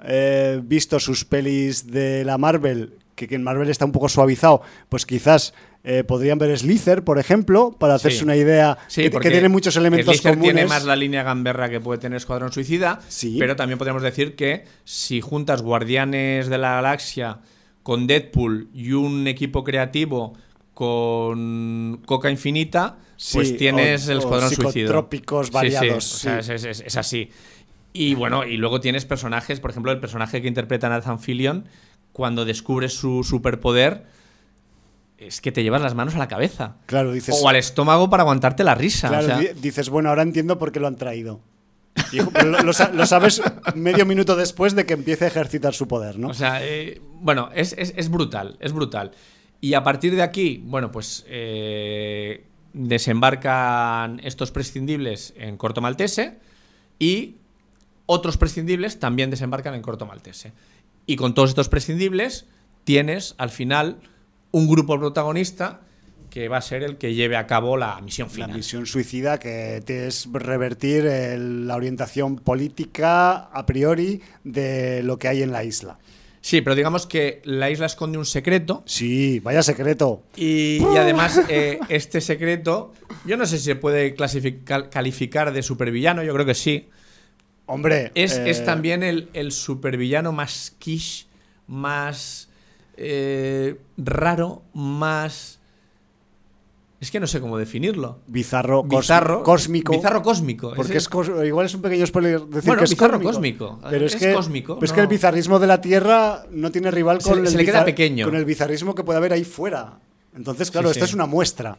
[0.04, 4.62] eh, visto sus pelis de la Marvel, que, que en Marvel está un poco suavizado,
[4.90, 5.54] pues quizás
[5.84, 8.24] eh, podrían ver Slither, por ejemplo, para hacerse Sí.
[8.26, 10.54] una idea Sí, que, tiene muchos elementos Slither comunes.
[10.56, 13.38] tiene más la línea gamberra que puede tener Escuadrón Suicida, Sí.
[13.40, 17.40] pero también podemos decir que si juntas Guardianes de la Galaxia
[17.84, 20.34] con Deadpool y un equipo creativo
[20.74, 22.98] con Coca Infinita,
[23.34, 24.72] pues tienes o- el Escuadrón Suicida.
[24.72, 26.54] psicotrópicos Sí, variados, Sí, o sea, sí.
[26.54, 27.30] es, es- es así.
[27.98, 31.66] Y bueno, y luego tienes personajes, por ejemplo, el personaje que interpreta Nathan Fillion,
[32.14, 34.06] cuando descubres su superpoder,
[35.18, 36.76] es que te llevas las manos a la cabeza.
[36.86, 37.36] Claro, dices.
[37.42, 39.08] O al estómago para aguantarte la risa.
[39.08, 41.40] Claro, o sea, di- dices, bueno, ahora entiendo por qué lo han traído.
[42.14, 43.42] Y, pero lo, lo sa- lo sabes
[43.74, 46.28] medio minuto después de que empiece a ejercitar su poder, ¿no?
[46.28, 49.12] O sea, eh, bueno, es, es- es brutal, es brutal.
[49.60, 52.44] Y a partir de aquí, bueno, pues eh,
[52.74, 56.38] desembarcan estos prescindibles en Corto Maltese
[57.00, 57.38] y
[58.08, 60.54] otros prescindibles también desembarcan en Corto Maltese.
[61.06, 62.46] Y con todos estos prescindibles
[62.84, 63.98] tienes al final
[64.52, 65.82] un grupo protagonista
[66.30, 68.54] que va a ser el que lleve a cabo la misión la final.
[68.58, 75.42] misión suicida que es revertir el- la orientación política a priori de lo que hay
[75.44, 75.98] en la isla.
[76.42, 80.24] Sí, pero digamos que la isla esconde un secreto Sí, vaya secreto.
[80.36, 82.94] Y, y además, eh, este secreto,
[83.26, 86.88] yo no sé si se puede clasificar, calificar de supervillano, yo creo que sí.
[87.68, 91.28] Hombre, Es, eh, es también el, el supervillano más quiche,
[91.68, 92.50] más
[92.98, 95.60] eh, raro, más...
[97.00, 98.18] Es que no sé cómo definirlo.
[98.26, 99.92] bizarro, Bizarro, cósmico.
[99.94, 100.74] Bizarro cósmico.
[100.76, 103.68] Porque es cos- igual es un pequeño spoiler decir Bueno, que es bizarro cósmico.
[103.76, 103.90] cósmico.
[103.92, 106.90] Pero es, Es que, cósmico, pero es que el bizarrismo de la Tierra no tiene
[106.90, 108.26] rival con, el, se le queda pequeño.
[108.26, 110.00] con el bizarrismo que puede haber ahí fuera.
[110.36, 111.06] Entonces, claro, Sí, sí.
[111.06, 111.78] es una muestra.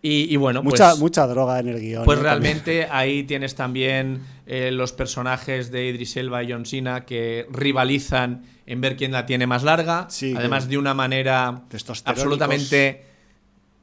[0.00, 2.04] Y, y bueno, mucha, pues, mucha droga en el guion.
[2.06, 2.22] Pues ¿eh?
[2.22, 8.44] realmente ahí tienes también eh, los personajes de Idris Elba y John Cena que rivalizan
[8.66, 10.06] en ver quién la tiene más larga.
[10.08, 11.62] Sí, además de una manera
[12.04, 13.04] absolutamente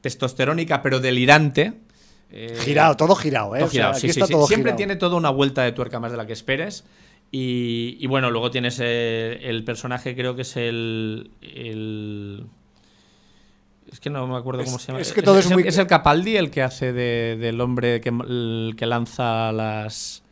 [0.00, 1.74] testosterónica, pero delirante.
[2.30, 3.60] Eh, Girado, todo girado, ¿eh?
[3.60, 4.32] todo O sea, girado, aquí sí, sí, está sí.
[4.32, 4.76] todo Siempre girado.
[4.78, 6.84] tiene toda una vuelta de tuerca más de la que esperes.
[7.30, 11.30] Y, y bueno, luego tienes eh, el personaje, creo que es el.
[11.42, 12.46] el-
[13.90, 15.00] es que no me acuerdo Es- cómo se llama.
[15.00, 18.00] es que todo es el- muy- es el Capaldi el que hace de- del hombre
[18.00, 20.23] que, el que lanza las.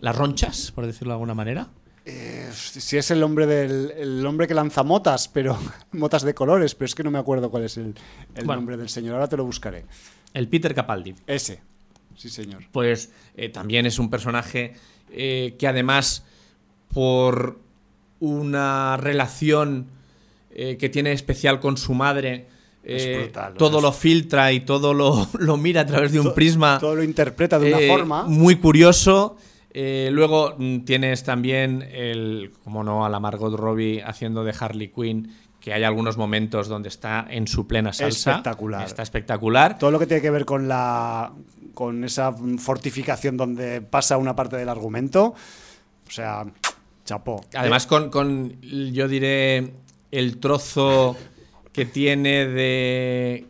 [0.00, 1.68] Las ronchas, por decirlo de alguna manera.
[2.04, 5.56] Eh, si es el hombre del el hombre que lanza motas, pero
[5.92, 7.94] motas de colores, pero es que no me acuerdo cuál es el,
[8.34, 8.56] el Bueno.
[8.56, 9.14] nombre del señor.
[9.14, 9.84] Ahora te lo buscaré.
[10.34, 11.14] El Peter Capaldi.
[11.26, 11.60] Ese.
[12.16, 12.64] Sí, señor.
[12.72, 14.74] pues eh, también es un personaje
[15.10, 16.24] eh, que además
[16.92, 17.58] por
[18.18, 19.86] una relación
[20.50, 22.46] eh, que tiene especial con su madre,
[22.84, 26.20] Es eh, brutal, todo es- lo filtra y todo lo, lo mira a través de
[26.20, 28.24] un To- prisma Todo lo interpreta de una eh, forma.
[28.24, 29.36] muy curioso.
[29.72, 34.88] Eh, luego mm, tienes también el, como no, a la Margot Robbie haciendo de Harley
[34.88, 38.30] Quinn, que hay algunos momentos donde está en su plena salsa.
[38.30, 38.86] Espectacular.
[38.86, 39.78] Está espectacular.
[39.78, 41.32] Todo lo que tiene que ver con la
[41.74, 45.34] con esa fortificación donde pasa una parte del argumento.
[46.06, 46.44] O sea,
[47.04, 47.44] chapó.
[47.54, 49.72] Además, con, con, yo diré,
[50.10, 51.16] el trozo
[51.72, 53.46] que tiene de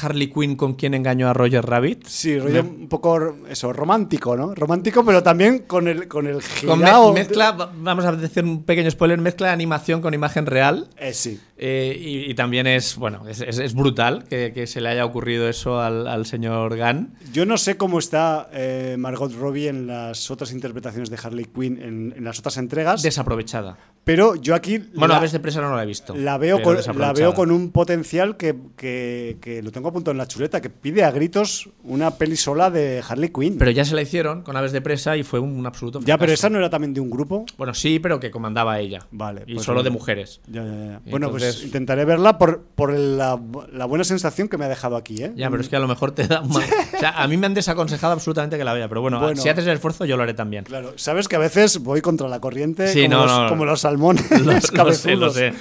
[0.00, 2.06] Harley Quinn con quien engañó a Roger Rabbit.
[2.06, 4.54] Sí, rollo un poco eso, romántico, ¿no?
[4.54, 8.62] Romántico, pero también con el, con el Con me- mezcla, va- vamos a decir un
[8.64, 10.88] pequeño spoiler, mezcla animación con imagen real.
[10.98, 11.40] Eh, sí.
[11.60, 15.04] Eh, y, y también es, bueno, es, es- es brutal que, que se le haya
[15.04, 17.14] ocurrido eso al, al señor Gunn.
[17.32, 21.82] Yo no sé cómo está eh, Margot Robbie en las otras interpretaciones de Harley Quinn
[21.82, 23.76] en, en las otras entregas, Desaprovechada.
[24.04, 26.14] pero yo aquí Bueno, la, Aves de presa no la he visto.
[26.14, 30.18] la veo con, la veo con un potencial que, que- que lo tengo apuntado en
[30.18, 33.58] la chuleta, que pide a gritos una peli sola de Harley Quinn.
[33.58, 36.28] Pero ya se la hicieron con Aves de presa y fue un, absoluto ya, pero
[36.28, 36.32] fracaso.
[36.34, 37.44] esa no era también de un grupo.
[37.56, 39.00] Bueno, sí, pero que comandaba ella.
[39.10, 39.82] Vale, Y pues solo no.
[39.84, 40.40] de mujeres.
[40.46, 41.10] Ya, ya, ya.
[41.10, 43.38] Bueno, pues intentaré verla por, por la,
[43.72, 45.32] la buena sensación que me ha dejado aquí, ¿eh?
[45.36, 46.62] Ya, pero es que a lo mejor te da mal.
[46.94, 49.40] O sea, a mí me han desaconsejado absolutamente que la vea, pero bueno, Bueno.
[49.40, 50.64] si haces el esfuerzo, yo lo haré también.
[50.64, 53.48] Claro, sabes que a veces voy contra la corriente Sí, como, no, los, no.
[53.48, 54.52] como los salmones Lo,
[54.84, 55.52] lo sé, lo sé.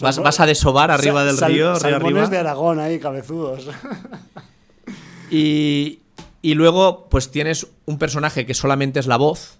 [0.00, 2.28] Vas, vas a desovar arriba Sa- del sal- río, salmones arriba.
[2.28, 3.68] de Aragón ahí, cabezudos.
[5.30, 6.00] Y,
[6.42, 9.58] y luego, pues tienes un personaje que solamente es la voz,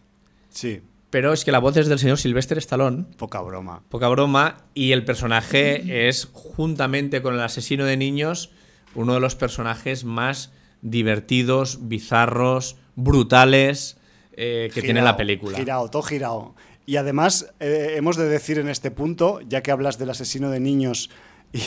[0.51, 0.81] Sí,
[1.15, 3.05] pero es que la voz es del señor Sylvester Stallone.
[3.17, 3.85] poca broma.
[3.89, 4.65] Poca broma.
[4.75, 8.51] Y el personaje es, juntamente con el asesino de niños,
[8.97, 10.51] uno de los personajes más
[10.83, 13.97] divertidos, bizarros, brutales
[14.33, 15.57] eh, que tiene la película.
[15.57, 16.57] Girado, todo girado.
[16.85, 20.59] Y además, eh, hemos de decir en este punto, ya que hablas del asesino de
[20.59, 21.11] niños
[21.53, 21.61] y,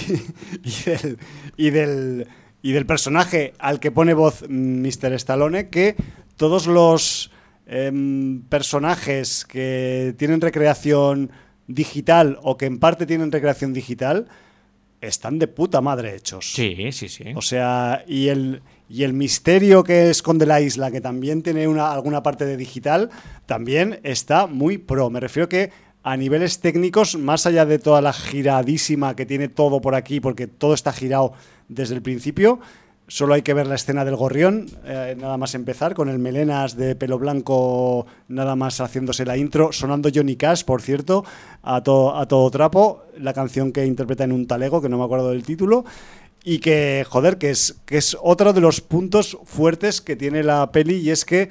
[0.65, 1.19] y del,
[1.56, 2.28] y, del,
[2.61, 5.14] y del personaje al que pone voz Mr.
[5.14, 5.95] Stallone, que
[6.36, 7.32] todos los
[7.68, 11.31] em, personajes que tienen recreación
[11.68, 14.27] digital o que en parte tienen recreación digital
[15.02, 16.52] están de puta madre hechos.
[16.53, 17.26] Sí, sí, sí.
[17.35, 21.91] O sea, y el, y el misterio que esconde la isla, que también tiene una,
[21.91, 23.10] alguna parte de digital,
[23.45, 25.10] también está muy pro.
[25.10, 25.72] Me refiero que
[26.03, 30.48] a niveles técnicos, más allá de toda la giradísima que tiene todo por aquí, porque
[30.48, 31.34] todo está girado
[31.68, 32.60] desde el principio,
[33.08, 36.76] solo hay que ver la escena del gorrión, eh, nada más empezar, con el melenas
[36.76, 41.24] de pelo blanco, nada más haciéndose la intro, sonando Johnny Cash, por cierto,
[41.64, 45.30] a, a todo trapo, la canción que interpreta en un talego, que no me acuerdo
[45.30, 45.86] del título,
[46.44, 50.72] y que, joder, que es, que es otro de los puntos fuertes que tiene la
[50.72, 51.50] peli, y es que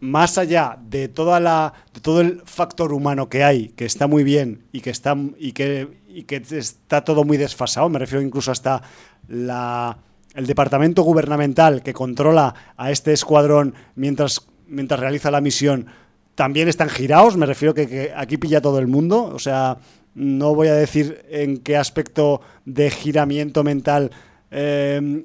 [0.00, 4.22] más allá de toda la de todo el factor humano que hay, que está muy
[4.22, 8.52] bien y que está y que, y que está todo muy desfasado, me refiero incluso
[8.52, 8.82] hasta
[9.26, 9.98] la
[10.34, 15.86] el departamento gubernamental que controla a este escuadrón mientras mientras realiza la misión
[16.34, 19.78] también están girados, me refiero que, que aquí pilla todo el mundo, o sea,
[20.14, 24.10] no voy a decir en qué aspecto de giramiento mental
[24.50, 25.24] eh,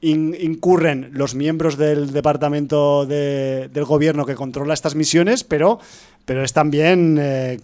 [0.00, 5.78] in- incurren los miembros del departamento de- del gobierno que controla estas misiones, pero,
[6.24, 7.60] pero es también eh,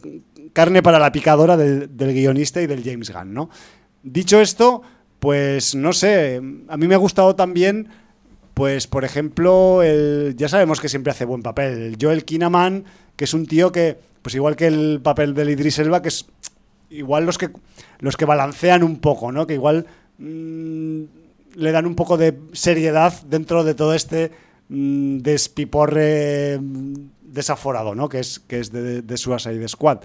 [0.52, 3.50] carne para la picadora del, del guionista y del James Gunn, ¿no?
[4.02, 4.82] Dicho esto,
[5.20, 7.88] pues no sé, a mí me ha gustado también,
[8.54, 12.84] pues por ejemplo, el, ya sabemos que siempre hace buen papel, el Joel Kinnaman,
[13.16, 16.26] que es un tío que, pues igual que el papel del Idris Elba, que es
[16.90, 17.50] igual los que
[18.00, 19.46] los que balancean un poco, ¿no?
[19.46, 19.86] Que igual
[20.18, 21.02] mm,
[21.54, 24.30] le dan un poco de seriedad dentro de todo este
[24.68, 28.08] mm, despiporre mm, desaforado, ¿no?
[28.08, 30.00] Que es que es de, de Suicide Squad.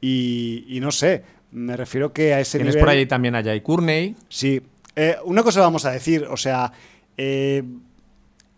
[0.00, 1.22] Y, y no sé,
[1.52, 2.84] me refiero que a ese Tienes nivel...
[2.84, 4.16] por ahí también a Jay Courtney.
[4.28, 4.62] Sí.
[4.96, 6.72] Eh, una cosa vamos a decir, o sea,
[7.16, 7.62] eh,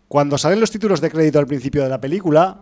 [0.07, 2.61] cuando salen los títulos de crédito al principio de la película,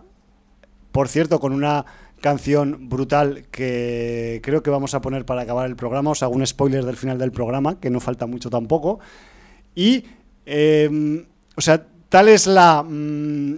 [0.92, 1.84] por cierto, con una
[2.20, 6.46] canción brutal que creo que vamos a poner para acabar el programa, o sea, un
[6.46, 9.00] spoiler del final del programa, que no falta mucho tampoco.
[9.74, 10.04] Y,
[10.46, 13.56] eh, o sea, tal es la mm,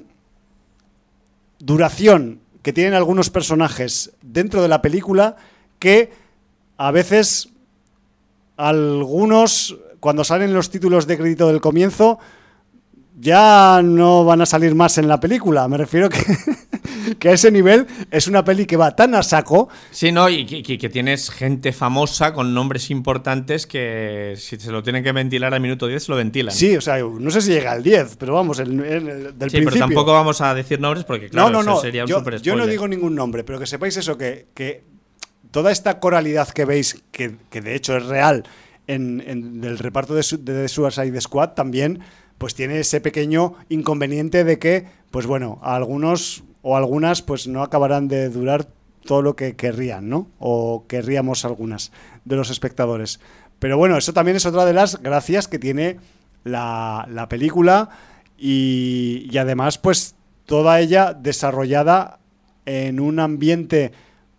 [1.58, 5.36] duración que tienen algunos personajes dentro de la película
[5.78, 6.10] que
[6.78, 7.48] a veces
[8.56, 12.18] algunos, cuando salen los títulos de crédito del comienzo,
[13.18, 15.66] ya no van a salir más en la película.
[15.68, 16.18] Me refiero que,
[17.18, 19.68] que a ese nivel es una peli que va tan a saco.
[19.90, 25.02] Sí, no, y que, tienes gente famosa con nombres importantes que si se lo tienen
[25.02, 26.54] que ventilar al minuto 10 se lo ventilan.
[26.54, 29.50] Sí, o sea, no sé si llega al 10, pero vamos, el, el- el- del
[29.50, 31.80] Sí, pero tampoco vamos a decir nombres porque, claro, no, no, eso no.
[31.80, 34.84] sería un yo, super yo no digo ningún nombre, pero que sepáis eso, que, que
[35.56, 38.44] toda esta coralidad que veis, que, de hecho es real
[38.86, 39.22] en,
[39.64, 42.00] el reparto de, de Suicide Squad, también
[42.36, 47.62] pues tiene ese pequeño inconveniente de que, pues bueno, a algunos o algunas pues no
[47.62, 48.68] acabarán de durar
[49.06, 50.28] todo lo que querrían, ¿no?
[50.38, 51.90] O querríamos algunas
[52.26, 53.18] de los espectadores.
[53.58, 55.96] Pero bueno, eso también es otra de las gracias que tiene
[56.44, 57.88] la, la película
[58.36, 62.18] y, y además pues toda ella desarrollada
[62.66, 63.92] en un ambiente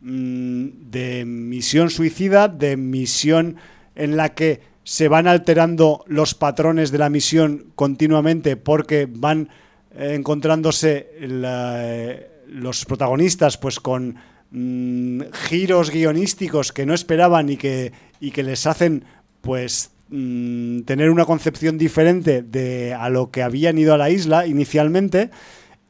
[0.07, 3.57] de misión suicida, de misión
[3.95, 9.49] en la que se van alterando los patrones de la misión continuamente porque van
[9.93, 14.15] eh, encontrándose eh, los protagonistas pues con
[14.51, 19.03] mm, giros guionísticos que no esperaban y que, y que les hacen
[19.41, 24.47] pues mm, tener una concepción diferente de a lo que habían ido a la isla
[24.47, 25.31] inicialmente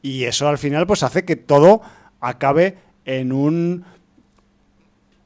[0.02, 1.82] y eso al final pues hace que todo
[2.20, 3.84] acabe en un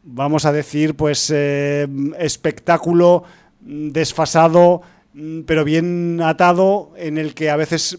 [0.04, 1.86] vamos a decir pues eh,
[2.18, 3.24] espectáculo
[3.60, 4.82] desfasado
[5.14, 7.98] mm, pero bien atado en el que a veces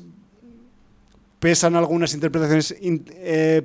[1.39, 3.61] pesan algunas interpretaciones in- eh,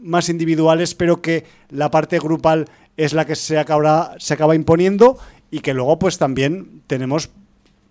[0.00, 2.66] más individuales, pero que la parte grupal
[2.96, 5.18] es la que se acaba, se acaba imponiendo
[5.50, 7.30] y que luego pues también tenemos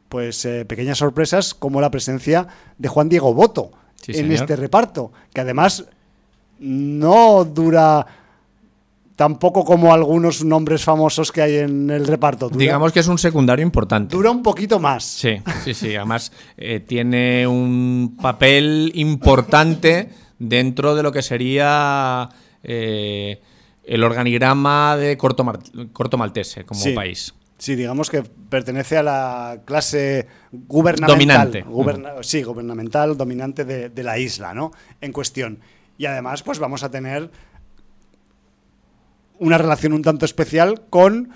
[0.09, 2.47] pues eh, pequeñas sorpresas como la presencia
[2.77, 3.71] de Juan Diego Boto
[4.01, 4.33] Sí, en señor.
[4.33, 5.85] este reparto, que además
[6.59, 8.05] no dura
[9.15, 12.49] tampoco como algunos nombres famosos que hay en el reparto.
[12.49, 14.15] Dura, Digamos que es un secundario importante.
[14.15, 15.03] dura un poquito más.
[15.03, 15.95] Sí, sí, sí.
[15.95, 20.09] Además, eh, tiene un papel importante
[20.39, 22.29] dentro de lo que sería
[22.63, 23.41] eh,
[23.83, 25.59] el organigrama de Corto, Mar-
[25.93, 26.91] Corto Maltese como Sí.
[26.93, 27.33] país.
[27.57, 31.15] Sí, digamos que pertenece a la clase gubernamental.
[31.51, 31.63] Dominante.
[31.63, 34.71] Guberna- Sí, gubernamental, dominante de, de la isla, ¿no?
[34.99, 35.59] En cuestión.
[35.97, 37.31] Y además, pues vamos a tener
[39.39, 41.31] una relación un tanto especial con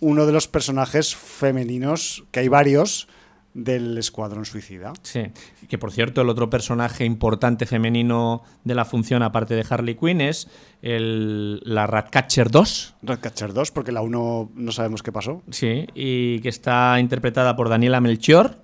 [0.00, 3.08] uno de los personajes femeninos, que hay varios,
[3.54, 4.92] del Escuadrón Suicida.
[5.02, 5.22] Sí,
[5.68, 10.20] que por cierto, el otro personaje importante femenino de la función, aparte de Harley Quinn,
[10.20, 10.48] es
[10.82, 12.94] el, la Ratcatcher 2.
[13.02, 15.42] Ratcatcher 2, porque la 1 no sabemos qué pasó.
[15.50, 18.62] Sí, y que está interpretada por Daniela Melchior.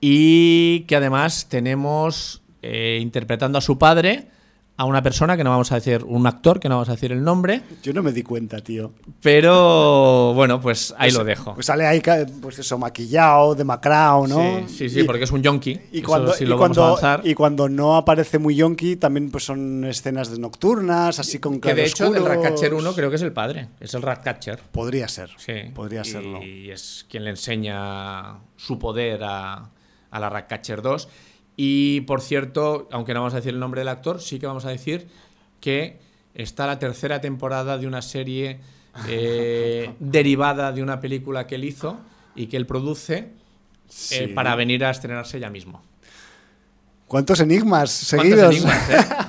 [0.00, 4.28] Y que además tenemos eh, interpretando a su padre
[4.80, 7.10] a una persona que no vamos a decir, un actor que no vamos a decir
[7.10, 8.92] el nombre, Yo no me di cuenta, tío.
[9.20, 11.54] pero bueno, pues ahí lo dejo.
[11.54, 12.00] Pues sale ahí,
[12.40, 14.66] pues eso, maquillado, demacrado, ¿no?
[14.68, 15.78] Sí, sí, sí, Y- porque es un yonki.
[15.92, 17.20] Y cuando, sí y, cuando, avanzar.
[17.24, 21.74] y cuando no aparece muy yonki, también pues son escenas de nocturnas, así con que
[21.74, 22.24] de hecho, el.
[22.24, 23.68] Ratcatcher 1 creo que es el padre.
[23.80, 24.60] Es el Ratcatcher.
[24.70, 25.30] Podría ser.
[25.38, 25.54] Sí.
[25.74, 26.42] Podría y, serlo.
[26.42, 29.70] Y es quien le enseña su poder a,
[30.10, 31.08] a la Ratcatcher 2.
[31.60, 34.64] Y por cierto, aunque no vamos a decir el nombre del actor, sí que vamos
[34.64, 35.08] a decir
[35.60, 35.98] que
[36.32, 38.60] está la tercera temporada de una serie
[39.08, 41.98] eh, derivada de una película que él hizo
[42.36, 43.32] y que él produce
[44.12, 45.82] eh, para venir a estrenarse ya mismo.
[47.08, 48.54] ¿Cuántos enigmas ¿Cuántos seguidos?
[48.54, 49.06] enigmas, eh?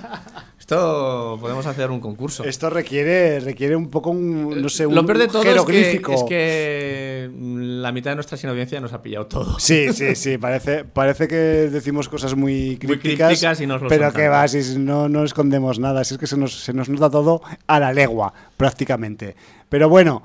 [0.70, 2.44] Esto podemos hacer un concurso.
[2.44, 5.50] Esto requiere, requiere un poco un, no sé, un Lo peor de todo es que,
[5.50, 6.14] jeroglífico.
[6.14, 9.58] es que la mitad de nuestra audiencia nos ha pillado todo.
[9.58, 14.14] Sí, sí, sí, parece, parece que decimos cosas muy crípticas, crípticas y nos lo pero
[14.14, 17.10] que va, si no, no escondemos nada, si es que se nos, se nos nota
[17.10, 19.36] todo a la legua, prácticamente.
[19.70, 20.22] Pero bueno,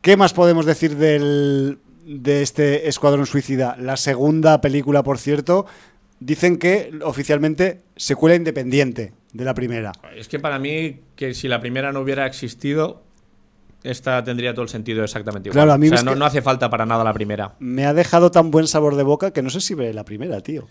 [0.00, 3.76] ¿qué más podemos decir del, de este Escuadrón Suicida?
[3.80, 5.66] La segunda película, por cierto,
[6.20, 9.92] dicen que oficialmente secuela independiente de la primera.
[10.16, 13.02] Es que para mí, que si la primera no hubiera existido,
[13.82, 15.54] esta tendría todo el sentido exactamente igual.
[15.56, 17.54] Claro, a mí o sea, no, que- no hace falta para nada la primera.
[17.60, 20.40] Me ha dejado tan buen sabor de boca que no sé si veré la primera,
[20.40, 20.66] tío.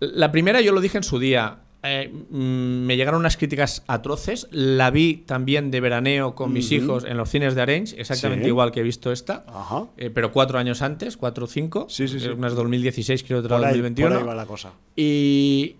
[0.00, 1.58] La primera yo lo dije en su día.
[1.88, 4.48] eh, mm, me llegaron unas críticas atroces.
[4.50, 8.48] La vi también de veraneo con mis hijos en los cines de Arenys, exactamente Sí.
[8.48, 9.44] igual que he visto esta.
[9.46, 9.84] Ajá.
[9.96, 11.86] eh, pero cuatro años antes, cuatro o cinco.
[11.88, 12.16] Sí, sí.
[12.20, 14.08] Eh, Una es 2016, creo, ahí, 2021.
[14.08, 14.72] por ahí va la cosa.
[14.96, 15.76] Y,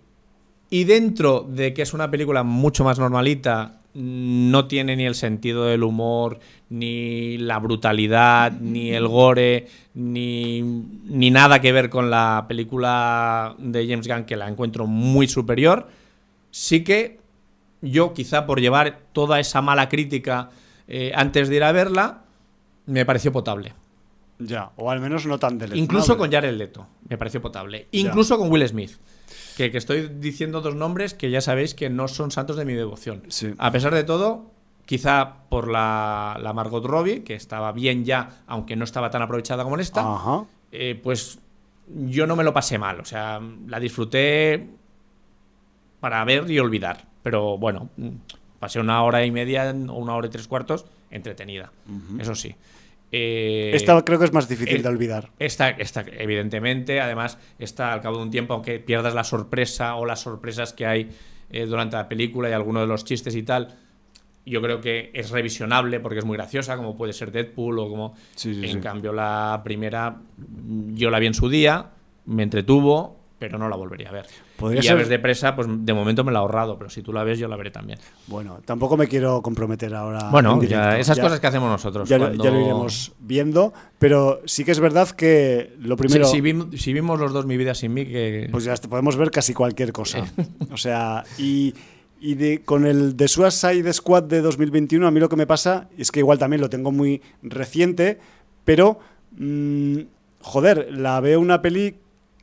[0.69, 5.65] y dentro de que es una película mucho más normalita, no tiene ni el sentido
[5.65, 6.39] del humor,
[6.69, 13.87] ni la brutalidad, ni el gore, ni, ni nada que ver con la película de
[13.87, 15.87] James Gunn, que la encuentro muy superior.
[16.51, 17.19] Sí que
[17.81, 20.51] yo, quizá por llevar toda esa mala crítica
[20.87, 22.21] eh, antes de ir a verla,
[22.85, 23.73] me pareció potable.
[24.39, 25.81] Ya, o al menos no tan deleznable.
[25.81, 27.87] Incluso con Jared Leto, me pareció potable.
[27.91, 27.99] Ya.
[27.99, 28.91] Incluso con Will Smith.
[29.57, 32.73] Que, que estoy diciendo dos nombres que ya sabéis que no son santos de mi
[32.73, 33.23] devoción.
[33.29, 33.55] Sí.
[33.57, 34.51] A pesar de todo,
[34.85, 39.63] quizá por la, la Margot Robbie, que estaba bien ya, aunque no estaba tan aprovechada
[39.63, 40.45] como en esta, Ajá.
[40.71, 41.39] eh, pues
[41.87, 42.99] yo no me lo pasé mal.
[42.99, 44.69] O sea, la disfruté
[45.99, 47.05] para ver y olvidar.
[47.23, 48.09] Pero bueno, mm,
[48.59, 51.71] pasé una hora y media o una hora y tres cuartos entretenida.
[52.19, 52.53] Eso sí.
[53.11, 55.31] Eh, Esta creo que es más difícil eh, de olvidar.
[55.39, 60.05] Esta, esta, evidentemente, además, está al cabo de un tiempo, aunque pierdas la sorpresa o
[60.05, 61.09] las sorpresas que hay
[61.49, 63.75] eh, durante la película y algunos de los chistes y tal,
[64.45, 68.15] yo creo que es revisionable porque es muy graciosa, como puede ser Deadpool o como...
[68.35, 68.79] Sí, sí, en sí.
[68.79, 70.17] cambio, la primera,
[70.93, 71.91] yo la vi en su día,
[72.25, 74.25] me entretuvo, pero no la volvería a ver.
[74.57, 77.01] Podría y ser- Aves de presa, pues de momento me la he ahorrado, pero si
[77.03, 77.99] tú la ves, yo la veré también.
[78.27, 80.29] Bueno, tampoco me quiero comprometer ahora.
[80.31, 82.09] bueno, ya, esas Ya- cosas que hacemos nosotros.
[82.09, 86.25] ya, cuando- ya lo iremos viendo, pero sí que es verdad que lo primero.
[86.25, 86.41] si,
[86.77, 88.47] si vimos los dos Mi Vida Sin Mí, que...
[88.51, 90.25] Pues ya podemos ver casi cualquier cosa.
[90.71, 91.73] O sea, y
[92.19, 95.87] Y de, con el The Suicide Squad de 2021, a mí lo que me pasa
[95.99, 98.17] es que igual también lo tengo muy reciente,
[98.65, 98.97] pero,
[99.37, 99.97] mm,
[100.41, 101.95] joder, la veo una peli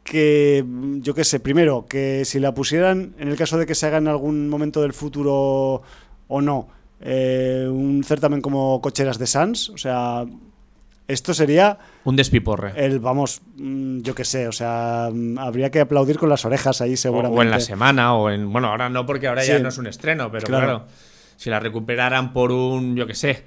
[0.04, 0.64] que,
[1.00, 3.98] yo qué sé, primero, que si la pusieran, en el caso de que se haga
[3.98, 5.82] en algún momento del futuro
[6.28, 6.68] o no,
[7.00, 10.24] eh, un certamen como Cocheras de Sans, o sea,
[11.08, 12.72] esto sería Un despiporre.
[12.76, 16.80] el, vamos, mm, yo qué sé, o sea, mm, habría que aplaudir con las orejas
[16.80, 17.38] ahí seguramente.
[17.38, 18.50] o en la semana, o en.
[18.52, 20.66] Bueno, ahora no, porque ahora ya no es un estreno, pero Claro.
[20.66, 20.86] claro.
[21.36, 23.44] Si la recuperaran por un, yo qué sé,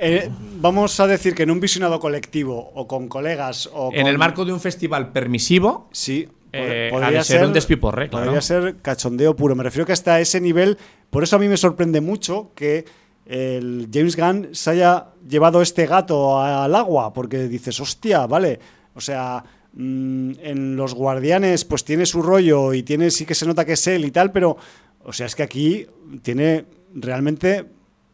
[0.00, 0.30] Eh,
[0.60, 4.18] vamos a decir que en un visionado colectivo o con colegas o en con- el
[4.18, 8.26] marco de un festival permisivo, Sí, Eh, pod- ha de ser un despiporre, claro.
[8.26, 9.54] Podría ser cachondeo puro.
[9.54, 10.76] Me refiero que hasta ese nivel.
[11.08, 12.84] Por eso a mí me sorprende mucho que
[13.26, 17.12] el James Gunn se haya llevado este gato al agua.
[17.12, 18.58] Porque dices, hostia, vale.
[18.94, 19.44] O sea,
[19.74, 23.74] mm, en Los Guardianes, pues tiene su rollo y tiene, sí que se nota que
[23.74, 24.56] es él y tal, pero.
[25.04, 25.86] O sea, es que aquí
[26.22, 26.64] tiene
[26.94, 27.64] realmente.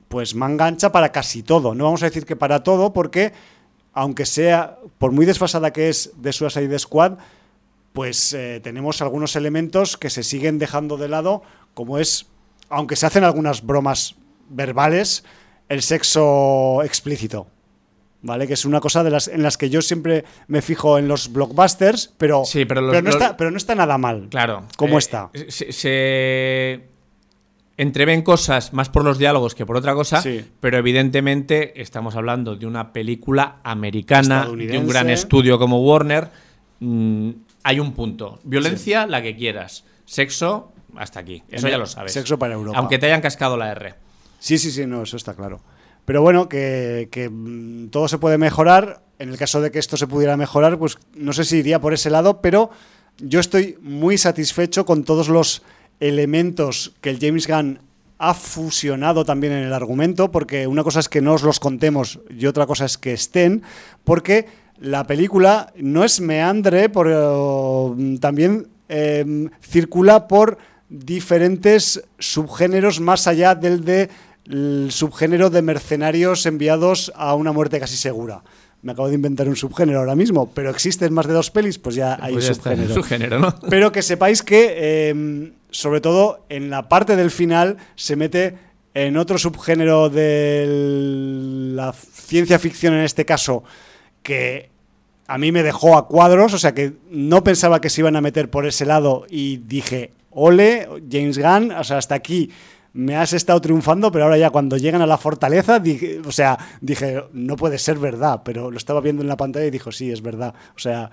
[0.09, 1.75] Pues manga ancha para casi todo.
[1.75, 3.33] No vamos a decir que para todo, porque
[3.93, 7.15] aunque sea, por muy desfasada que es de Suicide Squad,
[7.93, 11.43] pues eh, tenemos algunos elementos que se siguen dejando de lado,
[11.75, 12.27] como es,
[12.69, 14.17] aunque se hacen algunas bromas
[14.51, 15.25] verbales,
[15.69, 17.47] el sexo explícito.
[18.23, 18.47] ¿Vale?
[18.49, 21.33] Que es una cosa de las, en las que yo siempre me fijo en los
[21.33, 24.29] blockbusters, pero, Sí, pero los- no, los- está, pero no está nada mal.
[24.31, 24.65] claro.
[24.77, 25.31] ¿Cómo eh, está?
[25.49, 26.89] Se, se
[27.79, 30.45] entreven cosas más por los diálogos que por otra cosa, Sí.
[30.61, 36.29] pero evidentemente estamos hablando de una película americana, de un gran estudio como Warner.
[36.81, 37.31] Mm,
[37.63, 38.39] hay un punto.
[38.45, 39.85] Violencia, la que quieras.
[40.05, 41.43] Sexo, hasta aquí.
[41.51, 42.13] Eso ya lo sabes.
[42.13, 42.79] sexo para Europa.
[42.79, 43.95] Aunque te hayan cascado la R.
[44.39, 45.61] Sí, sí, sí, no, eso está claro.
[46.05, 49.03] Pero bueno, que, que, mm, todo se puede mejorar.
[49.19, 51.93] En el caso de que esto se pudiera mejorar, pues no sé si iría por
[51.95, 52.71] ese lado, pero
[53.19, 55.63] yo estoy muy satisfecho con todos los
[56.01, 57.81] elementos que el James Gunn
[58.19, 62.21] ha fusionado también en el argumento, porque una cosa es que no os los contemos
[62.31, 63.63] y otra cosa es que estén,
[64.05, 64.47] porque
[64.79, 70.59] la película no es meandre, pero mm, también eh, circula por
[70.89, 74.09] diferentes subgéneros más allá del de
[74.49, 78.43] el subgénero de mercenarios enviados a una muerte casi segura.
[78.83, 81.97] Me acabo de inventar un subgénero ahora mismo, pero existen más de dos pelis, pues
[81.97, 82.95] ya hay Pues ya está, subgénero.
[82.95, 83.55] subgénero, ¿no?
[83.69, 88.57] Pero que sepáis que, eh, sobre todo en la parte del final, se mete
[88.95, 90.65] en otro subgénero de
[91.75, 93.63] la ciencia ficción, en este caso,
[94.23, 94.71] que
[95.27, 98.23] a mí me dejó a cuadros, o sea que no pensaba que se iban a
[98.23, 102.51] meter por ese lado y dije, ole, James Gunn, o sea, hasta aquí
[102.95, 106.59] me has estado triunfando, pero ahora ya cuando llegan a la fortaleza, dije, o sea,
[106.81, 110.11] dije, no puede ser verdad, pero lo estaba viendo en la pantalla y dijo, sí,
[110.11, 110.55] es verdad.
[110.75, 111.11] O sea,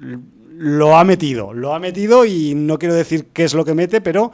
[0.00, 4.00] lo ha metido, lo ha metido y no quiero decir qué es lo que mete,
[4.00, 4.32] pero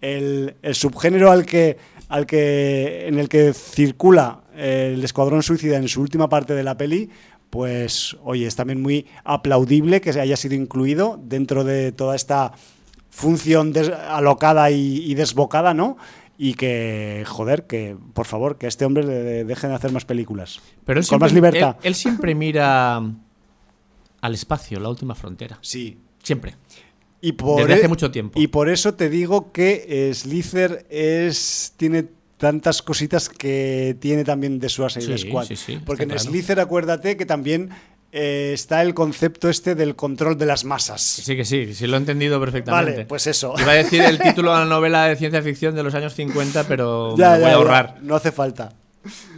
[0.00, 1.76] el, el subgénero al que,
[2.08, 6.76] al que, en el que circula el Escuadrón Suicida en su última parte de la
[6.76, 7.10] peli,
[7.50, 12.52] pues oye, es también muy aplaudible que se haya sido incluido dentro de toda esta
[13.10, 13.72] función
[14.08, 15.96] alocada y, y desbocada, ¿no?
[16.38, 20.04] Y que, joder, que por favor, que a este hombre le dejen de hacer más
[20.04, 20.60] películas.
[20.84, 21.76] Pero él Con siempre, más libertad.
[21.80, 23.02] Él, él siempre mira
[24.26, 25.58] al espacio, la última frontera.
[25.62, 26.54] Sí, Siempre.
[27.20, 28.38] Y por Desde hace e- mucho tiempo.
[28.40, 34.68] Y por eso te digo que Slither es tiene tantas cositas que tiene también de
[34.68, 35.44] Suicide Sí, Squad.
[35.46, 36.22] sí, sí, Porque en claro.
[36.24, 37.70] Slither acuérdate que también
[38.12, 41.00] eh, está el concepto este del control de las masas.
[41.02, 42.90] Sí, que sí, sí lo he entendido perfectamente.
[42.92, 43.54] Vale, pues eso.
[43.58, 46.64] Iba a decir el título de la novela de ciencia ficción de los años 50,
[46.68, 47.98] pero Ya, me voy ya, a ya, ahorrar.
[48.02, 48.74] no hace falta.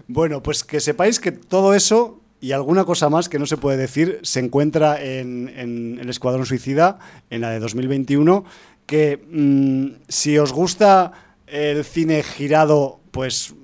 [0.08, 3.76] Bueno, pues que sepáis que todo eso y alguna cosa más que no se puede
[3.76, 6.98] decir se encuentra en, en El Escuadrón Suicida,
[7.30, 8.44] en la de 2021,
[8.86, 11.12] que mm, si os gusta
[11.46, 13.54] el cine girado, pues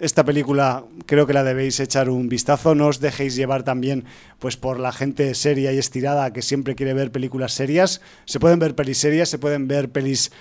[0.00, 2.74] esta película creo que la debéis echar un vistazo.
[2.74, 4.04] No os dejéis llevar también
[4.38, 8.00] pues por la gente seria y estirada que siempre quiere ver películas serias.
[8.24, 10.32] Se pueden ver pelis serias, se pueden ver pelis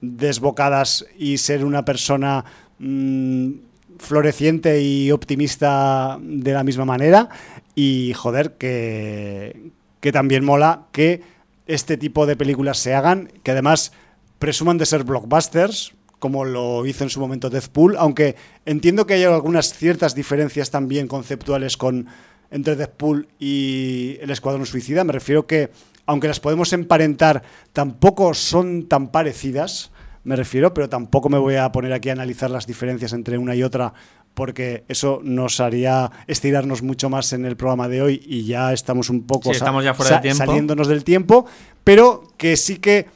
[0.00, 2.44] desbocadas y ser una persona
[2.78, 3.52] mm,
[3.98, 7.28] floreciente y optimista de la misma manera.
[7.74, 11.22] Y joder, que, que también mola que
[11.66, 13.92] este tipo de películas se hagan, que además
[14.38, 19.24] presuman de ser blockbusters, como lo hizo en su momento Deathpool, aunque entiendo que hay
[19.24, 22.06] algunas ciertas diferencias también conceptuales con
[22.50, 25.04] entre Deathpool y el Escuadrón Suicida.
[25.04, 25.70] Me refiero que,
[26.06, 27.42] aunque las podemos emparentar,
[27.72, 29.90] tampoco son tan parecidas,
[30.24, 33.54] me refiero, pero tampoco me voy a poner aquí a analizar las diferencias entre una
[33.54, 33.92] y otra,
[34.32, 39.10] porque eso nos haría estirarnos mucho más en el programa de hoy y ya estamos
[39.10, 40.44] un poco Sí, estamos ya fuera de tiempo.
[40.44, 41.46] saliéndonos del tiempo,
[41.84, 43.06] pero que sí que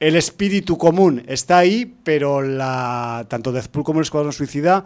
[0.00, 4.84] el espíritu común está ahí, pero la, tanto Deathpool como el Escuadrón Suicida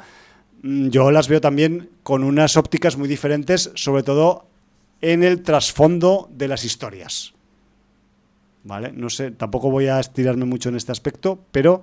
[0.63, 4.47] mm, yo las veo también con unas ópticas muy diferentes, sobre todo
[5.03, 7.36] en el trasfondo de las historias.
[8.67, 8.91] ¿Vale?
[8.93, 11.83] No sé, tampoco voy a estirarme mucho en este aspecto, pero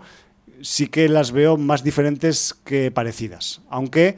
[0.62, 4.18] sí que las veo más diferentes que parecidas, aunque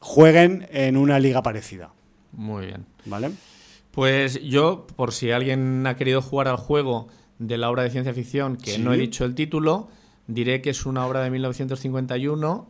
[0.00, 1.90] jueguen en una liga parecida.
[2.32, 2.84] Muy bien.
[3.06, 3.30] ¿Vale?
[3.92, 7.08] Pues yo, por si alguien ha querido jugar al juego
[7.38, 8.82] de la obra de ciencia ficción, que Sí.
[8.82, 9.88] no he dicho el título,
[10.26, 12.66] diré que es una obra de 1951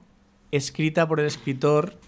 [0.52, 1.98] escrita por el escritor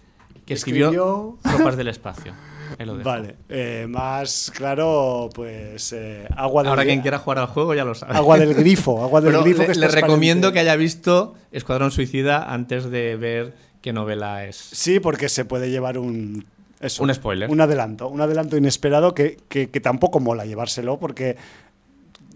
[0.46, 2.32] que escribió Escribió- Tropas del Espacio.
[2.78, 3.08] Ahí lo dejo.
[3.08, 7.84] Vale, eh, más claro, pues eh, agua del Ahora quien quiera jugar al juego ya
[7.84, 8.14] lo sabe.
[8.16, 11.90] agua del grifo, agua del Pero grifo le, que le recomiendo que haya visto Escuadrón
[11.90, 14.56] Suicida antes de ver qué novela es.
[14.56, 16.44] Sí, porque se puede llevar un
[16.80, 17.50] eso, Un spoiler.
[17.50, 21.36] un adelanto, un adelanto inesperado que, que- que tampoco mola llevárselo porque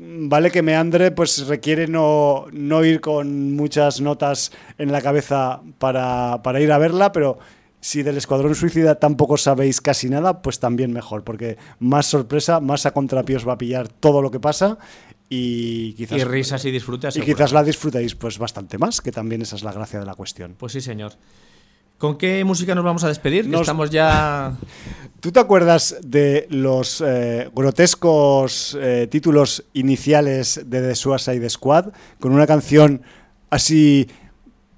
[0.01, 6.41] vale que Meandre pues requiere no, no ir con muchas notas en la cabeza para,
[6.43, 7.39] para ir a verla, pero
[7.83, 12.87] si del Escuadrón Suicida tampoco sabéis casi nada, pues también mejor, porque más sorpresa, más
[12.87, 14.79] a contrapié os va a pillar todo lo que pasa
[15.29, 17.17] y quizás, Y risas y disfrutas.
[17.17, 20.15] y quizás la disfrutéis pues bastante más, que también esa es la gracia de la
[20.15, 20.55] cuestión.
[20.57, 21.13] Pues sí, señor.
[21.99, 23.47] ¿Con qué música nos vamos a despedir?
[23.49, 24.57] Nos- Estamos ya.
[25.21, 31.93] ¿Tú te acuerdas de los eh, grotescos eh, títulos iniciales de The Suicide Squad?
[32.21, 33.03] Con una canción
[33.51, 34.09] así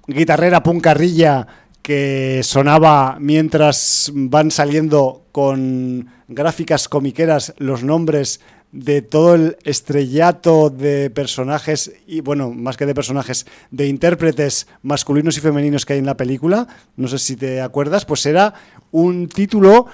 [0.07, 1.47] guitarrera puncarrilla
[1.85, 8.41] que sonaba mientras van saliendo con gráficas comiqueras los nombres
[8.71, 15.37] de todo el estrellato de personajes y bueno, más que de personajes, de intérpretes masculinos
[15.37, 16.67] y femeninos que hay en la película,
[16.97, 18.55] no sé si te acuerdas, pues era
[18.89, 19.85] un título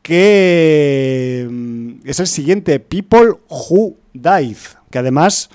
[0.00, 4.58] que mm, es el siguiente, People Who Died,
[4.92, 5.50] que además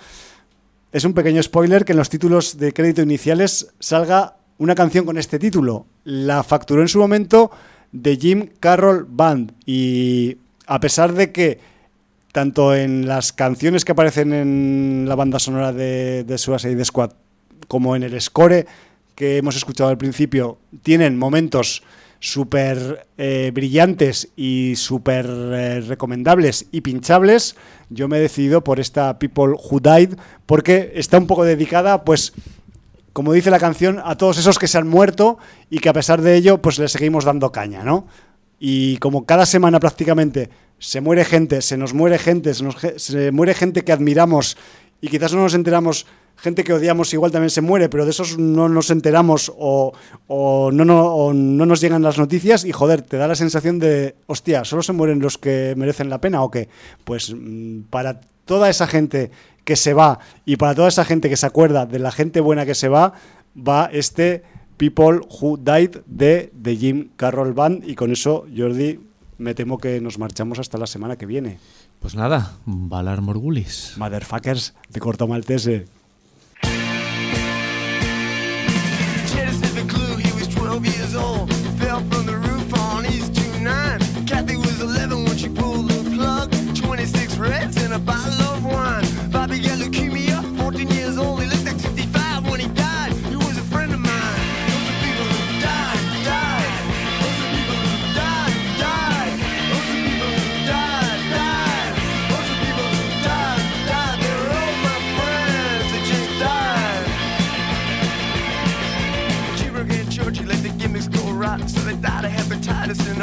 [0.91, 5.18] es un pequeño spoiler que en los títulos de crédito iniciales salga una canción con
[5.18, 5.86] este título.
[6.04, 7.52] La facturó en su momento
[7.92, 11.60] de Jim Carroll Band y a pesar de que
[12.32, 17.12] tanto en las canciones que aparecen en la banda sonora de, de Suicide Squad
[17.68, 18.66] como en el score
[19.16, 21.82] que hemos escuchado al principio tienen momentos
[22.20, 27.56] súper eh, brillantes y súper eh, recomendables y pinchables,
[27.90, 32.34] yo me he decidido por esta People Who Died porque está un poco dedicada, pues,
[33.18, 35.39] como dice la canción, a todos esos que se han muerto
[35.72, 38.06] y que a pesar de ello, pues les seguimos dando caña, ¿no?
[38.60, 42.76] Y como cada semana prácticamente se muere gente, se nos muere gente, se, nos
[43.34, 44.56] muere gente que admiramos
[45.02, 48.38] y quizás no nos enteramos, gente que odiamos igual también se muere, pero de esos
[48.38, 49.94] no nos enteramos o,
[50.30, 54.64] no, o no nos llegan las noticias y joder, te da la sensación de, hostia,
[54.64, 56.69] ¿solo se mueren los que merecen la pena o qué?
[57.03, 59.31] Pues mm, para toda esa gente
[59.68, 62.65] que se va y para toda esa gente que se acuerda de la gente buena
[62.65, 63.11] que se va,
[63.56, 64.44] va este
[64.77, 68.98] People Who Died de, de Jim Carroll Band y con eso, Jordi,
[69.38, 71.60] me temo que nos marchamos hasta la semana que viene.
[71.99, 73.95] Pues nada, Valar Morgulis.
[73.98, 75.85] Motherfuckers de Corto Maltese.
[79.26, 81.57] Cheddar sniffed a glue, he was 12 years old.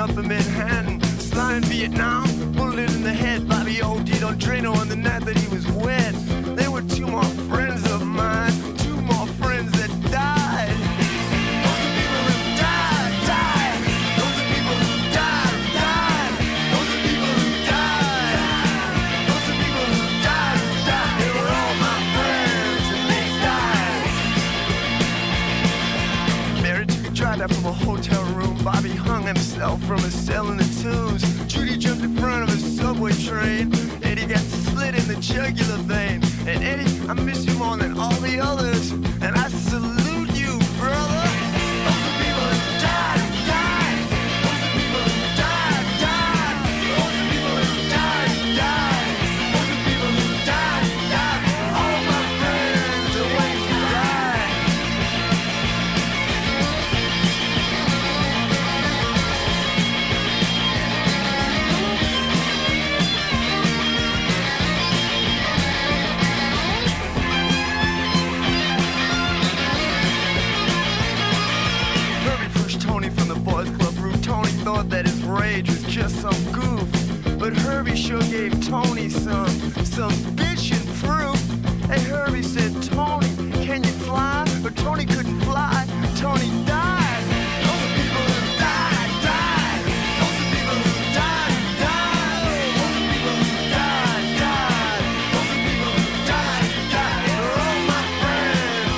[0.06, 1.00] Hepatitis in Manhattan.
[1.18, 3.48] Slime in Vietnam, bullet in the head.
[3.48, 5.43] Bobby OD'd on Drano on the night that he
[29.64, 31.24] from a cell in the tubes.
[31.46, 33.72] Judy jumped in front of a subway train.
[34.02, 36.20] Eddie got slit in the jugular vein.
[36.46, 38.92] And Eddie, I miss you more than all the others.
[38.92, 39.48] And I
[75.54, 76.88] stage was just some goof.
[77.38, 79.46] But Herbie sure gave Tony some,
[79.84, 81.40] some bitchin' proof.
[81.90, 83.28] And Herbie said, Tony,
[83.64, 84.44] can you fly?
[84.64, 85.86] But Tony couldn't fly,
[86.16, 87.24] Tony died.
[87.62, 89.82] Those are people who died, died.
[90.18, 92.74] Those are people who died, died.
[92.74, 95.04] Those are people who died, died.
[95.34, 97.22] Those are people who died, died.
[97.30, 98.90] They're all my friends,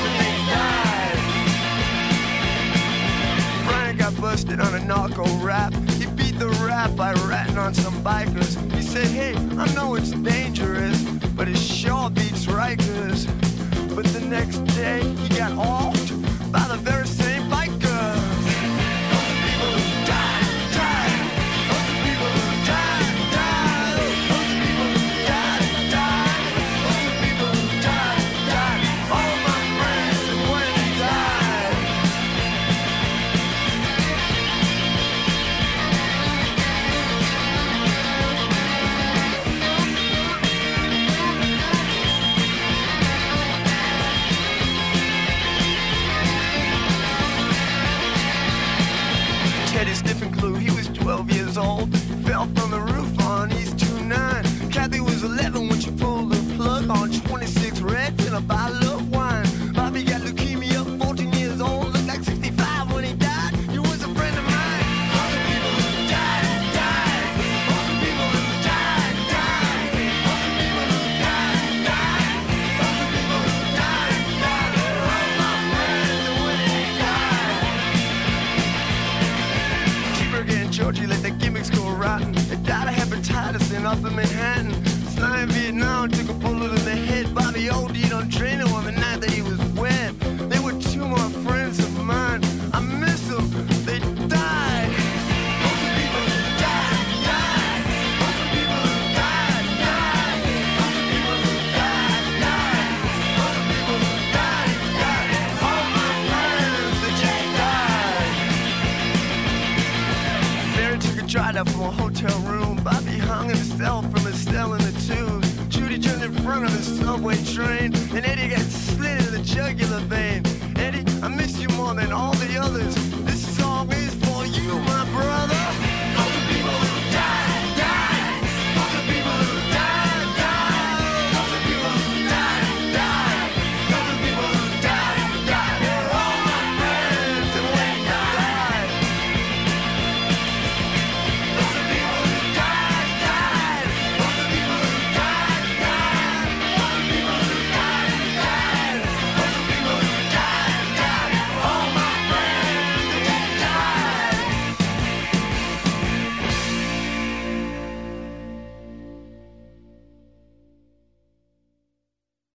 [3.68, 3.98] died.
[3.98, 4.80] Got busted on a
[5.44, 5.85] rap
[7.66, 8.54] on some bikers.
[8.74, 11.02] He said, hey, I know it's dangerous,
[11.34, 13.26] but it sure beats Rikers.
[13.96, 17.05] But the next day, he got offed by the very